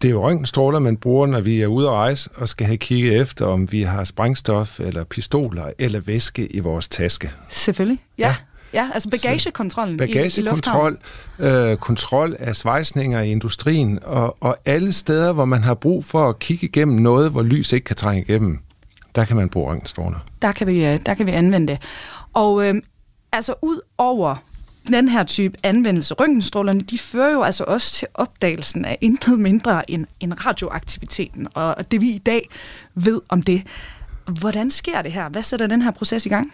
Det 0.03 0.09
er 0.09 0.13
jo 0.13 0.25
røntgenstråler, 0.25 0.79
man 0.79 0.97
bruger, 0.97 1.27
når 1.27 1.41
vi 1.41 1.61
er 1.61 1.67
ude 1.67 1.89
at 1.89 1.93
rejse 1.93 2.31
og 2.35 2.49
skal 2.49 2.67
have 2.67 2.77
kigget 2.77 3.21
efter, 3.21 3.47
om 3.47 3.73
vi 3.73 3.83
har 3.83 4.05
sprængstof 4.05 4.81
eller 4.81 5.05
pistoler 5.05 5.73
eller 5.79 6.01
væske 6.01 6.47
i 6.47 6.59
vores 6.59 6.89
taske. 6.89 7.31
Selvfølgelig, 7.49 7.99
ja. 8.19 8.27
ja. 8.27 8.35
Ja, 8.73 8.91
altså 8.95 9.11
bagagekontrollen 9.11 9.97
Bagagekontrol, 9.97 10.99
i, 11.39 11.43
i 11.43 11.47
øh, 11.47 11.77
kontrol 11.77 12.37
af 12.39 12.57
svejsninger 12.57 13.21
i 13.21 13.31
industrien, 13.31 13.99
og, 14.03 14.37
og 14.41 14.57
alle 14.65 14.93
steder, 14.93 15.33
hvor 15.33 15.45
man 15.45 15.63
har 15.63 15.75
brug 15.75 16.05
for 16.05 16.29
at 16.29 16.39
kigge 16.39 16.67
igennem 16.67 16.97
noget, 16.99 17.31
hvor 17.31 17.43
lys 17.43 17.73
ikke 17.73 17.85
kan 17.85 17.97
trænge 17.97 18.23
igennem, 18.23 18.59
der 19.15 19.25
kan 19.25 19.37
man 19.37 19.49
bruge 19.49 19.71
røntgenstråler. 19.71 20.19
Der 20.43 20.53
kan 20.53 20.67
vi, 20.67 20.85
øh, 20.85 21.01
der 21.07 21.15
kan 21.15 21.27
vi 21.27 21.31
anvende 21.31 21.73
det. 21.73 21.83
Og 22.35 22.69
øh, 22.69 22.75
altså 23.33 23.55
ud 23.63 23.81
over 23.99 24.37
den 24.93 25.09
her 25.09 25.25
type 25.25 25.59
anvendelse, 25.63 26.15
røntgenstrålerne, 26.15 26.81
de 26.81 26.99
fører 26.99 27.33
jo 27.33 27.43
altså 27.43 27.65
også 27.67 27.93
til 27.93 28.09
opdagelsen 28.15 28.85
af 28.85 28.99
intet 29.01 29.39
mindre 29.39 29.91
end, 29.91 30.07
end 30.21 30.47
radioaktiviteten, 30.47 31.49
og 31.55 31.91
det 31.91 32.01
vi 32.01 32.11
i 32.11 32.19
dag 32.19 32.49
ved 32.95 33.21
om 33.29 33.43
det. 33.43 33.63
Hvordan 34.41 34.71
sker 34.71 35.03
det 35.03 35.13
her? 35.13 35.29
Hvad 35.29 35.43
sætter 35.43 35.67
den 35.67 35.83
her 35.83 35.91
proces 35.91 36.27
i 36.27 36.29
gang? 36.29 36.53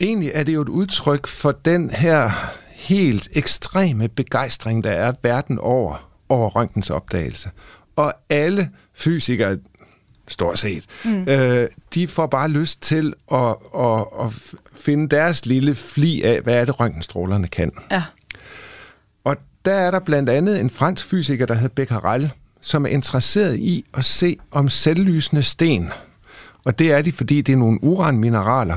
Egentlig 0.00 0.30
er 0.34 0.42
det 0.42 0.54
jo 0.54 0.62
et 0.62 0.68
udtryk 0.68 1.26
for 1.26 1.52
den 1.52 1.90
her 1.90 2.30
helt 2.74 3.28
ekstreme 3.32 4.08
begejstring, 4.08 4.84
der 4.84 4.90
er 4.90 5.12
verden 5.22 5.58
over, 5.58 6.10
over 6.28 6.48
røntgens 6.48 6.90
opdagelse. 6.90 7.50
Og 7.96 8.14
alle 8.30 8.70
fysikere, 8.94 9.58
stort 10.28 10.58
set, 10.58 10.84
mm. 11.04 11.22
øh, 11.28 11.68
de 11.94 12.08
får 12.08 12.26
bare 12.26 12.48
lyst 12.48 12.82
til 12.82 13.14
at, 13.32 13.56
at, 13.78 14.04
at 14.20 14.54
finde 14.72 15.08
deres 15.08 15.46
lille 15.46 15.74
fli 15.74 16.22
af, 16.22 16.40
hvad 16.40 16.54
er 16.54 16.64
det, 16.64 16.80
røntgenstrålerne 16.80 17.48
kan. 17.48 17.72
Ja. 17.90 18.02
Og 19.24 19.36
der 19.64 19.74
er 19.74 19.90
der 19.90 19.98
blandt 19.98 20.30
andet 20.30 20.60
en 20.60 20.70
fransk 20.70 21.06
fysiker, 21.06 21.46
der 21.46 21.54
hedder 21.54 21.74
Becquerel, 21.74 22.32
som 22.60 22.86
er 22.86 22.90
interesseret 22.90 23.58
i 23.58 23.84
at 23.94 24.04
se 24.04 24.36
om 24.50 24.68
selvlysende 24.68 25.42
sten, 25.42 25.90
og 26.64 26.78
det 26.78 26.92
er 26.92 27.02
de, 27.02 27.12
fordi 27.12 27.40
det 27.40 27.52
er 27.52 27.56
nogle 27.56 27.84
uranmineraler, 27.84 28.76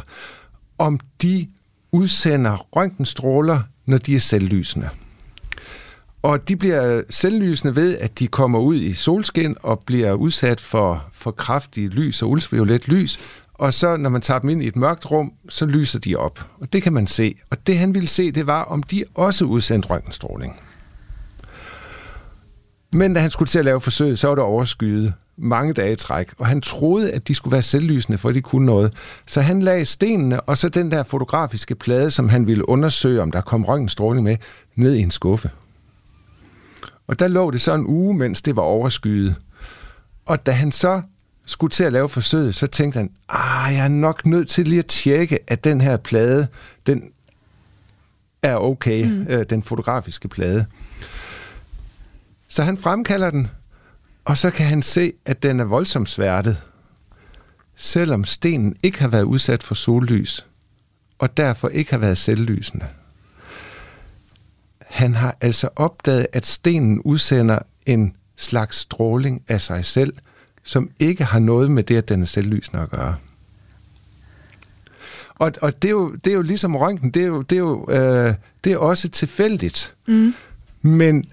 om 0.78 1.00
de 1.22 1.48
udsender 1.92 2.58
røntgenstråler, 2.76 3.62
når 3.86 3.98
de 3.98 4.16
er 4.16 4.20
selvlysende. 4.20 4.90
Og 6.22 6.50
de 6.50 6.56
bliver 6.56 7.02
selvlysende 7.10 7.76
ved, 7.76 7.98
at 7.98 8.20
de 8.20 8.28
kommer 8.28 8.60
ud 8.60 8.76
i 8.76 8.94
solskin 8.94 9.56
og 9.64 9.82
bliver 9.86 10.14
udsat 10.14 10.62
for, 10.62 11.06
for 11.12 11.32
kraftigt 11.32 11.94
lys 11.94 12.22
og 12.22 12.30
ultraviolet 12.30 12.88
lys, 12.88 13.20
og 13.54 13.74
så 13.74 13.98
når 13.98 14.10
man 14.10 14.22
tager 14.22 14.40
dem 14.40 14.50
ind 14.50 14.64
i 14.64 14.68
et 14.68 14.76
mørkt 14.76 15.12
rum, 15.12 15.34
så 15.50 15.66
lyser 15.66 16.00
de 16.00 16.16
op. 16.16 16.46
Og 16.62 16.74
det 16.74 16.84
kan 16.84 16.94
man 16.94 17.08
se. 17.08 17.36
Og 17.50 17.68
det 17.68 17.78
han 17.78 17.94
ville 17.94 18.08
se, 18.08 18.32
det 18.32 18.48
var, 18.48 18.64
om 18.64 18.84
de 18.84 19.04
også 19.16 19.46
udsendte 19.46 19.90
røntgenstråling. 19.90 20.60
Men 22.92 23.14
da 23.14 23.20
han 23.20 23.30
skulle 23.30 23.50
til 23.50 23.60
at 23.60 23.66
lave 23.66 23.82
forsøget, 23.82 24.20
så 24.20 24.28
var 24.28 24.36
det 24.36 24.44
overskyet 24.44 25.14
mange 25.38 25.74
dage 25.74 25.92
i 25.92 25.96
træk, 25.96 26.34
og 26.38 26.48
han 26.48 26.62
troede, 26.62 27.12
at 27.12 27.28
de 27.28 27.36
skulle 27.36 27.52
være 27.52 27.62
selvlysende, 27.62 28.18
for 28.18 28.32
de 28.32 28.42
kunne 28.42 28.66
noget. 28.66 28.94
Så 29.28 29.42
han 29.42 29.62
lagde 29.62 29.86
stenene, 29.86 30.42
og 30.42 30.58
så 30.58 30.70
den 30.70 30.92
der 30.92 31.04
fotografiske 31.04 31.76
plade, 31.76 32.12
som 32.12 32.30
han 32.30 32.48
ville 32.48 32.70
undersøge, 32.70 33.22
om 33.22 33.32
der 33.32 33.42
kom 33.42 33.66
røntgenstråling 33.66 34.24
med, 34.24 34.38
ned 34.76 34.94
i 34.94 35.02
en 35.02 35.12
skuffe. 35.12 35.50
Og 37.10 37.20
der 37.20 37.28
lå 37.28 37.52
det 37.52 37.62
så 37.62 37.74
en 37.74 37.88
uge, 37.88 38.18
mens 38.18 38.42
det 38.42 38.56
var 38.56 38.62
overskyet. 38.62 39.36
Og 40.26 40.46
da 40.46 40.52
han 40.52 40.72
så 40.72 41.02
skulle 41.46 41.72
til 41.72 41.84
at 41.84 41.94
lave 41.94 42.10
forsøget, 42.10 42.56
så 42.56 42.68
tænkte 42.68 42.98
han, 42.98 43.12
ah, 43.30 43.74
jeg 43.74 43.84
er 43.84 43.88
nok 43.88 44.26
nødt 44.26 44.50
til 44.50 44.68
lige 44.68 44.80
at 44.80 44.86
tjekke, 44.86 45.40
at 45.48 45.64
den 45.64 45.82
her 45.82 45.98
plade, 45.98 46.48
den 46.86 47.12
er 48.44 48.56
okay, 48.56 49.06
mm. 49.06 49.28
øh, 49.30 49.46
den 49.50 49.64
fotografiske 49.64 50.28
plade. 50.28 50.66
Så 52.48 52.64
han 52.64 52.78
fremkalder 52.78 53.30
den, 53.30 53.48
og 54.26 54.38
så 54.38 54.52
kan 54.52 54.66
han 54.66 54.82
se, 54.82 55.14
at 55.26 55.44
den 55.44 55.60
er 55.60 55.66
voldsomt 55.66 56.10
sværtet, 56.10 56.64
selvom 57.76 58.24
stenen 58.24 58.76
ikke 58.84 59.00
har 59.00 59.08
været 59.08 59.24
udsat 59.24 59.64
for 59.64 59.76
sollys, 59.76 60.46
og 61.20 61.38
derfor 61.38 61.70
ikke 61.70 61.92
har 61.92 61.98
været 61.98 62.18
selvlysende. 62.18 62.86
Han 65.00 65.16
har 65.16 65.38
altså 65.42 65.70
opdaget, 65.76 66.28
at 66.34 66.46
stenen 66.46 67.02
udsender 67.02 67.60
en 67.86 68.16
slags 68.36 68.78
stråling 68.78 69.44
af 69.48 69.62
sig 69.62 69.86
selv, 69.86 70.14
som 70.64 70.92
ikke 71.00 71.24
har 71.24 71.40
noget 71.40 71.72
med 71.72 71.84
det, 71.84 71.98
at 71.98 72.10
den 72.10 72.22
er 72.22 72.26
selvlysende 72.26 72.84
at 72.84 72.90
gøre. 72.90 73.16
Og, 75.36 75.52
og 75.62 75.82
det, 75.82 75.88
er 75.88 75.92
jo, 75.92 76.12
det 76.12 76.32
er 76.32 76.36
jo 76.36 76.42
ligesom 76.42 76.76
røntgen, 76.76 77.12
det 77.12 77.24
er 77.24 77.28
jo, 77.28 77.42
det 77.42 77.56
er 77.56 77.60
jo 77.60 77.86
øh, 77.90 78.34
det 78.64 78.74
er 78.74 78.78
også 78.78 79.10
tilfældigt. 79.10 79.94
Mm. 80.08 80.34
Men 80.82 81.26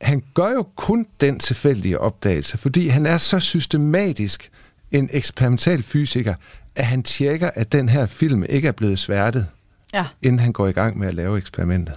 han 0.00 0.22
gør 0.34 0.52
jo 0.52 0.62
kun 0.76 1.06
den 1.20 1.38
tilfældige 1.38 1.98
opdagelse, 1.98 2.58
fordi 2.58 2.88
han 2.88 3.06
er 3.06 3.18
så 3.18 3.40
systematisk 3.40 4.50
en 4.90 5.10
eksperimental 5.12 5.82
fysiker, 5.82 6.34
at 6.74 6.86
han 6.86 7.02
tjekker, 7.02 7.50
at 7.54 7.72
den 7.72 7.88
her 7.88 8.06
film 8.06 8.44
ikke 8.48 8.68
er 8.68 8.72
blevet 8.72 8.98
sværtet, 8.98 9.46
ja. 9.94 10.06
inden 10.22 10.38
han 10.38 10.52
går 10.52 10.66
i 10.66 10.72
gang 10.72 10.98
med 10.98 11.08
at 11.08 11.14
lave 11.14 11.38
eksperimentet. 11.38 11.94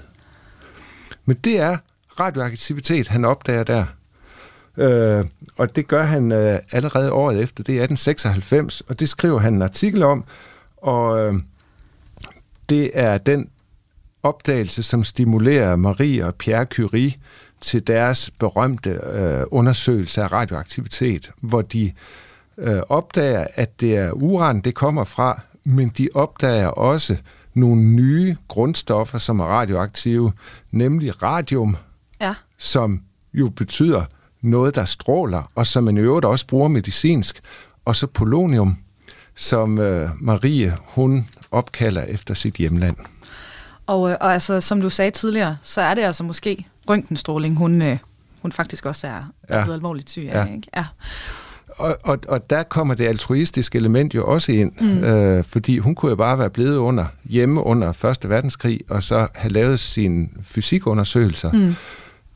Men 1.25 1.37
det 1.43 1.59
er 1.59 1.77
radioaktivitet, 2.19 3.07
han 3.07 3.25
opdager 3.25 3.63
der. 3.63 3.85
Øh, 4.77 5.25
og 5.57 5.75
det 5.75 5.87
gør 5.87 6.03
han 6.03 6.31
øh, 6.31 6.59
allerede 6.71 7.11
året 7.11 7.39
efter. 7.39 7.63
Det 7.63 7.77
er 7.77 7.83
1896, 7.83 8.81
og 8.81 8.99
det 8.99 9.09
skriver 9.09 9.39
han 9.39 9.53
en 9.53 9.61
artikel 9.61 10.03
om. 10.03 10.25
Og 10.77 11.19
øh, 11.19 11.33
det 12.69 12.91
er 12.93 13.17
den 13.17 13.49
opdagelse, 14.23 14.83
som 14.83 15.03
stimulerer 15.03 15.75
Marie 15.75 16.25
og 16.25 16.35
Pierre 16.35 16.65
Curie 16.65 17.13
til 17.61 17.87
deres 17.87 18.31
berømte 18.39 18.89
øh, 18.89 19.43
undersøgelse 19.51 20.23
af 20.23 20.31
radioaktivitet, 20.31 21.31
hvor 21.41 21.61
de 21.61 21.91
øh, 22.57 22.81
opdager, 22.89 23.47
at 23.55 23.81
det 23.81 23.97
er 23.97 24.11
uran, 24.11 24.61
det 24.61 24.75
kommer 24.75 25.03
fra, 25.03 25.41
men 25.65 25.89
de 25.89 26.09
opdager 26.13 26.67
også 26.67 27.17
nogle 27.53 27.81
nye 27.81 28.35
grundstoffer, 28.47 29.17
som 29.17 29.39
er 29.39 29.45
radioaktive, 29.45 30.31
nemlig 30.71 31.23
radium, 31.23 31.77
ja. 32.21 32.35
som 32.57 33.01
jo 33.33 33.49
betyder 33.49 34.05
noget, 34.41 34.75
der 34.75 34.85
stråler, 34.85 35.51
og 35.55 35.67
som 35.67 35.83
man 35.83 35.97
i 35.97 35.99
øvrigt 35.99 36.25
også 36.25 36.47
bruger 36.47 36.67
medicinsk, 36.67 37.41
og 37.85 37.95
så 37.95 38.07
polonium, 38.07 38.77
som 39.35 39.79
øh, 39.79 40.09
Marie, 40.19 40.77
hun 40.87 41.27
opkalder 41.51 42.03
efter 42.03 42.33
sit 42.33 42.55
hjemland. 42.55 42.95
Og, 43.87 44.09
øh, 44.09 44.17
og 44.21 44.33
altså, 44.33 44.61
som 44.61 44.81
du 44.81 44.89
sagde 44.89 45.11
tidligere, 45.11 45.57
så 45.61 45.81
er 45.81 45.93
det 45.93 46.01
altså 46.01 46.23
måske 46.23 46.67
røntgenstråling, 46.89 47.57
hun, 47.57 47.81
øh, 47.81 47.97
hun 48.41 48.51
faktisk 48.51 48.85
også 48.85 49.07
er, 49.07 49.31
er 49.43 49.57
ja. 49.57 49.63
blevet 49.63 49.77
alvorligt 49.77 50.09
syg 50.09 50.29
af. 50.31 50.45
Ja. 50.45 50.53
Ikke? 50.53 50.67
Ja. 50.75 50.85
Og, 51.77 51.97
og, 52.03 52.19
og 52.27 52.49
der 52.49 52.63
kommer 52.63 52.93
det 52.93 53.07
altruistiske 53.07 53.77
element 53.77 54.15
jo 54.15 54.27
også 54.27 54.51
ind, 54.51 54.71
mm. 54.81 55.03
øh, 55.03 55.43
fordi 55.43 55.77
hun 55.77 55.95
kunne 55.95 56.09
jo 56.09 56.15
bare 56.15 56.39
være 56.39 56.49
blevet 56.49 56.77
under 56.77 57.05
hjemme 57.23 57.63
under 57.63 57.91
Første 57.91 58.29
Verdenskrig, 58.29 58.79
og 58.89 59.03
så 59.03 59.27
have 59.35 59.51
lavet 59.53 59.79
sine 59.79 60.27
fysikundersøgelser. 60.43 61.51
Mm. 61.51 61.75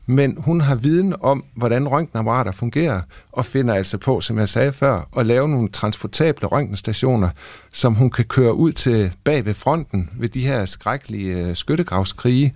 men 0.06 0.36
hun 0.38 0.60
har 0.60 0.74
viden 0.74 1.14
om, 1.20 1.44
hvordan 1.54 1.88
røntgenapparater 1.88 2.52
fungerer, 2.52 3.00
og 3.32 3.44
finder 3.44 3.74
altså 3.74 3.98
på, 3.98 4.20
som 4.20 4.38
jeg 4.38 4.48
sagde 4.48 4.72
før, 4.72 5.08
at 5.18 5.26
lave 5.26 5.48
nogle 5.48 5.68
transportable 5.68 6.48
røntgenstationer, 6.48 7.28
som 7.72 7.94
hun 7.94 8.10
kan 8.10 8.24
køre 8.24 8.54
ud 8.54 8.72
til 8.72 9.12
bag 9.24 9.44
ved 9.44 9.54
fronten 9.54 10.10
ved 10.18 10.28
de 10.28 10.46
her 10.46 10.64
skrækkelige 10.64 11.36
øh, 11.36 11.56
skyttegravskrige. 11.56 12.54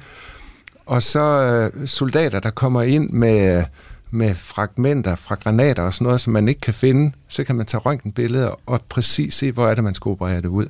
Og 0.86 1.02
så 1.02 1.20
øh, 1.20 1.86
soldater, 1.86 2.40
der 2.40 2.50
kommer 2.50 2.82
ind 2.82 3.10
med, 3.10 3.64
med 4.10 4.34
fragmenter 4.34 5.14
fra 5.14 5.34
granater 5.34 5.82
og 5.82 5.94
sådan 5.94 6.04
noget, 6.04 6.20
som 6.20 6.32
man 6.32 6.48
ikke 6.48 6.60
kan 6.60 6.74
finde, 6.74 7.12
så 7.28 7.44
kan 7.44 7.56
man 7.56 7.66
tage 7.66 7.80
røntgenbilleder 7.80 8.60
og 8.66 8.80
præcis 8.88 9.34
se, 9.34 9.52
hvor 9.52 9.68
er 9.68 9.74
det, 9.74 9.84
man 9.84 9.94
skal 9.94 10.08
operere 10.08 10.40
det 10.40 10.48
ud. 10.48 10.66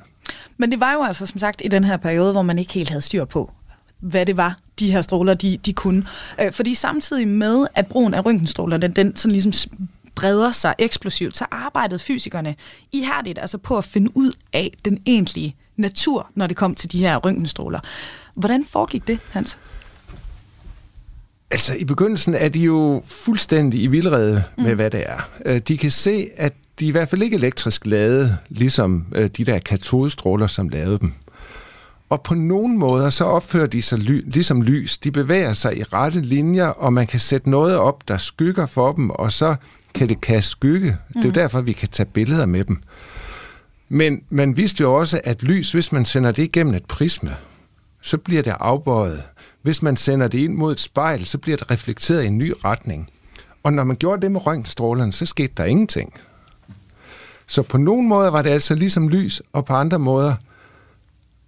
Men 0.57 0.71
det 0.71 0.79
var 0.79 0.93
jo 0.93 1.03
altså 1.03 1.25
som 1.25 1.39
sagt 1.39 1.61
i 1.65 1.67
den 1.67 1.83
her 1.83 1.97
periode, 1.97 2.31
hvor 2.31 2.41
man 2.41 2.59
ikke 2.59 2.73
helt 2.73 2.89
havde 2.89 3.01
styr 3.01 3.25
på, 3.25 3.51
hvad 3.99 4.25
det 4.25 4.37
var, 4.37 4.59
de 4.79 4.91
her 4.91 5.01
stråler, 5.01 5.33
de, 5.33 5.57
de 5.57 5.73
kunne. 5.73 6.05
Øh, 6.41 6.51
fordi 6.51 6.75
samtidig 6.75 7.27
med, 7.27 7.67
at 7.75 7.87
brugen 7.87 8.13
af 8.13 8.25
røntgenstråler, 8.25 8.77
den, 8.77 8.91
den 8.91 9.15
sådan 9.15 9.31
ligesom 9.31 9.53
breder 10.15 10.51
sig 10.51 10.75
eksplosivt, 10.77 11.37
så 11.37 11.45
arbejdede 11.51 11.99
fysikerne 11.99 12.55
ihærdigt 12.91 13.39
altså 13.39 13.57
på 13.57 13.77
at 13.77 13.83
finde 13.83 14.17
ud 14.17 14.31
af 14.53 14.73
den 14.85 14.99
egentlige 15.05 15.55
natur, 15.75 16.31
når 16.35 16.47
det 16.47 16.57
kom 16.57 16.75
til 16.75 16.91
de 16.91 16.99
her 16.99 17.17
røntgenstråler. 17.17 17.79
Hvordan 18.33 18.65
foregik 18.65 19.07
det, 19.07 19.19
Hans? 19.31 19.57
Altså, 21.51 21.75
i 21.79 21.85
begyndelsen 21.85 22.35
er 22.35 22.49
de 22.49 22.59
jo 22.59 23.03
fuldstændig 23.07 23.81
i 23.81 23.87
vildrede 23.87 24.43
med, 24.57 24.69
mm. 24.69 24.75
hvad 24.75 24.89
det 24.89 25.03
er. 25.07 25.29
Øh, 25.45 25.61
de 25.67 25.77
kan 25.77 25.91
se, 25.91 26.29
at 26.37 26.53
de 26.79 26.85
er 26.85 26.89
i 26.89 26.91
hvert 26.91 27.09
fald 27.09 27.21
ikke 27.21 27.35
elektrisk 27.35 27.85
lavet, 27.85 28.37
ligesom 28.49 29.05
øh, 29.15 29.29
de 29.37 29.45
der 29.45 29.59
katodestråler, 29.59 30.47
som 30.47 30.69
lavede 30.69 30.99
dem. 30.99 31.13
Og 32.09 32.21
på 32.21 32.33
nogle 32.33 32.77
måder, 32.77 33.09
så 33.09 33.25
opfører 33.25 33.65
de 33.65 33.81
sig 33.81 33.99
ly- 33.99 34.23
ligesom 34.25 34.61
lys. 34.61 34.97
De 34.97 35.11
bevæger 35.11 35.53
sig 35.53 35.77
i 35.77 35.83
rette 35.83 36.21
linjer, 36.21 36.65
og 36.65 36.93
man 36.93 37.07
kan 37.07 37.19
sætte 37.19 37.49
noget 37.49 37.75
op, 37.75 38.07
der 38.07 38.17
skygger 38.17 38.65
for 38.65 38.91
dem, 38.91 39.09
og 39.09 39.31
så 39.31 39.55
kan 39.93 40.09
det 40.09 40.21
kaste 40.21 40.51
skygge. 40.51 40.89
Mm. 40.89 41.13
Det 41.13 41.19
er 41.19 41.23
jo 41.23 41.27
mm. 41.27 41.33
derfor, 41.33 41.61
vi 41.61 41.71
kan 41.71 41.89
tage 41.89 42.09
billeder 42.13 42.45
med 42.45 42.63
dem. 42.63 42.81
Men 43.89 44.23
man 44.29 44.57
vidste 44.57 44.81
jo 44.81 44.93
også, 44.95 45.21
at 45.23 45.43
lys, 45.43 45.71
hvis 45.71 45.91
man 45.91 46.05
sender 46.05 46.31
det 46.31 46.43
igennem 46.43 46.73
et 46.73 46.85
prisme, 46.85 47.29
så 48.01 48.17
bliver 48.17 48.41
det 48.41 48.55
afbøjet. 48.59 49.23
Hvis 49.61 49.81
man 49.81 49.97
sender 49.97 50.27
det 50.27 50.39
ind 50.39 50.53
mod 50.53 50.71
et 50.71 50.79
spejl, 50.79 51.25
så 51.25 51.37
bliver 51.37 51.57
det 51.57 51.71
reflekteret 51.71 52.23
i 52.23 52.27
en 52.27 52.37
ny 52.37 52.53
retning. 52.65 53.09
Og 53.63 53.73
når 53.73 53.83
man 53.83 53.95
gjorde 53.95 54.21
det 54.21 54.31
med 54.31 54.47
røntgenstrålerne, 54.47 55.13
så 55.13 55.25
skete 55.25 55.53
der 55.57 55.65
ingenting. 55.65 56.13
Så 57.47 57.61
på 57.61 57.77
nogle 57.77 58.07
måder 58.07 58.31
var 58.31 58.41
det 58.41 58.49
altså 58.49 58.75
ligesom 58.75 59.07
lys, 59.07 59.41
og 59.53 59.65
på 59.65 59.73
andre 59.73 59.99
måder 59.99 60.35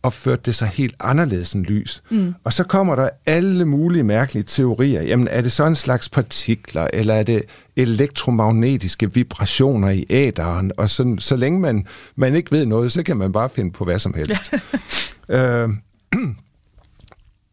opførte 0.04 0.42
det 0.46 0.56
sig 0.56 0.68
helt 0.68 0.96
anderledes 1.00 1.54
end 1.54 1.66
lys. 1.66 2.04
Mm. 2.10 2.34
Og 2.44 2.54
så 2.54 2.64
kommer 2.64 2.96
der 2.96 3.10
alle 3.26 3.66
mulige 3.66 4.04
mærkelige 4.04 4.44
teorier. 4.44 5.02
Jamen, 5.02 5.28
er 5.28 5.42
det 5.42 5.52
så 5.52 5.66
en 5.66 5.76
slags 5.76 6.10
partikler, 6.10 6.88
eller 6.94 7.14
er 7.14 7.24
det 7.24 7.44
elektromagnetiske 7.76 9.14
vibrationer 9.14 9.90
i 9.90 10.06
æderen? 10.10 10.72
Og 10.78 10.90
så, 10.90 11.16
så 11.20 11.36
længe 11.36 11.60
man, 11.60 11.88
man 12.16 12.36
ikke 12.36 12.52
ved 12.52 12.66
noget, 12.66 12.92
så 12.92 13.04
kan 13.04 13.18
man 13.18 13.32
bare 13.32 13.50
finde 13.50 13.72
på 13.72 13.84
hvad 13.84 14.00
som 14.00 14.14
helst. 14.14 14.54
øh, 15.30 15.70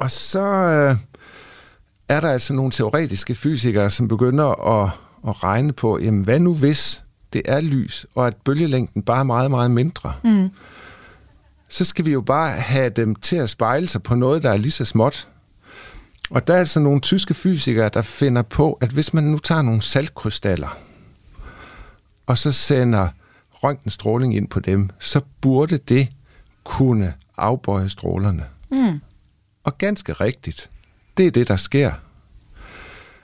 og 0.01 0.11
så 0.11 0.40
øh, 0.40 0.96
er 2.09 2.20
der 2.20 2.30
altså 2.30 2.55
nogle 2.55 2.70
teoretiske 2.70 3.34
fysikere, 3.34 3.90
som 3.90 4.09
begynder 4.09 4.80
at, 4.82 4.90
at 5.28 5.44
regne 5.44 5.72
på, 5.72 5.98
jamen, 5.98 6.24
hvad 6.24 6.40
nu 6.40 6.55
hvis 6.55 7.03
det 7.32 7.42
er 7.44 7.61
lys, 7.61 8.07
og 8.14 8.26
at 8.26 8.36
bølgelængden 8.36 9.03
bare 9.03 9.18
er 9.18 9.22
meget, 9.22 9.51
meget 9.51 9.70
mindre? 9.70 10.12
Mm 10.24 10.51
så 11.70 11.84
skal 11.84 12.05
vi 12.05 12.12
jo 12.12 12.20
bare 12.20 12.51
have 12.51 12.90
dem 12.90 13.14
til 13.14 13.36
at 13.36 13.51
spejle 13.51 13.88
sig 13.88 14.03
på 14.03 14.14
noget, 14.14 14.42
der 14.42 14.51
er 14.51 14.57
lige 14.57 14.70
så 14.70 14.84
småt. 14.84 15.28
Og 16.30 16.46
der 16.46 16.55
er 16.55 16.59
altså 16.59 16.80
nogle 16.80 17.01
tyske 17.01 17.34
fysikere, 17.34 17.88
der 17.88 18.03
finder 18.03 18.42
på, 18.42 18.72
at 18.72 18.90
hvis 18.90 19.14
man 19.14 19.24
nu 19.24 19.38
tager 19.38 19.62
nogle 19.62 19.82
saltkrystaller, 19.82 20.78
og 22.26 22.38
så 22.38 22.53
sender 22.53 23.09
røntgenstråling 23.51 24.36
ind 24.36 24.48
på 24.48 24.61
dem, 24.61 24.90
så 24.98 25.20
burde 25.40 25.78
det 25.78 26.09
kunne 26.64 27.14
afbøje 27.36 27.88
strålerne. 27.88 28.44
Mm. 28.70 29.01
Og 29.70 29.78
ganske 29.78 30.12
rigtigt, 30.12 30.70
det 31.16 31.26
er 31.26 31.30
det, 31.30 31.48
der 31.48 31.56
sker. 31.56 31.92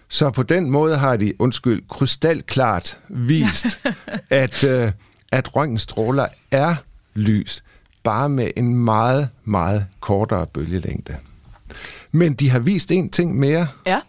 Så 0.09 0.31
på 0.31 0.43
den 0.43 0.71
måde 0.71 0.97
har 0.97 1.17
de, 1.17 1.41
undskyld, 1.41 1.83
krystalklart 1.89 2.99
vist, 3.09 3.87
at, 4.31 4.65
øh, 4.65 4.93
at 5.33 5.57
røntgenstråler 5.57 6.27
er 6.51 6.75
lys 7.15 7.65
bare 8.03 8.29
med 8.29 8.51
en 8.57 8.77
meget, 8.77 9.29
meget 9.45 9.87
kortere 10.01 10.47
bølgelængde. 10.47 11.17
Men 12.13 12.35
de 12.35 12.51
har 12.51 12.59
vist 12.59 12.91
en 12.91 13.11
ting 13.11 13.39
mere. 13.39 13.69
Ja. 13.87 14.01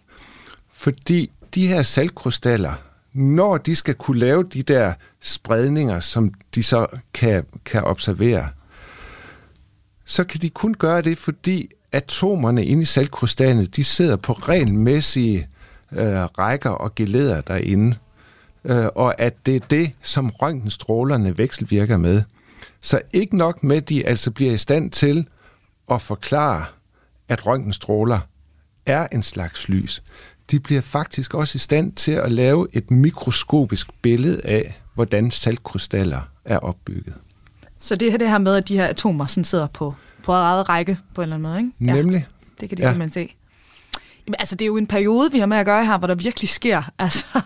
Fordi 0.72 1.30
de 1.54 1.66
her 1.66 1.82
saltkrystaller, 1.82 2.72
når 3.12 3.56
de 3.56 3.76
skal 3.76 3.94
kunne 3.94 4.18
lave 4.18 4.44
de 4.44 4.62
der 4.62 4.94
spredninger, 5.20 6.00
som 6.00 6.34
de 6.54 6.62
så 6.62 6.86
kan, 7.14 7.46
kan 7.64 7.84
observere, 7.84 8.48
så 10.04 10.24
kan 10.24 10.40
de 10.40 10.50
kun 10.50 10.74
gøre 10.74 11.02
det, 11.02 11.18
fordi 11.18 11.70
atomerne 11.92 12.66
inde 12.66 12.82
i 12.82 12.84
saltkrystallerne, 12.84 13.66
de 13.66 13.84
sidder 13.84 14.16
på 14.16 14.32
regelmæssige 14.32 15.48
øh, 15.92 16.24
rækker 16.24 16.70
og 16.70 16.94
geleder 16.94 17.40
derinde. 17.40 17.96
Øh, 18.64 18.86
og 18.94 19.20
at 19.20 19.46
det 19.46 19.56
er 19.56 19.66
det, 19.70 19.92
som 20.02 20.30
røntgenstrålerne 20.30 21.38
vekselvirker 21.38 21.96
med. 21.96 22.22
Så 22.80 23.00
ikke 23.12 23.36
nok 23.36 23.62
med, 23.62 23.76
at 23.76 23.88
de 23.88 24.06
altså 24.06 24.30
bliver 24.30 24.52
i 24.52 24.56
stand 24.56 24.90
til 24.90 25.28
at 25.90 26.02
forklare, 26.02 26.64
at 27.28 27.46
røntgenstråler 27.46 28.20
er 28.86 29.06
en 29.12 29.22
slags 29.22 29.68
lys. 29.68 30.02
De 30.50 30.60
bliver 30.60 30.80
faktisk 30.80 31.34
også 31.34 31.56
i 31.56 31.58
stand 31.58 31.92
til 31.92 32.12
at 32.12 32.32
lave 32.32 32.68
et 32.72 32.90
mikroskopisk 32.90 33.90
billede 34.02 34.40
af, 34.44 34.80
hvordan 34.94 35.30
saltkrystaller 35.30 36.20
er 36.44 36.58
opbygget. 36.58 37.14
Så 37.78 37.96
det 37.96 38.10
her, 38.10 38.18
det 38.18 38.30
her 38.30 38.38
med, 38.38 38.56
at 38.56 38.68
de 38.68 38.76
her 38.76 38.86
atomer 38.86 39.26
sådan 39.26 39.44
sidder 39.44 39.66
på, 39.66 39.94
på 40.22 40.32
eget 40.32 40.68
række 40.68 40.98
på 41.14 41.20
en 41.20 41.22
eller 41.22 41.36
anden 41.36 41.50
måde, 41.50 41.58
ikke? 41.58 41.72
Ja, 41.80 42.02
Nemlig. 42.02 42.26
Det 42.60 42.68
kan 42.68 42.78
de 42.78 42.82
ja. 42.82 42.88
simpelthen 42.88 43.28
se. 43.28 43.34
Jamen, 44.26 44.36
altså, 44.38 44.54
det 44.54 44.62
er 44.62 44.66
jo 44.66 44.76
en 44.76 44.86
periode, 44.86 45.32
vi 45.32 45.38
har 45.38 45.46
med 45.46 45.56
at 45.56 45.66
gøre 45.66 45.86
her, 45.86 45.98
hvor 45.98 46.06
der 46.06 46.14
virkelig 46.14 46.48
sker 46.48 46.82
altså, 46.98 47.40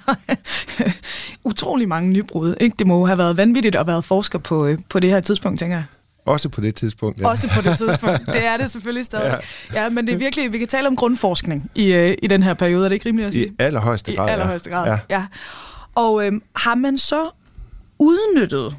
utrolig 1.44 1.88
mange 1.88 2.10
nybrud. 2.10 2.54
Ikke? 2.60 2.76
Det 2.78 2.86
må 2.86 2.98
jo 2.98 3.06
have 3.06 3.18
været 3.18 3.36
vanvittigt 3.36 3.76
at 3.76 3.86
være 3.86 4.02
forsker 4.02 4.38
på, 4.38 4.66
øh, 4.66 4.78
på 4.88 5.00
det 5.00 5.10
her 5.10 5.20
tidspunkt, 5.20 5.58
tænker 5.58 5.76
jeg. 5.76 5.84
Også 6.26 6.48
på 6.48 6.60
det 6.60 6.74
tidspunkt, 6.74 7.20
ja. 7.20 7.28
Også 7.28 7.48
på 7.48 7.60
det 7.60 7.78
tidspunkt. 7.78 8.26
Det 8.26 8.46
er 8.46 8.56
det 8.56 8.70
selvfølgelig 8.70 9.04
stadig. 9.04 9.32
Ja, 9.74 9.82
ja 9.82 9.88
men 9.88 10.06
det 10.06 10.12
er 10.12 10.16
virkelig, 10.16 10.52
vi 10.52 10.58
kan 10.58 10.68
tale 10.68 10.88
om 10.88 10.96
grundforskning 10.96 11.70
i, 11.74 11.92
øh, 11.92 12.14
i 12.22 12.26
den 12.26 12.42
her 12.42 12.54
periode, 12.54 12.84
er 12.84 12.88
det 12.88 12.94
ikke 12.94 13.06
rimeligt 13.06 13.26
at 13.26 13.32
sige? 13.34 13.46
I 13.46 13.52
allerhøjeste 13.58 14.14
grad, 14.14 14.28
I 14.28 14.30
allerhøjeste 14.30 14.70
grad, 14.70 14.86
ja. 14.86 14.98
ja. 15.10 15.26
Og 15.94 16.26
øhm, 16.26 16.42
har 16.56 16.74
man 16.74 16.98
så 16.98 17.30
udnyttet 17.98 18.76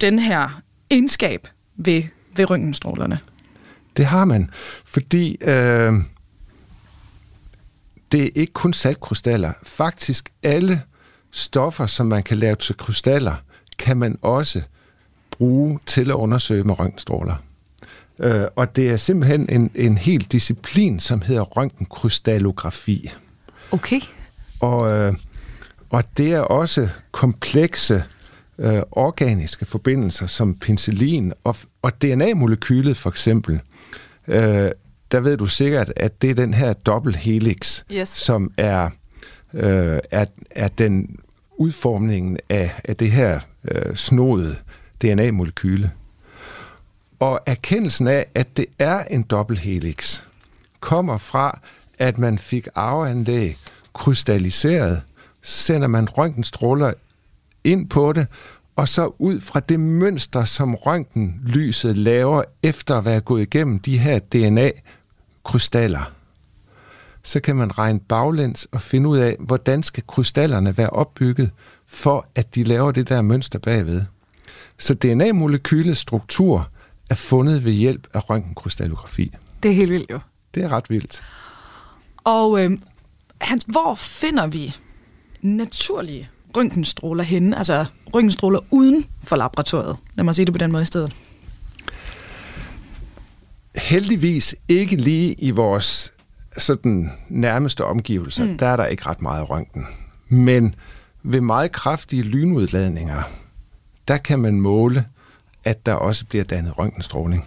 den 0.00 0.18
her 0.18 0.60
egenskab 0.90 1.48
ved, 1.76 2.02
ved 2.36 2.50
røntgenstrålerne? 2.50 3.18
Det 3.96 4.06
har 4.06 4.24
man, 4.24 4.50
fordi 4.84 5.36
øh, 5.40 5.92
det 8.12 8.24
er 8.24 8.30
ikke 8.34 8.52
kun 8.52 8.72
saltkrystaller. 8.72 9.52
Faktisk 9.62 10.32
alle 10.42 10.82
stoffer, 11.30 11.86
som 11.86 12.06
man 12.06 12.22
kan 12.22 12.38
lave 12.38 12.56
til 12.56 12.76
krystaller, 12.76 13.34
kan 13.78 13.96
man 13.96 14.18
også 14.22 14.62
bruge 15.30 15.78
til 15.86 16.10
at 16.10 16.14
undersøge 16.14 16.64
med 16.64 16.78
røntgenstråler. 16.78 17.36
Øh, 18.18 18.44
og 18.56 18.76
det 18.76 18.90
er 18.90 18.96
simpelthen 18.96 19.48
en, 19.50 19.70
en 19.74 19.98
helt 19.98 20.32
disciplin, 20.32 21.00
som 21.00 21.22
hedder 21.22 21.42
røntgenkrystallografi. 21.42 23.10
Okay. 23.70 24.00
Og, 24.60 24.90
øh, 24.90 25.14
og 25.90 26.04
det 26.16 26.32
er 26.32 26.40
også 26.40 26.88
komplekse 27.12 28.04
øh, 28.58 28.82
organiske 28.90 29.64
forbindelser 29.64 30.26
som 30.26 30.54
penicillin 30.54 31.32
og, 31.44 31.56
og 31.82 32.02
DNA-molekylet 32.02 32.96
for 32.96 33.10
eksempel. 33.10 33.60
Øh, 34.28 34.70
der 35.12 35.20
ved 35.20 35.36
du 35.36 35.46
sikkert, 35.46 35.92
at 35.96 36.22
det 36.22 36.30
er 36.30 36.34
den 36.34 36.54
her 36.54 36.72
dobbelthelix, 36.72 37.84
yes. 37.92 38.08
som 38.08 38.52
er, 38.56 38.90
øh, 39.54 39.98
er, 40.10 40.24
er 40.50 40.68
den 40.68 41.18
udformningen 41.56 42.38
af, 42.48 42.70
af 42.84 42.96
det 42.96 43.10
her 43.10 43.40
øh, 43.70 43.96
snodede 43.96 44.56
DNA-molekyle. 45.04 45.90
Og 47.18 47.40
erkendelsen 47.46 48.08
af, 48.08 48.26
at 48.34 48.56
det 48.56 48.66
er 48.78 49.04
en 49.04 49.22
dobbelthelix, 49.22 50.22
kommer 50.80 51.18
fra, 51.18 51.60
at 51.98 52.18
man 52.18 52.38
fik 52.38 52.68
arveanlæg 52.74 53.56
krystalliseret, 53.94 55.02
sender 55.42 55.86
man 55.86 56.08
røntgenstråler 56.08 56.92
ind 57.64 57.88
på 57.88 58.12
det, 58.12 58.26
og 58.76 58.88
så 58.88 59.14
ud 59.18 59.40
fra 59.40 59.60
det 59.60 59.80
mønster, 59.80 60.44
som 60.44 60.74
røntgenlyset 60.74 61.96
laver 61.96 62.42
efter 62.62 62.94
at 62.96 63.04
være 63.04 63.20
gået 63.20 63.42
igennem 63.42 63.78
de 63.78 63.98
her 63.98 64.18
DNA-krystaller, 64.18 66.12
så 67.22 67.40
kan 67.40 67.56
man 67.56 67.78
regne 67.78 68.00
baglæns 68.00 68.68
og 68.72 68.82
finde 68.82 69.08
ud 69.08 69.18
af, 69.18 69.36
hvordan 69.38 69.82
skal 69.82 70.02
krystallerne 70.06 70.78
være 70.78 70.90
opbygget, 70.90 71.50
for 71.86 72.26
at 72.34 72.54
de 72.54 72.64
laver 72.64 72.92
det 72.92 73.08
der 73.08 73.22
mønster 73.22 73.58
bagved. 73.58 74.02
Så 74.78 74.94
DNA-molekylets 74.94 75.98
struktur 75.98 76.70
er 77.10 77.14
fundet 77.14 77.64
ved 77.64 77.72
hjælp 77.72 78.06
af 78.14 78.30
røntgenkrystallografi. 78.30 79.34
Det 79.62 79.70
er 79.70 79.74
helt 79.74 79.90
vildt 79.90 80.10
jo. 80.10 80.18
Det 80.54 80.64
er 80.64 80.68
ret 80.68 80.90
vildt. 80.90 81.22
Og 82.24 82.64
øh, 82.64 82.78
Hans, 83.40 83.64
hvor 83.68 83.94
finder 83.94 84.46
vi 84.46 84.74
naturlige 85.42 86.28
røntgenstråler 86.56 87.24
henne? 87.24 87.58
Altså 87.58 87.84
røntgenstråler 88.14 88.60
uden 88.70 89.06
for 89.22 89.36
laboratoriet. 89.36 89.96
Lad 90.14 90.24
mig 90.24 90.34
sige 90.34 90.44
det 90.46 90.54
på 90.54 90.58
den 90.58 90.72
måde 90.72 90.82
i 90.82 90.86
stedet. 90.86 91.12
Heldigvis 93.76 94.56
ikke 94.68 94.96
lige 94.96 95.34
i 95.34 95.50
vores 95.50 96.12
sådan 96.58 97.10
nærmeste 97.28 97.84
omgivelser. 97.84 98.44
Mm. 98.44 98.58
Der 98.58 98.66
er 98.66 98.76
der 98.76 98.86
ikke 98.86 99.06
ret 99.06 99.22
meget 99.22 99.50
røntgen. 99.50 99.86
Men 100.28 100.74
ved 101.22 101.40
meget 101.40 101.72
kraftige 101.72 102.22
lynudladninger, 102.22 103.22
der 104.08 104.16
kan 104.16 104.38
man 104.38 104.60
måle, 104.60 105.04
at 105.64 105.86
der 105.86 105.94
også 105.94 106.26
bliver 106.26 106.44
dannet 106.44 106.78
røntgenstråling. 106.78 107.44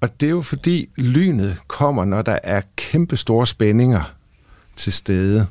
Og 0.00 0.20
det 0.20 0.26
er 0.26 0.30
jo 0.30 0.42
fordi 0.42 0.88
lynet 0.96 1.56
kommer, 1.66 2.04
når 2.04 2.22
der 2.22 2.38
er 2.42 2.62
kæmpe 2.76 3.16
store 3.16 3.46
spændinger 3.46 4.14
til 4.76 4.92
stede. 4.92 5.46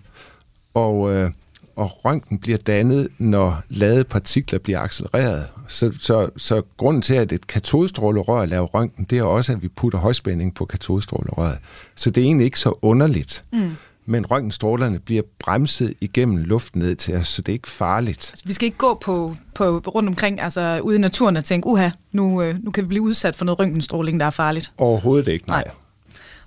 Og, 0.76 1.14
øh, 1.14 1.32
og 1.76 2.06
røntgen 2.06 2.40
bliver 2.40 2.58
dannet, 2.58 3.08
når 3.18 3.62
ladede 3.70 4.04
partikler 4.04 4.60
bliver 4.60 4.80
accelereret. 4.80 5.48
Så, 5.68 5.92
så, 6.02 6.30
så 6.38 6.62
grunden 6.78 7.02
til, 7.02 7.14
at 7.14 7.34
et 7.34 7.48
katodestrålerør 7.48 8.46
laver 8.46 8.68
røntgen, 8.68 9.06
det 9.10 9.18
er 9.18 9.24
også, 9.24 9.54
at 9.54 9.62
vi 9.62 9.68
putter 9.68 10.00
højspænding 10.00 10.56
på 10.56 10.66
katodestrålerøret. 10.66 11.58
Så 11.96 12.10
det 12.10 12.22
er 12.22 12.26
egentlig 12.26 12.46
ikke 12.46 12.60
så 12.60 12.74
underligt. 12.82 13.44
Mm 13.54 13.72
men 14.06 14.26
røntgenstrålerne 14.32 15.00
bliver 15.00 15.22
bremset 15.40 15.94
igennem 16.02 16.38
luften 16.38 16.82
ned 16.82 16.96
til 16.96 17.16
os, 17.16 17.28
så 17.28 17.42
det 17.42 17.52
er 17.52 17.54
ikke 17.54 17.68
farligt. 17.68 18.30
Altså, 18.32 18.44
vi 18.48 18.54
skal 18.54 18.66
ikke 18.66 18.78
gå 18.78 18.94
på, 18.94 19.36
på 19.54 19.78
rundt 19.78 20.10
omkring, 20.10 20.42
altså 20.42 20.80
ude 20.80 20.96
i 20.96 21.00
naturen 21.00 21.38
og 21.38 21.46
tænke, 21.46 21.68
uha, 21.68 21.90
nu, 22.12 22.42
øh, 22.42 22.64
nu 22.64 22.72
kan 22.72 22.84
vi 22.84 22.88
blive 22.88 23.02
udsat 23.02 23.36
for 23.36 23.46
noget 23.46 23.60
røntgenstråling, 23.60 24.20
der 24.20 24.26
er 24.26 24.30
farligt. 24.30 24.72
Overhovedet 24.78 25.28
ikke, 25.28 25.48
nej. 25.48 25.64
nej. 25.64 25.74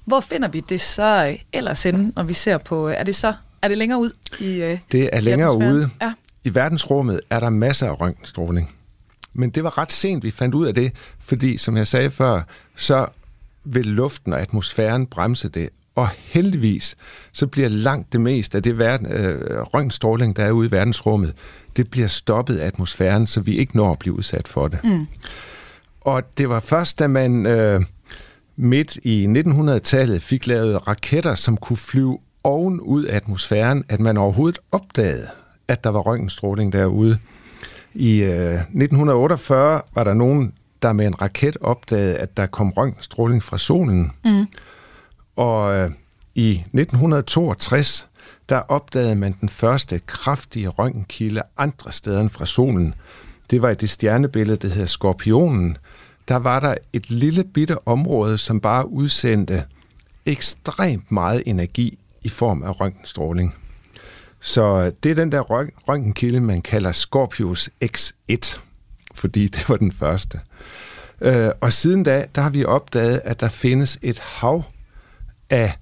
Hvor 0.04 0.20
finder 0.20 0.48
vi 0.48 0.60
det 0.60 0.80
så 0.80 1.36
ellers 1.52 1.82
henne, 1.82 2.12
når 2.16 2.22
vi 2.22 2.32
ser 2.32 2.58
på, 2.58 2.88
er 2.88 3.02
det 3.02 3.16
så 3.16 3.32
er 3.62 3.68
det 3.68 3.78
længere 3.78 4.00
ud? 4.00 4.10
I, 4.40 4.62
øh, 4.62 4.78
det 4.92 5.10
er 5.12 5.20
længere 5.20 5.56
ude. 5.56 5.90
Ja. 6.02 6.12
I 6.44 6.54
verdensrummet 6.54 7.20
er 7.30 7.40
der 7.40 7.50
masser 7.50 7.86
af 7.86 8.00
røntgenstråling. 8.00 8.74
Men 9.34 9.50
det 9.50 9.64
var 9.64 9.78
ret 9.78 9.92
sent, 9.92 10.24
vi 10.24 10.30
fandt 10.30 10.54
ud 10.54 10.66
af 10.66 10.74
det, 10.74 10.92
fordi, 11.18 11.56
som 11.56 11.76
jeg 11.76 11.86
sagde 11.86 12.10
før, 12.10 12.42
så 12.76 13.06
vil 13.64 13.86
luften 13.86 14.32
og 14.32 14.40
atmosfæren 14.40 15.06
bremse 15.06 15.48
det, 15.48 15.68
og 15.94 16.08
heldigvis, 16.08 16.96
så 17.32 17.46
bliver 17.46 17.68
langt 17.68 18.12
det 18.12 18.20
meste 18.20 18.58
af 18.58 18.62
det 18.62 18.78
verden, 18.78 19.12
øh, 19.12 19.60
røntgenstråling, 19.60 20.36
der 20.36 20.44
er 20.44 20.50
ude 20.50 20.68
i 20.68 20.70
verdensrummet, 20.70 21.34
det 21.76 21.90
bliver 21.90 22.06
stoppet 22.06 22.58
af 22.58 22.66
atmosfæren, 22.66 23.26
så 23.26 23.40
vi 23.40 23.56
ikke 23.56 23.76
når 23.76 23.92
at 23.92 23.98
blive 23.98 24.14
udsat 24.14 24.48
for 24.48 24.68
det. 24.68 24.84
Mm. 24.84 25.06
Og 26.00 26.38
det 26.38 26.48
var 26.48 26.60
først, 26.60 26.98
da 26.98 27.06
man 27.06 27.46
øh, 27.46 27.80
midt 28.56 28.96
i 28.96 29.26
1900-tallet 29.26 30.22
fik 30.22 30.46
lavet 30.46 30.88
raketter, 30.88 31.34
som 31.34 31.56
kunne 31.56 31.76
flyve 31.76 32.18
oven 32.44 32.80
ud 32.80 33.04
af 33.04 33.16
atmosfæren, 33.16 33.84
at 33.88 34.00
man 34.00 34.16
overhovedet 34.16 34.58
opdagede, 34.72 35.26
at 35.68 35.84
der 35.84 35.90
var 35.90 36.00
røntgenstråling 36.00 36.72
derude. 36.72 37.18
I 37.94 38.22
øh, 38.22 38.54
1948 38.54 39.82
var 39.94 40.04
der 40.04 40.14
nogen, 40.14 40.54
der 40.82 40.92
med 40.92 41.06
en 41.06 41.22
raket 41.22 41.56
opdagede, 41.60 42.16
at 42.16 42.36
der 42.36 42.46
kom 42.46 42.70
røntgenstråling 42.70 43.42
fra 43.42 43.58
solen. 43.58 44.12
Mm. 44.24 44.46
Og 45.36 45.74
øh, 45.74 45.90
i 46.34 46.50
1962, 46.50 48.08
der 48.48 48.56
opdagede 48.58 49.14
man 49.14 49.36
den 49.40 49.48
første 49.48 50.00
kraftige 50.06 50.68
røntgenkilde 50.68 51.42
andre 51.56 51.92
steder 51.92 52.20
end 52.20 52.30
fra 52.30 52.46
solen. 52.46 52.94
Det 53.50 53.62
var 53.62 53.70
i 53.70 53.74
det 53.74 53.90
stjernebillede, 53.90 54.56
der 54.56 54.74
hedder 54.74 54.86
Skorpionen. 54.86 55.76
Der 56.28 56.36
var 56.36 56.60
der 56.60 56.74
et 56.92 57.10
lille 57.10 57.44
bitte 57.44 57.88
område, 57.88 58.38
som 58.38 58.60
bare 58.60 58.88
udsendte 58.88 59.64
ekstremt 60.26 61.12
meget 61.12 61.42
energi 61.46 61.98
i 62.28 62.30
form 62.30 62.62
af 62.62 62.80
røntgenstråling. 62.80 63.54
Så 64.40 64.62
øh, 64.62 64.92
det 65.02 65.10
er 65.10 65.14
den 65.14 65.32
der 65.32 65.40
røntgenkilde, 65.40 66.40
man 66.40 66.62
kalder 66.62 66.92
Scorpius 66.92 67.70
X1, 67.84 68.60
fordi 69.14 69.48
det 69.48 69.68
var 69.68 69.76
den 69.76 69.92
første. 69.92 70.40
Øh, 71.20 71.50
og 71.60 71.72
siden 71.72 72.02
da, 72.02 72.26
der 72.34 72.42
har 72.42 72.50
vi 72.50 72.64
opdaget, 72.64 73.20
at 73.24 73.40
der 73.40 73.48
findes 73.48 73.98
et 74.02 74.18
hav 74.18 74.62
af 75.50 75.72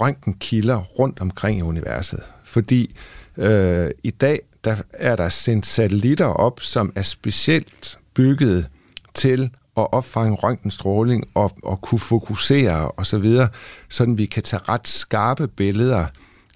røntgenkilder 0.00 0.78
rundt 0.78 1.20
omkring 1.20 1.58
i 1.58 1.62
universet. 1.62 2.22
Fordi 2.44 2.96
øh, 3.36 3.90
i 4.02 4.10
dag 4.10 4.40
der 4.64 4.76
er 4.92 5.16
der 5.16 5.28
sendt 5.28 5.66
satellitter 5.66 6.26
op, 6.26 6.60
som 6.60 6.92
er 6.96 7.02
specielt 7.02 7.98
bygget 8.14 8.68
til 9.14 9.50
at 9.76 9.92
opfange 9.92 10.36
røntgenstråling 10.36 11.24
og, 11.34 11.52
og 11.62 11.80
kunne 11.80 11.98
fokusere 11.98 12.90
osv., 12.96 13.04
så 13.04 13.18
videre, 13.18 13.48
sådan 13.88 14.18
vi 14.18 14.26
kan 14.26 14.42
tage 14.42 14.62
ret 14.68 14.88
skarpe 14.88 15.48
billeder 15.48 16.06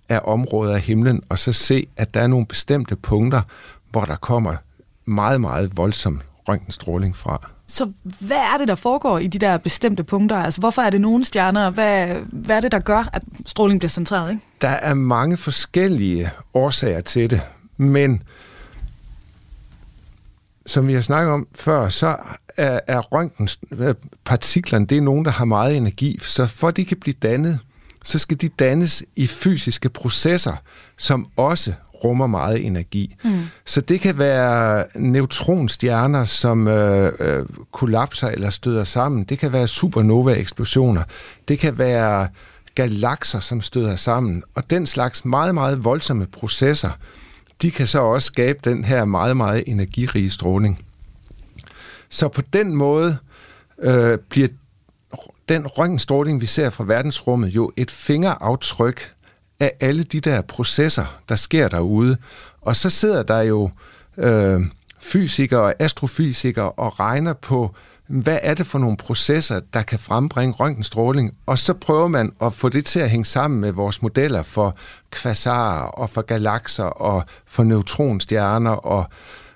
af 0.09 0.21
områder 0.25 0.75
af 0.75 0.81
himlen, 0.81 1.23
og 1.29 1.39
så 1.39 1.53
se, 1.53 1.87
at 1.97 2.15
der 2.15 2.21
er 2.21 2.27
nogle 2.27 2.47
bestemte 2.47 2.97
punkter, 2.97 3.43
hvor 3.91 4.05
der 4.05 4.17
kommer 4.17 4.57
meget, 5.05 5.41
meget 5.41 5.77
voldsom 5.77 6.21
røntgenstråling 6.49 7.17
fra. 7.17 7.49
Så 7.67 7.93
hvad 8.21 8.37
er 8.37 8.59
det, 8.59 8.69
der 8.69 8.75
foregår 8.75 9.19
i 9.19 9.27
de 9.27 9.39
der 9.39 9.57
bestemte 9.59 10.05
punkter? 10.05 10.37
Altså, 10.37 10.61
hvorfor 10.61 10.83
er 10.83 10.91
det 10.91 11.01
nogle 11.01 11.25
stjerner? 11.25 11.71
Hvad, 11.71 12.07
hvad 12.33 12.57
er 12.57 12.61
det, 12.61 12.73
der 12.73 12.79
gør, 12.79 13.11
at 13.13 13.23
stråling 13.47 13.81
bliver 13.81 13.89
centreret? 13.89 14.31
Ikke? 14.31 14.43
Der 14.61 14.69
er 14.69 14.95
mange 14.95 15.37
forskellige 15.37 16.31
årsager 16.55 17.01
til 17.01 17.31
det, 17.31 17.41
men 17.77 18.23
som 20.71 20.89
vi 20.89 20.95
har 20.95 21.01
snakket 21.01 21.33
om 21.33 21.47
før, 21.55 21.89
så 21.89 22.17
er, 22.57 22.81
er 22.87 23.01
røntgenpartiklerne, 23.01 24.87
det 24.87 24.99
er 24.99 25.03
nogen, 25.03 25.25
der 25.25 25.31
har 25.31 25.45
meget 25.45 25.77
energi. 25.77 26.19
Så 26.23 26.47
for 26.47 26.69
at 26.69 26.77
de 26.77 26.85
kan 26.85 26.97
blive 26.97 27.15
dannet, 27.23 27.59
så 28.05 28.19
skal 28.19 28.41
de 28.41 28.49
dannes 28.49 29.05
i 29.17 29.27
fysiske 29.27 29.89
processer, 29.89 30.57
som 30.97 31.27
også 31.37 31.73
rummer 32.05 32.27
meget 32.27 32.67
energi. 32.67 33.17
Mm. 33.25 33.43
Så 33.65 33.81
det 33.81 34.01
kan 34.01 34.19
være 34.19 34.85
neutronstjerner, 34.95 36.25
som 36.25 36.69
øh, 36.69 37.13
øh, 37.21 37.47
kollapser 37.73 38.29
eller 38.29 38.51
støder 38.51 38.85
sammen. 38.85 39.25
Det 39.25 39.39
kan 39.39 39.53
være 39.53 39.69
supernova-eksplosioner. 39.69 41.03
Det 41.49 41.59
kan 41.59 41.79
være 41.79 42.29
galakser, 42.75 43.41
som 43.41 43.61
støder 43.61 43.97
sammen. 43.97 44.43
Og 44.55 44.71
den 44.71 44.87
slags 44.87 45.25
meget, 45.25 45.55
meget 45.55 45.85
voldsomme 45.85 46.27
processer, 46.27 46.91
de 47.63 47.71
kan 47.71 47.87
så 47.87 48.01
også 48.01 48.27
skabe 48.27 48.59
den 48.65 48.85
her 48.85 49.05
meget, 49.05 49.37
meget 49.37 49.65
energirige 49.67 50.31
stråling. 50.31 50.85
Så 52.09 52.29
på 52.29 52.43
den 52.53 52.77
måde 52.77 53.19
øh, 53.83 54.19
bliver 54.19 54.49
den 55.49 55.67
røntgenstråling, 55.67 56.41
vi 56.41 56.47
ser 56.47 56.71
fra 56.71 56.85
verdensrummet, 56.85 57.49
jo 57.49 57.73
et 57.77 57.91
fingeraftryk 57.91 59.13
af 59.61 59.73
alle 59.81 60.05
de 60.05 60.21
der 60.21 60.43
processer, 60.43 61.21
der 61.29 61.35
sker 61.35 61.69
derude. 61.69 62.17
Og 62.61 62.77
så 62.77 62.91
sidder 62.91 63.23
der 63.23 63.41
jo 63.41 63.71
øh, 64.17 64.61
fysikere 65.01 65.61
og 65.61 65.75
astrofysikere 65.79 66.73
og 66.73 67.01
regner 67.01 67.33
på, 67.33 67.75
hvad 68.11 68.39
er 68.43 68.55
det 68.55 68.67
for 68.67 68.79
nogle 68.79 68.97
processer, 68.97 69.61
der 69.75 69.83
kan 69.83 69.99
frembringe 69.99 70.55
røntgenstråling, 70.55 71.35
og 71.47 71.59
så 71.59 71.75
prøver 71.75 72.09
man 72.09 72.33
at 72.43 72.53
få 72.53 72.69
det 72.69 72.85
til 72.85 73.01
at 73.01 73.11
hænge 73.11 73.25
sammen 73.25 73.61
med 73.61 73.73
vores 73.73 74.03
modeller 74.03 74.43
for 74.43 74.77
kvasarer 75.11 75.83
og 75.83 76.11
for 76.11 76.23
galakser 76.23 76.85
og 76.85 77.25
for 77.47 77.63
neutronstjerner 77.63 78.71
og, 78.71 79.05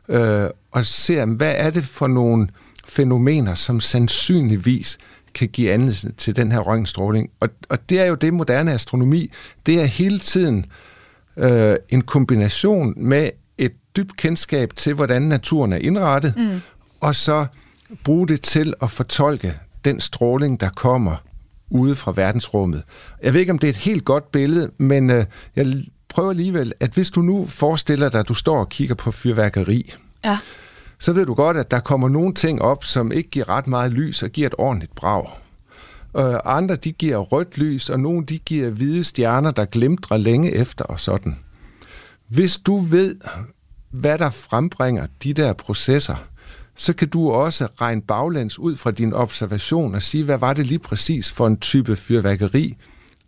øh, 0.08 0.50
og 0.72 0.84
ser, 0.84 1.26
hvad 1.26 1.54
er 1.56 1.70
det 1.70 1.84
for 1.84 2.06
nogle 2.06 2.48
fænomener, 2.84 3.54
som 3.54 3.80
sandsynligvis 3.80 4.98
kan 5.34 5.48
give 5.48 5.72
anledning 5.72 6.16
til 6.16 6.36
den 6.36 6.52
her 6.52 6.58
røntgenstråling. 6.58 7.30
Og, 7.40 7.48
og 7.68 7.90
det 7.90 8.00
er 8.00 8.04
jo 8.04 8.14
det 8.14 8.34
moderne 8.34 8.72
astronomi. 8.72 9.30
Det 9.66 9.80
er 9.80 9.84
hele 9.84 10.18
tiden 10.18 10.66
øh, 11.36 11.76
en 11.88 12.02
kombination 12.02 12.94
med 12.96 13.30
et 13.58 13.72
dybt 13.96 14.16
kendskab 14.16 14.70
til, 14.76 14.94
hvordan 14.94 15.22
naturen 15.22 15.72
er 15.72 15.76
indrettet, 15.76 16.34
mm. 16.36 16.60
og 17.00 17.14
så 17.14 17.46
bruge 18.04 18.28
det 18.28 18.40
til 18.40 18.74
at 18.82 18.90
fortolke 18.90 19.54
den 19.84 20.00
stråling, 20.00 20.60
der 20.60 20.68
kommer 20.68 21.16
ude 21.70 21.96
fra 21.96 22.12
verdensrummet. 22.16 22.82
Jeg 23.22 23.34
ved 23.34 23.40
ikke, 23.40 23.52
om 23.52 23.58
det 23.58 23.66
er 23.66 23.72
et 23.72 23.76
helt 23.76 24.04
godt 24.04 24.32
billede, 24.32 24.70
men 24.78 25.10
øh, 25.10 25.24
jeg 25.56 25.66
prøver 26.08 26.30
alligevel, 26.30 26.72
at 26.80 26.90
hvis 26.90 27.10
du 27.10 27.20
nu 27.20 27.46
forestiller 27.46 28.08
dig, 28.08 28.20
at 28.20 28.28
du 28.28 28.34
står 28.34 28.58
og 28.58 28.68
kigger 28.68 28.94
på 28.94 29.10
fyrværkeri, 29.10 29.94
ja 30.24 30.38
så 30.98 31.12
ved 31.12 31.26
du 31.26 31.34
godt, 31.34 31.56
at 31.56 31.70
der 31.70 31.80
kommer 31.80 32.08
nogle 32.08 32.34
ting 32.34 32.62
op, 32.62 32.84
som 32.84 33.12
ikke 33.12 33.30
giver 33.30 33.48
ret 33.48 33.66
meget 33.66 33.92
lys 33.92 34.22
og 34.22 34.30
giver 34.30 34.46
et 34.46 34.54
ordentligt 34.58 34.94
brag. 34.94 35.30
Øh, 36.16 36.38
andre 36.44 36.76
de 36.76 36.92
giver 36.92 37.16
rødt 37.16 37.58
lys, 37.58 37.90
og 37.90 38.00
nogle 38.00 38.26
de 38.26 38.38
giver 38.38 38.70
hvide 38.70 39.04
stjerner, 39.04 39.50
der 39.50 39.64
glimtrer 39.64 40.16
længe 40.16 40.54
efter 40.54 40.84
og 40.84 41.00
sådan. 41.00 41.38
Hvis 42.28 42.56
du 42.56 42.76
ved, 42.76 43.16
hvad 43.90 44.18
der 44.18 44.30
frembringer 44.30 45.06
de 45.22 45.32
der 45.32 45.52
processer, 45.52 46.16
så 46.76 46.92
kan 46.92 47.08
du 47.08 47.30
også 47.30 47.68
regne 47.80 48.02
baglæns 48.02 48.58
ud 48.58 48.76
fra 48.76 48.90
din 48.90 49.12
observation 49.12 49.94
og 49.94 50.02
sige, 50.02 50.24
hvad 50.24 50.38
var 50.38 50.52
det 50.52 50.66
lige 50.66 50.78
præcis 50.78 51.32
for 51.32 51.46
en 51.46 51.56
type 51.56 51.96
fyrværkeri, 51.96 52.76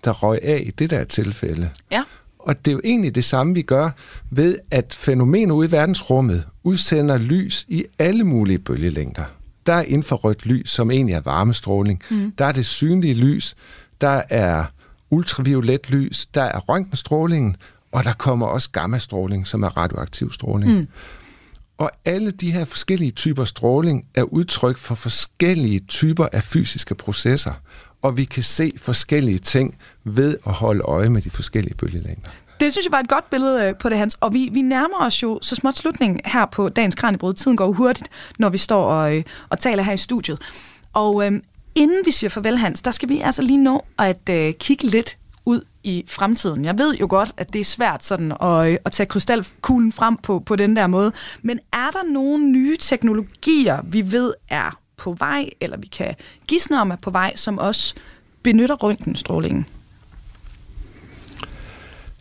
der 0.04 0.10
røg 0.10 0.38
af 0.42 0.62
i 0.66 0.70
det 0.70 0.90
der 0.90 1.04
tilfælde. 1.04 1.70
Ja. 1.90 2.02
Og 2.38 2.64
det 2.64 2.70
er 2.70 2.72
jo 2.72 2.80
egentlig 2.84 3.14
det 3.14 3.24
samme, 3.24 3.54
vi 3.54 3.62
gør 3.62 3.90
ved, 4.30 4.58
at 4.70 4.94
fænomener 4.98 5.54
ude 5.54 5.68
i 5.68 5.72
verdensrummet 5.72 6.44
udsender 6.64 7.18
lys 7.18 7.64
i 7.68 7.84
alle 7.98 8.24
mulige 8.24 8.58
bølgelængder. 8.58 9.24
Der 9.66 9.72
er 9.72 9.82
infrarødt 9.82 10.46
lys, 10.46 10.70
som 10.70 10.90
egentlig 10.90 11.14
er 11.14 11.20
varmestråling. 11.20 12.02
Mm. 12.10 12.32
Der 12.38 12.44
er 12.44 12.52
det 12.52 12.66
synlige 12.66 13.14
lys. 13.14 13.54
Der 14.00 14.22
er 14.30 14.64
ultraviolet 15.10 15.90
lys, 15.90 16.26
der 16.26 16.42
er 16.42 16.58
røntgenstrålingen, 16.58 17.56
og 17.92 18.04
der 18.04 18.12
kommer 18.12 18.46
også 18.46 18.70
gammastråling, 18.70 19.46
som 19.46 19.62
er 19.62 19.76
radioaktiv 19.76 20.32
stråling. 20.32 20.72
Mm. 20.78 20.88
Og 21.78 21.90
alle 22.04 22.30
de 22.30 22.50
her 22.52 22.64
forskellige 22.64 23.10
typer 23.10 23.44
stråling 23.44 24.06
er 24.14 24.22
udtryk 24.22 24.78
for 24.78 24.94
forskellige 24.94 25.80
typer 25.80 26.26
af 26.32 26.42
fysiske 26.42 26.94
processer, 26.94 27.52
og 28.02 28.16
vi 28.16 28.24
kan 28.24 28.42
se 28.42 28.72
forskellige 28.76 29.38
ting 29.38 29.78
ved 30.04 30.38
at 30.46 30.52
holde 30.52 30.80
øje 30.80 31.08
med 31.08 31.22
de 31.22 31.30
forskellige 31.30 31.74
bølgelængder. 31.74 32.30
Det 32.60 32.72
synes 32.72 32.84
jeg 32.84 32.92
var 32.92 33.00
et 33.00 33.08
godt 33.08 33.30
billede 33.30 33.68
øh, 33.68 33.74
på 33.76 33.88
det, 33.88 33.98
Hans. 33.98 34.16
Og 34.20 34.34
vi, 34.34 34.48
vi 34.52 34.62
nærmer 34.62 35.06
os 35.06 35.22
jo 35.22 35.38
så 35.42 35.54
småt 35.54 35.76
slutningen 35.76 36.20
her 36.24 36.46
på 36.46 36.68
dagens 36.68 36.94
Kranjebrud. 36.94 37.34
Tiden 37.34 37.56
går 37.56 37.72
hurtigt, 37.72 38.08
når 38.38 38.48
vi 38.48 38.58
står 38.58 38.84
og, 38.84 39.16
øh, 39.16 39.24
og 39.48 39.58
taler 39.58 39.82
her 39.82 39.92
i 39.92 39.96
studiet. 39.96 40.38
Og 40.92 41.26
øhm, 41.26 41.42
inden 41.74 42.02
vi 42.06 42.10
siger 42.10 42.30
farvel, 42.30 42.58
Hans, 42.58 42.82
der 42.82 42.90
skal 42.90 43.08
vi 43.08 43.20
altså 43.20 43.42
lige 43.42 43.62
nå 43.64 43.84
at 43.98 44.28
øh, 44.30 44.54
kigge 44.54 44.86
lidt 44.86 45.18
i 45.86 46.04
fremtiden. 46.08 46.64
Jeg 46.64 46.78
ved 46.78 46.96
jo 46.96 47.06
godt, 47.10 47.32
at 47.36 47.52
det 47.52 47.60
er 47.60 47.64
svært 47.64 48.04
sådan 48.04 48.32
at, 48.42 48.68
øh, 48.68 48.76
at 48.84 48.92
tage 48.92 49.06
krystalkuglen 49.06 49.92
frem 49.92 50.16
på, 50.16 50.38
på 50.38 50.56
den 50.56 50.76
der 50.76 50.86
måde. 50.86 51.12
Men 51.42 51.58
er 51.72 51.90
der 51.90 52.12
nogle 52.12 52.50
nye 52.50 52.76
teknologier, 52.80 53.80
vi 53.84 54.12
ved 54.12 54.32
er 54.48 54.78
på 54.96 55.12
vej, 55.18 55.48
eller 55.60 55.76
vi 55.76 55.86
kan 55.86 56.14
gisne 56.48 56.80
om 56.80 56.90
er 56.90 56.96
på 56.96 57.10
vej, 57.10 57.36
som 57.36 57.58
også 57.58 57.94
benytter 58.42 58.74
røntgenstrålingen? 58.74 59.66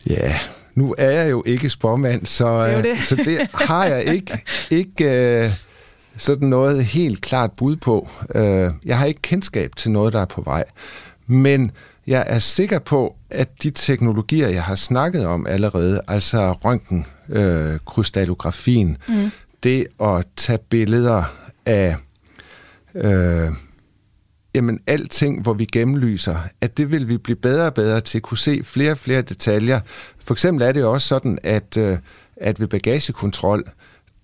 Ja, 0.09 0.35
nu 0.75 0.95
er 0.97 1.11
jeg 1.11 1.31
jo 1.31 1.43
ikke 1.45 1.69
spormand, 1.69 2.25
så 2.25 2.63
Det 2.67 2.73
jo 2.73 2.77
det. 2.77 2.85
øh, 2.85 3.01
så 3.01 3.15
det 3.15 3.47
har 3.53 3.85
jeg 3.85 4.05
ikke, 4.05 4.39
ikke 4.81 5.05
øh, 5.43 5.49
sådan 6.17 6.47
noget 6.47 6.85
helt 6.85 7.21
klart 7.21 7.51
bud 7.51 7.75
på. 7.75 8.09
Øh, 8.35 8.71
jeg 8.85 8.97
har 8.97 9.05
ikke 9.05 9.21
kendskab 9.21 9.75
til 9.75 9.91
noget, 9.91 10.13
der 10.13 10.21
er 10.21 10.25
på 10.25 10.41
vej. 10.41 10.63
Men 11.27 11.71
jeg 12.07 12.23
er 12.27 12.39
sikker 12.39 12.79
på, 12.79 13.15
at 13.29 13.63
de 13.63 13.69
teknologier, 13.69 14.47
jeg 14.47 14.63
har 14.63 14.75
snakket 14.75 15.25
om 15.25 15.47
allerede, 15.47 16.01
altså 16.07 16.51
røntgen, 16.51 17.05
øh, 17.29 17.79
krystallografien, 17.85 18.97
mm. 19.07 19.31
det 19.63 19.87
at 20.01 20.25
tage 20.35 20.59
billeder 20.69 21.23
af 21.65 21.95
øh, 22.95 23.49
jamen 24.55 24.79
alting, 24.87 25.41
hvor 25.41 25.53
vi 25.53 25.65
gennemlyser, 25.65 26.37
at 26.61 26.77
det 26.77 26.91
vil 26.91 27.07
vi 27.07 27.17
blive 27.17 27.35
bedre 27.35 27.65
og 27.65 27.73
bedre 27.73 28.01
til 28.01 28.17
at 28.17 28.21
kunne 28.21 28.37
se 28.37 28.63
flere 28.63 28.91
og 28.91 28.97
flere 28.97 29.21
detaljer. 29.21 29.79
For 30.19 30.33
eksempel 30.33 30.67
er 30.67 30.71
det 30.71 30.83
også 30.83 31.07
sådan, 31.07 31.39
at, 31.43 31.77
øh, 31.77 31.97
at 32.37 32.59
ved 32.59 32.67
bagagekontrol, 32.67 33.63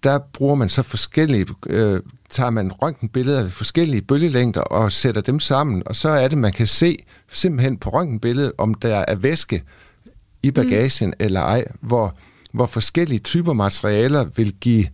der 0.04 0.20
bruger 0.34 0.56
man 0.56 0.70
så 0.70 0.84
forskellige, 0.84 1.46
øh, 1.70 2.02
tager 2.30 2.50
man 2.50 2.72
røntgenbilleder 2.72 3.42
ved 3.44 3.50
forskellige 3.50 4.02
bølgelængder 4.02 4.62
og 4.62 4.92
sætter 4.92 5.22
dem 5.22 5.40
sammen, 5.40 5.84
og 5.86 5.96
så 5.96 6.10
er 6.10 6.28
det, 6.28 6.38
man 6.38 6.54
kan 6.54 6.68
se 6.68 6.98
simpelthen 7.32 7.78
på 7.78 7.90
røntgenbilledet, 7.90 8.52
om 8.58 8.74
der 8.74 9.06
er 9.08 9.16
væske 9.16 9.64
i 10.44 10.52
bagagen 10.52 11.08
mm. 11.08 11.14
eller 11.20 11.42
ej, 11.42 11.66
hvor, 11.82 12.16
hvor 12.52 12.66
forskellige 12.66 13.20
typer 13.20 13.54
materialer 13.54 14.24
vil 14.24 14.54
give 14.54 14.88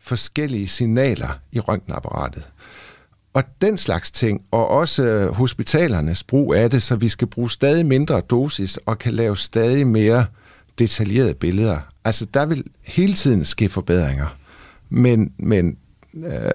forskellige 0.00 0.68
signaler 0.68 1.38
i 1.52 1.60
røntgenapparatet. 1.60 2.48
Og 3.34 3.44
den 3.60 3.78
slags 3.78 4.10
ting, 4.10 4.44
og 4.50 4.68
også 4.68 5.04
øh, 5.04 5.32
hospitalernes 5.32 6.22
brug 6.22 6.54
af 6.54 6.70
det, 6.70 6.82
så 6.82 6.96
vi 6.96 7.08
skal 7.08 7.28
bruge 7.28 7.50
stadig 7.50 7.86
mindre 7.86 8.20
dosis 8.20 8.76
og 8.76 8.98
kan 8.98 9.14
lave 9.14 9.36
stadig 9.36 9.86
mere 9.86 10.26
detaljerede 10.78 11.34
billeder. 11.34 11.93
Altså, 12.04 12.24
der 12.24 12.46
vil 12.46 12.64
hele 12.86 13.12
tiden 13.12 13.44
ske 13.44 13.68
forbedringer. 13.68 14.36
Men, 14.88 15.32
men 15.38 15.78
øh, 16.16 16.50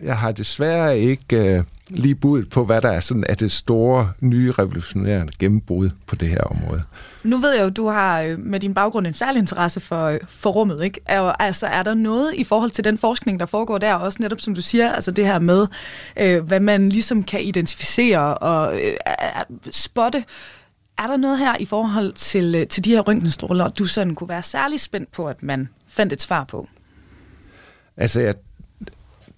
jeg 0.00 0.18
har 0.18 0.32
desværre 0.32 0.98
ikke 0.98 1.56
øh, 1.56 1.64
lige 1.90 2.14
budet 2.14 2.48
på, 2.48 2.64
hvad 2.64 2.80
der 2.80 2.88
er 2.88 3.00
sådan 3.00 3.24
er 3.28 3.34
det 3.34 3.52
store, 3.52 4.12
nye, 4.20 4.52
revolutionerende 4.52 5.32
gennembrud 5.38 5.90
på 6.06 6.14
det 6.14 6.28
her 6.28 6.40
område. 6.40 6.82
Nu 7.24 7.36
ved 7.36 7.54
jeg 7.54 7.64
jo, 7.64 7.70
du 7.70 7.86
har 7.86 8.20
øh, 8.20 8.38
med 8.38 8.60
din 8.60 8.74
baggrund 8.74 9.06
en 9.06 9.12
særlig 9.12 9.40
interesse 9.40 9.80
for, 9.80 10.04
øh, 10.04 10.18
for 10.28 10.50
rummet. 10.50 10.84
Ikke? 10.84 11.00
Er, 11.06 11.20
altså, 11.22 11.66
er 11.66 11.82
der 11.82 11.94
noget 11.94 12.34
i 12.34 12.44
forhold 12.44 12.70
til 12.70 12.84
den 12.84 12.98
forskning, 12.98 13.40
der 13.40 13.46
foregår 13.46 13.78
der, 13.78 13.94
også 13.94 14.18
netop 14.20 14.40
som 14.40 14.54
du 14.54 14.62
siger, 14.62 14.92
altså 14.92 15.10
det 15.10 15.26
her 15.26 15.38
med, 15.38 15.66
øh, 16.20 16.42
hvad 16.42 16.60
man 16.60 16.88
ligesom 16.88 17.22
kan 17.22 17.42
identificere 17.42 18.38
og 18.38 18.74
øh, 18.74 18.92
spotte, 19.70 20.24
er 20.98 21.06
der 21.06 21.16
noget 21.16 21.38
her 21.38 21.56
i 21.60 21.64
forhold 21.64 22.12
til, 22.12 22.54
øh, 22.54 22.66
til 22.66 22.84
de 22.84 22.90
her 22.90 23.00
røntgenstråler, 23.00 23.68
du 23.68 23.86
sådan 23.86 24.14
kunne 24.14 24.28
være 24.28 24.42
særlig 24.42 24.80
spændt 24.80 25.12
på, 25.12 25.28
at 25.28 25.42
man 25.42 25.68
fandt 25.86 26.12
et 26.12 26.22
svar 26.22 26.44
på? 26.44 26.68
Altså, 27.96 28.20
jeg 28.20 28.34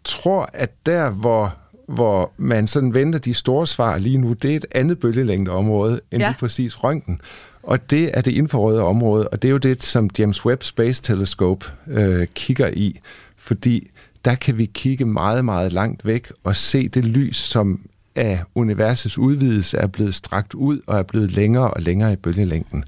tror, 0.05 0.49
at 0.53 0.71
der, 0.87 1.11
hvor, 1.11 1.55
hvor 1.89 2.33
man 2.37 2.69
sådan 2.69 2.95
venter 2.95 3.19
de 3.19 3.35
store 3.35 3.67
svar 3.67 3.99
lige 3.99 4.19
nu, 4.19 4.33
det 4.33 4.53
er 4.53 4.57
et 4.57 4.67
andet 4.75 5.01
bølgelængdeområde 5.01 5.93
end 6.11 6.21
Ja. 6.21 6.27
ja. 6.27 6.29
lige 6.31 6.39
præcis 6.39 6.85
røntgen. 6.85 7.21
Og 7.63 7.91
det 7.91 8.11
er 8.15 8.21
det 8.21 8.33
infrarøde 8.33 8.83
område, 8.83 9.29
og 9.29 9.43
det 9.43 9.49
er 9.49 9.53
jo 9.53 9.59
det, 9.59 9.83
som 9.83 10.11
James 10.19 10.47
Webb 10.47 10.63
Space 10.63 11.03
Telescope 11.03 11.67
øh, 11.87 12.27
kigger 12.35 12.69
i, 12.69 13.01
fordi 13.37 13.91
der 14.25 14.35
kan 14.35 14.59
vi 14.59 14.67
kigge 14.67 15.05
meget, 15.05 15.45
meget 15.45 15.73
langt 15.73 16.07
væk 16.07 16.33
og 16.45 16.57
se 16.57 16.89
det 16.89 17.05
lys, 17.05 17.37
som 17.37 17.81
af 18.21 18.41
universets 18.55 19.18
udvidelse 19.18 19.79
er 19.79 19.87
blevet 19.87 20.14
strakt 20.14 20.55
ud 20.55 20.81
og 20.87 20.99
er 20.99 21.03
blevet 21.03 21.31
længere 21.31 21.71
og 21.71 21.83
længere 21.83 22.12
i 22.12 22.16
bølgelængden. 22.16 22.85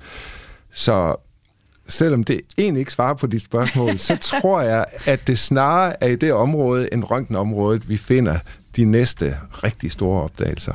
Så 0.73 1.17
selvom 1.89 2.25
det 2.25 2.41
egentlig 2.59 2.81
ikke 2.81 2.93
svarer 2.93 3.15
på 3.15 3.27
dit 3.27 3.43
spørgsmål, 3.43 3.99
så 3.99 4.17
tror 4.31 4.61
jeg, 4.61 4.87
at 5.07 5.27
det 5.27 5.39
snarere 5.39 6.03
er 6.03 6.09
i 6.09 6.17
det 6.17 6.33
område 6.33 6.89
end 6.93 7.05
røntgenområdet, 7.05 7.89
vi 7.89 7.97
finder 7.97 8.39
de 8.77 8.85
næste 8.85 9.37
rigtig 9.65 9.93
store 9.93 10.23
opdagelser. 10.23 10.73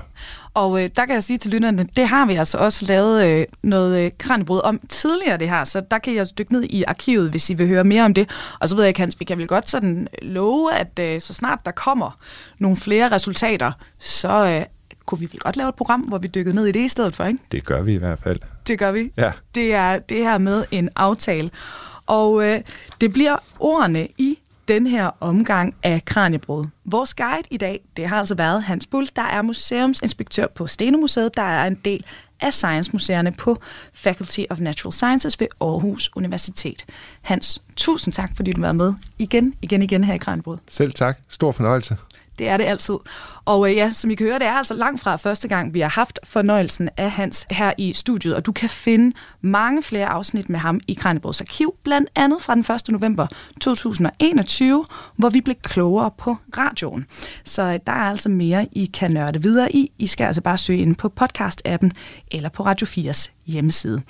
Og 0.54 0.84
øh, 0.84 0.90
der 0.96 1.06
kan 1.06 1.14
jeg 1.14 1.24
sige 1.24 1.38
til 1.38 1.52
lytterne, 1.52 1.88
det 1.96 2.08
har 2.08 2.26
vi 2.26 2.36
altså 2.36 2.58
også 2.58 2.86
lavet 2.86 3.26
øh, 3.26 3.46
noget 3.64 4.00
øh, 4.00 4.12
kranjebrud 4.18 4.62
om 4.64 4.80
tidligere 4.90 5.38
det 5.38 5.50
her, 5.50 5.64
så 5.64 5.82
der 5.92 5.98
kan 5.98 6.14
I 6.14 6.18
altså 6.18 6.34
dykke 6.38 6.54
ned 6.54 6.64
i 6.64 6.84
arkivet, 6.84 7.30
hvis 7.30 7.50
I 7.50 7.54
vil 7.54 7.68
høre 7.68 7.84
mere 7.84 8.06
om 8.06 8.14
det. 8.14 8.30
Og 8.60 8.70
så 8.70 8.76
ved 8.76 8.84
jeg 8.84 8.90
ikke, 8.90 9.00
Hans, 9.00 9.20
vi 9.20 9.26
kan 9.26 9.38
vel 9.38 9.48
godt 9.48 9.70
sådan 9.70 10.08
love, 10.22 10.74
at 10.74 11.00
øh, 11.00 11.22
så 11.22 11.34
snart 11.34 11.60
der 11.66 11.72
kommer 11.72 12.18
nogle 12.60 12.78
flere 12.78 13.12
resultater, 13.12 13.72
så 14.00 14.48
øh, 14.48 14.66
kunne 15.06 15.20
vi 15.20 15.30
vel 15.32 15.40
godt 15.40 15.58
lave 15.58 15.70
et 15.70 15.76
program, 15.76 16.02
hvor 16.02 16.18
vi 16.18 16.28
dykkede 16.28 16.56
ned 16.56 16.66
i 16.66 16.72
det 16.72 16.80
i 16.80 16.88
stedet 16.88 17.16
for, 17.16 17.26
ikke? 17.26 17.40
Det 17.52 17.66
gør 17.66 17.82
vi 17.82 17.94
i 17.94 17.98
hvert 17.98 18.20
fald. 18.20 18.40
Det 18.68 18.80
gør 18.80 18.92
vi. 18.92 19.12
Ja. 19.18 19.32
Det 19.56 19.74
er 19.74 20.00
det 20.00 20.18
her 20.18 20.38
med 20.38 20.66
en 20.72 20.90
aftale. 20.96 21.50
Og 22.06 22.44
øh, 22.44 22.62
det 23.02 23.14
bliver 23.14 23.38
ordene 23.60 24.08
i 24.18 24.40
den 24.68 24.88
her 24.88 25.10
omgang 25.20 25.76
af 25.84 26.06
Kranjebrud. 26.06 26.66
Vores 26.86 27.14
guide 27.14 27.48
i 27.52 27.58
dag, 27.58 27.82
det 27.98 28.08
har 28.08 28.20
altså 28.20 28.36
været 28.36 28.64
Hans 28.64 28.88
Bull, 28.88 29.08
der 29.16 29.22
er 29.22 29.42
museumsinspektør 29.42 30.48
på 30.48 30.68
Stenemuseet, 30.68 31.38
der 31.38 31.42
er 31.42 31.68
en 31.68 31.76
del 31.76 32.06
af 32.42 32.54
Science-museerne 32.54 33.32
på 33.32 33.58
Faculty 33.94 34.40
of 34.50 34.60
Natural 34.60 34.94
Sciences 34.94 35.40
ved 35.40 35.48
Aarhus 35.62 36.12
Universitet. 36.16 36.86
Hans, 37.22 37.62
tusind 37.76 38.14
tak, 38.14 38.32
fordi 38.36 38.54
du 38.54 38.62
var 38.62 38.72
med 38.72 38.94
igen, 39.20 39.54
igen, 39.62 39.82
igen 39.82 40.04
her 40.04 40.14
i 40.14 40.18
Kranjebrud. 40.18 40.58
Selv 40.68 40.94
tak. 40.94 41.18
Stor 41.30 41.52
fornøjelse. 41.52 41.98
Det 42.40 42.50
er 42.50 42.58
det 42.58 42.64
altid. 42.64 42.96
Og 43.46 43.70
øh, 43.70 43.76
ja, 43.76 43.90
som 43.90 44.10
I 44.10 44.16
kan 44.16 44.26
høre, 44.26 44.40
det 44.40 44.48
er 44.48 44.54
altså 44.54 44.74
langt 44.74 45.02
fra 45.02 45.16
første 45.16 45.48
gang, 45.48 45.74
vi 45.74 45.80
har 45.80 45.90
haft 45.90 46.20
fornøjelsen 46.24 46.90
af 46.98 47.12
Hans 47.12 47.48
her 47.50 47.74
i 47.78 47.94
studiet, 47.94 48.36
og 48.36 48.46
du 48.46 48.52
kan 48.52 48.70
finde 48.70 49.16
mange 49.42 49.84
flere 49.84 50.08
afsnit 50.08 50.50
med 50.50 50.60
ham 50.60 50.80
i 50.88 50.94
Kranjebrogs 50.94 51.42
arkiv, 51.42 51.76
blandt 51.84 52.10
andet 52.16 52.42
fra 52.42 52.56
den 52.56 52.76
1. 52.76 52.90
november 52.90 53.28
2021, 53.62 54.86
hvor 55.16 55.30
vi 55.30 55.42
blev 55.42 55.56
klogere 55.56 56.12
på 56.18 56.38
radioen. 56.58 57.06
Så 57.44 57.64
øh, 57.64 57.80
der 57.88 57.94
er 57.94 58.10
altså 58.10 58.30
mere, 58.30 58.68
I 58.72 58.86
kan 58.86 59.12
nørde 59.12 59.42
videre 59.42 59.76
i. 59.76 59.92
I 60.00 60.08
skal 60.08 60.26
altså 60.26 60.42
bare 60.42 60.58
søge 60.58 60.80
ind 60.80 60.96
på 60.96 61.14
podcast-appen 61.22 61.90
eller 62.32 62.50
på 62.50 62.66
Radio 62.66 62.88
4's 62.88 63.32
hjemmeside. 63.46 64.02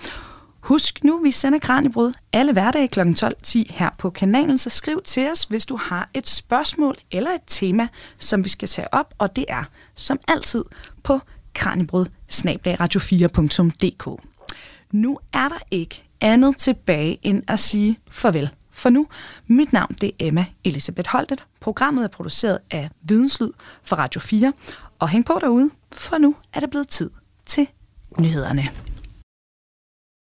Husk 0.68 1.04
nu, 1.04 1.22
vi 1.24 1.32
sender 1.32 1.60
Kranjebrud 1.60 2.14
alle 2.34 2.54
hverdage 2.54 2.88
kl. 2.88 3.00
12.10 3.00 3.64
her 3.70 3.90
på 3.98 4.10
kanalen, 4.10 4.58
så 4.58 4.70
skriv 4.70 5.02
til 5.06 5.32
os, 5.32 5.44
hvis 5.44 5.66
du 5.66 5.78
har 5.78 6.10
et 6.14 6.28
spørgsmål 6.28 6.96
eller 7.12 7.32
et 7.32 7.42
tema, 7.48 7.88
som 8.18 8.44
vi 8.44 8.50
skal 8.50 8.68
tage 8.68 8.94
op, 8.94 9.14
og 9.18 9.36
det 9.36 9.46
er 9.50 9.64
som 9.96 10.20
altid 10.28 10.64
på 11.04 11.20
kranjebrud 11.54 12.06
radio4.dk. 12.32 14.24
Nu 14.92 15.20
er 15.34 15.48
der 15.48 15.60
ikke 15.72 16.04
andet 16.22 16.58
tilbage 16.58 17.20
end 17.22 17.44
at 17.48 17.60
sige 17.60 18.00
farvel. 18.10 18.50
For 18.72 18.90
nu, 18.90 19.08
mit 19.48 19.74
navn 19.74 19.96
det 20.02 20.08
er 20.08 20.14
Emma 20.20 20.46
Elisabeth 20.64 21.10
Holtet. 21.10 21.44
Programmet 21.60 22.04
er 22.04 22.08
produceret 22.08 22.60
af 22.72 22.90
Videnslyd 23.02 23.52
for 23.84 23.96
Radio 23.96 24.22
4. 24.22 24.54
Og 25.00 25.10
hæng 25.10 25.26
på 25.26 25.38
derude, 25.42 25.70
for 25.92 26.18
nu 26.18 26.36
er 26.54 26.60
det 26.60 26.70
blevet 26.70 26.88
tid 26.88 27.10
til 27.46 27.68
nyhederne. 28.20 28.70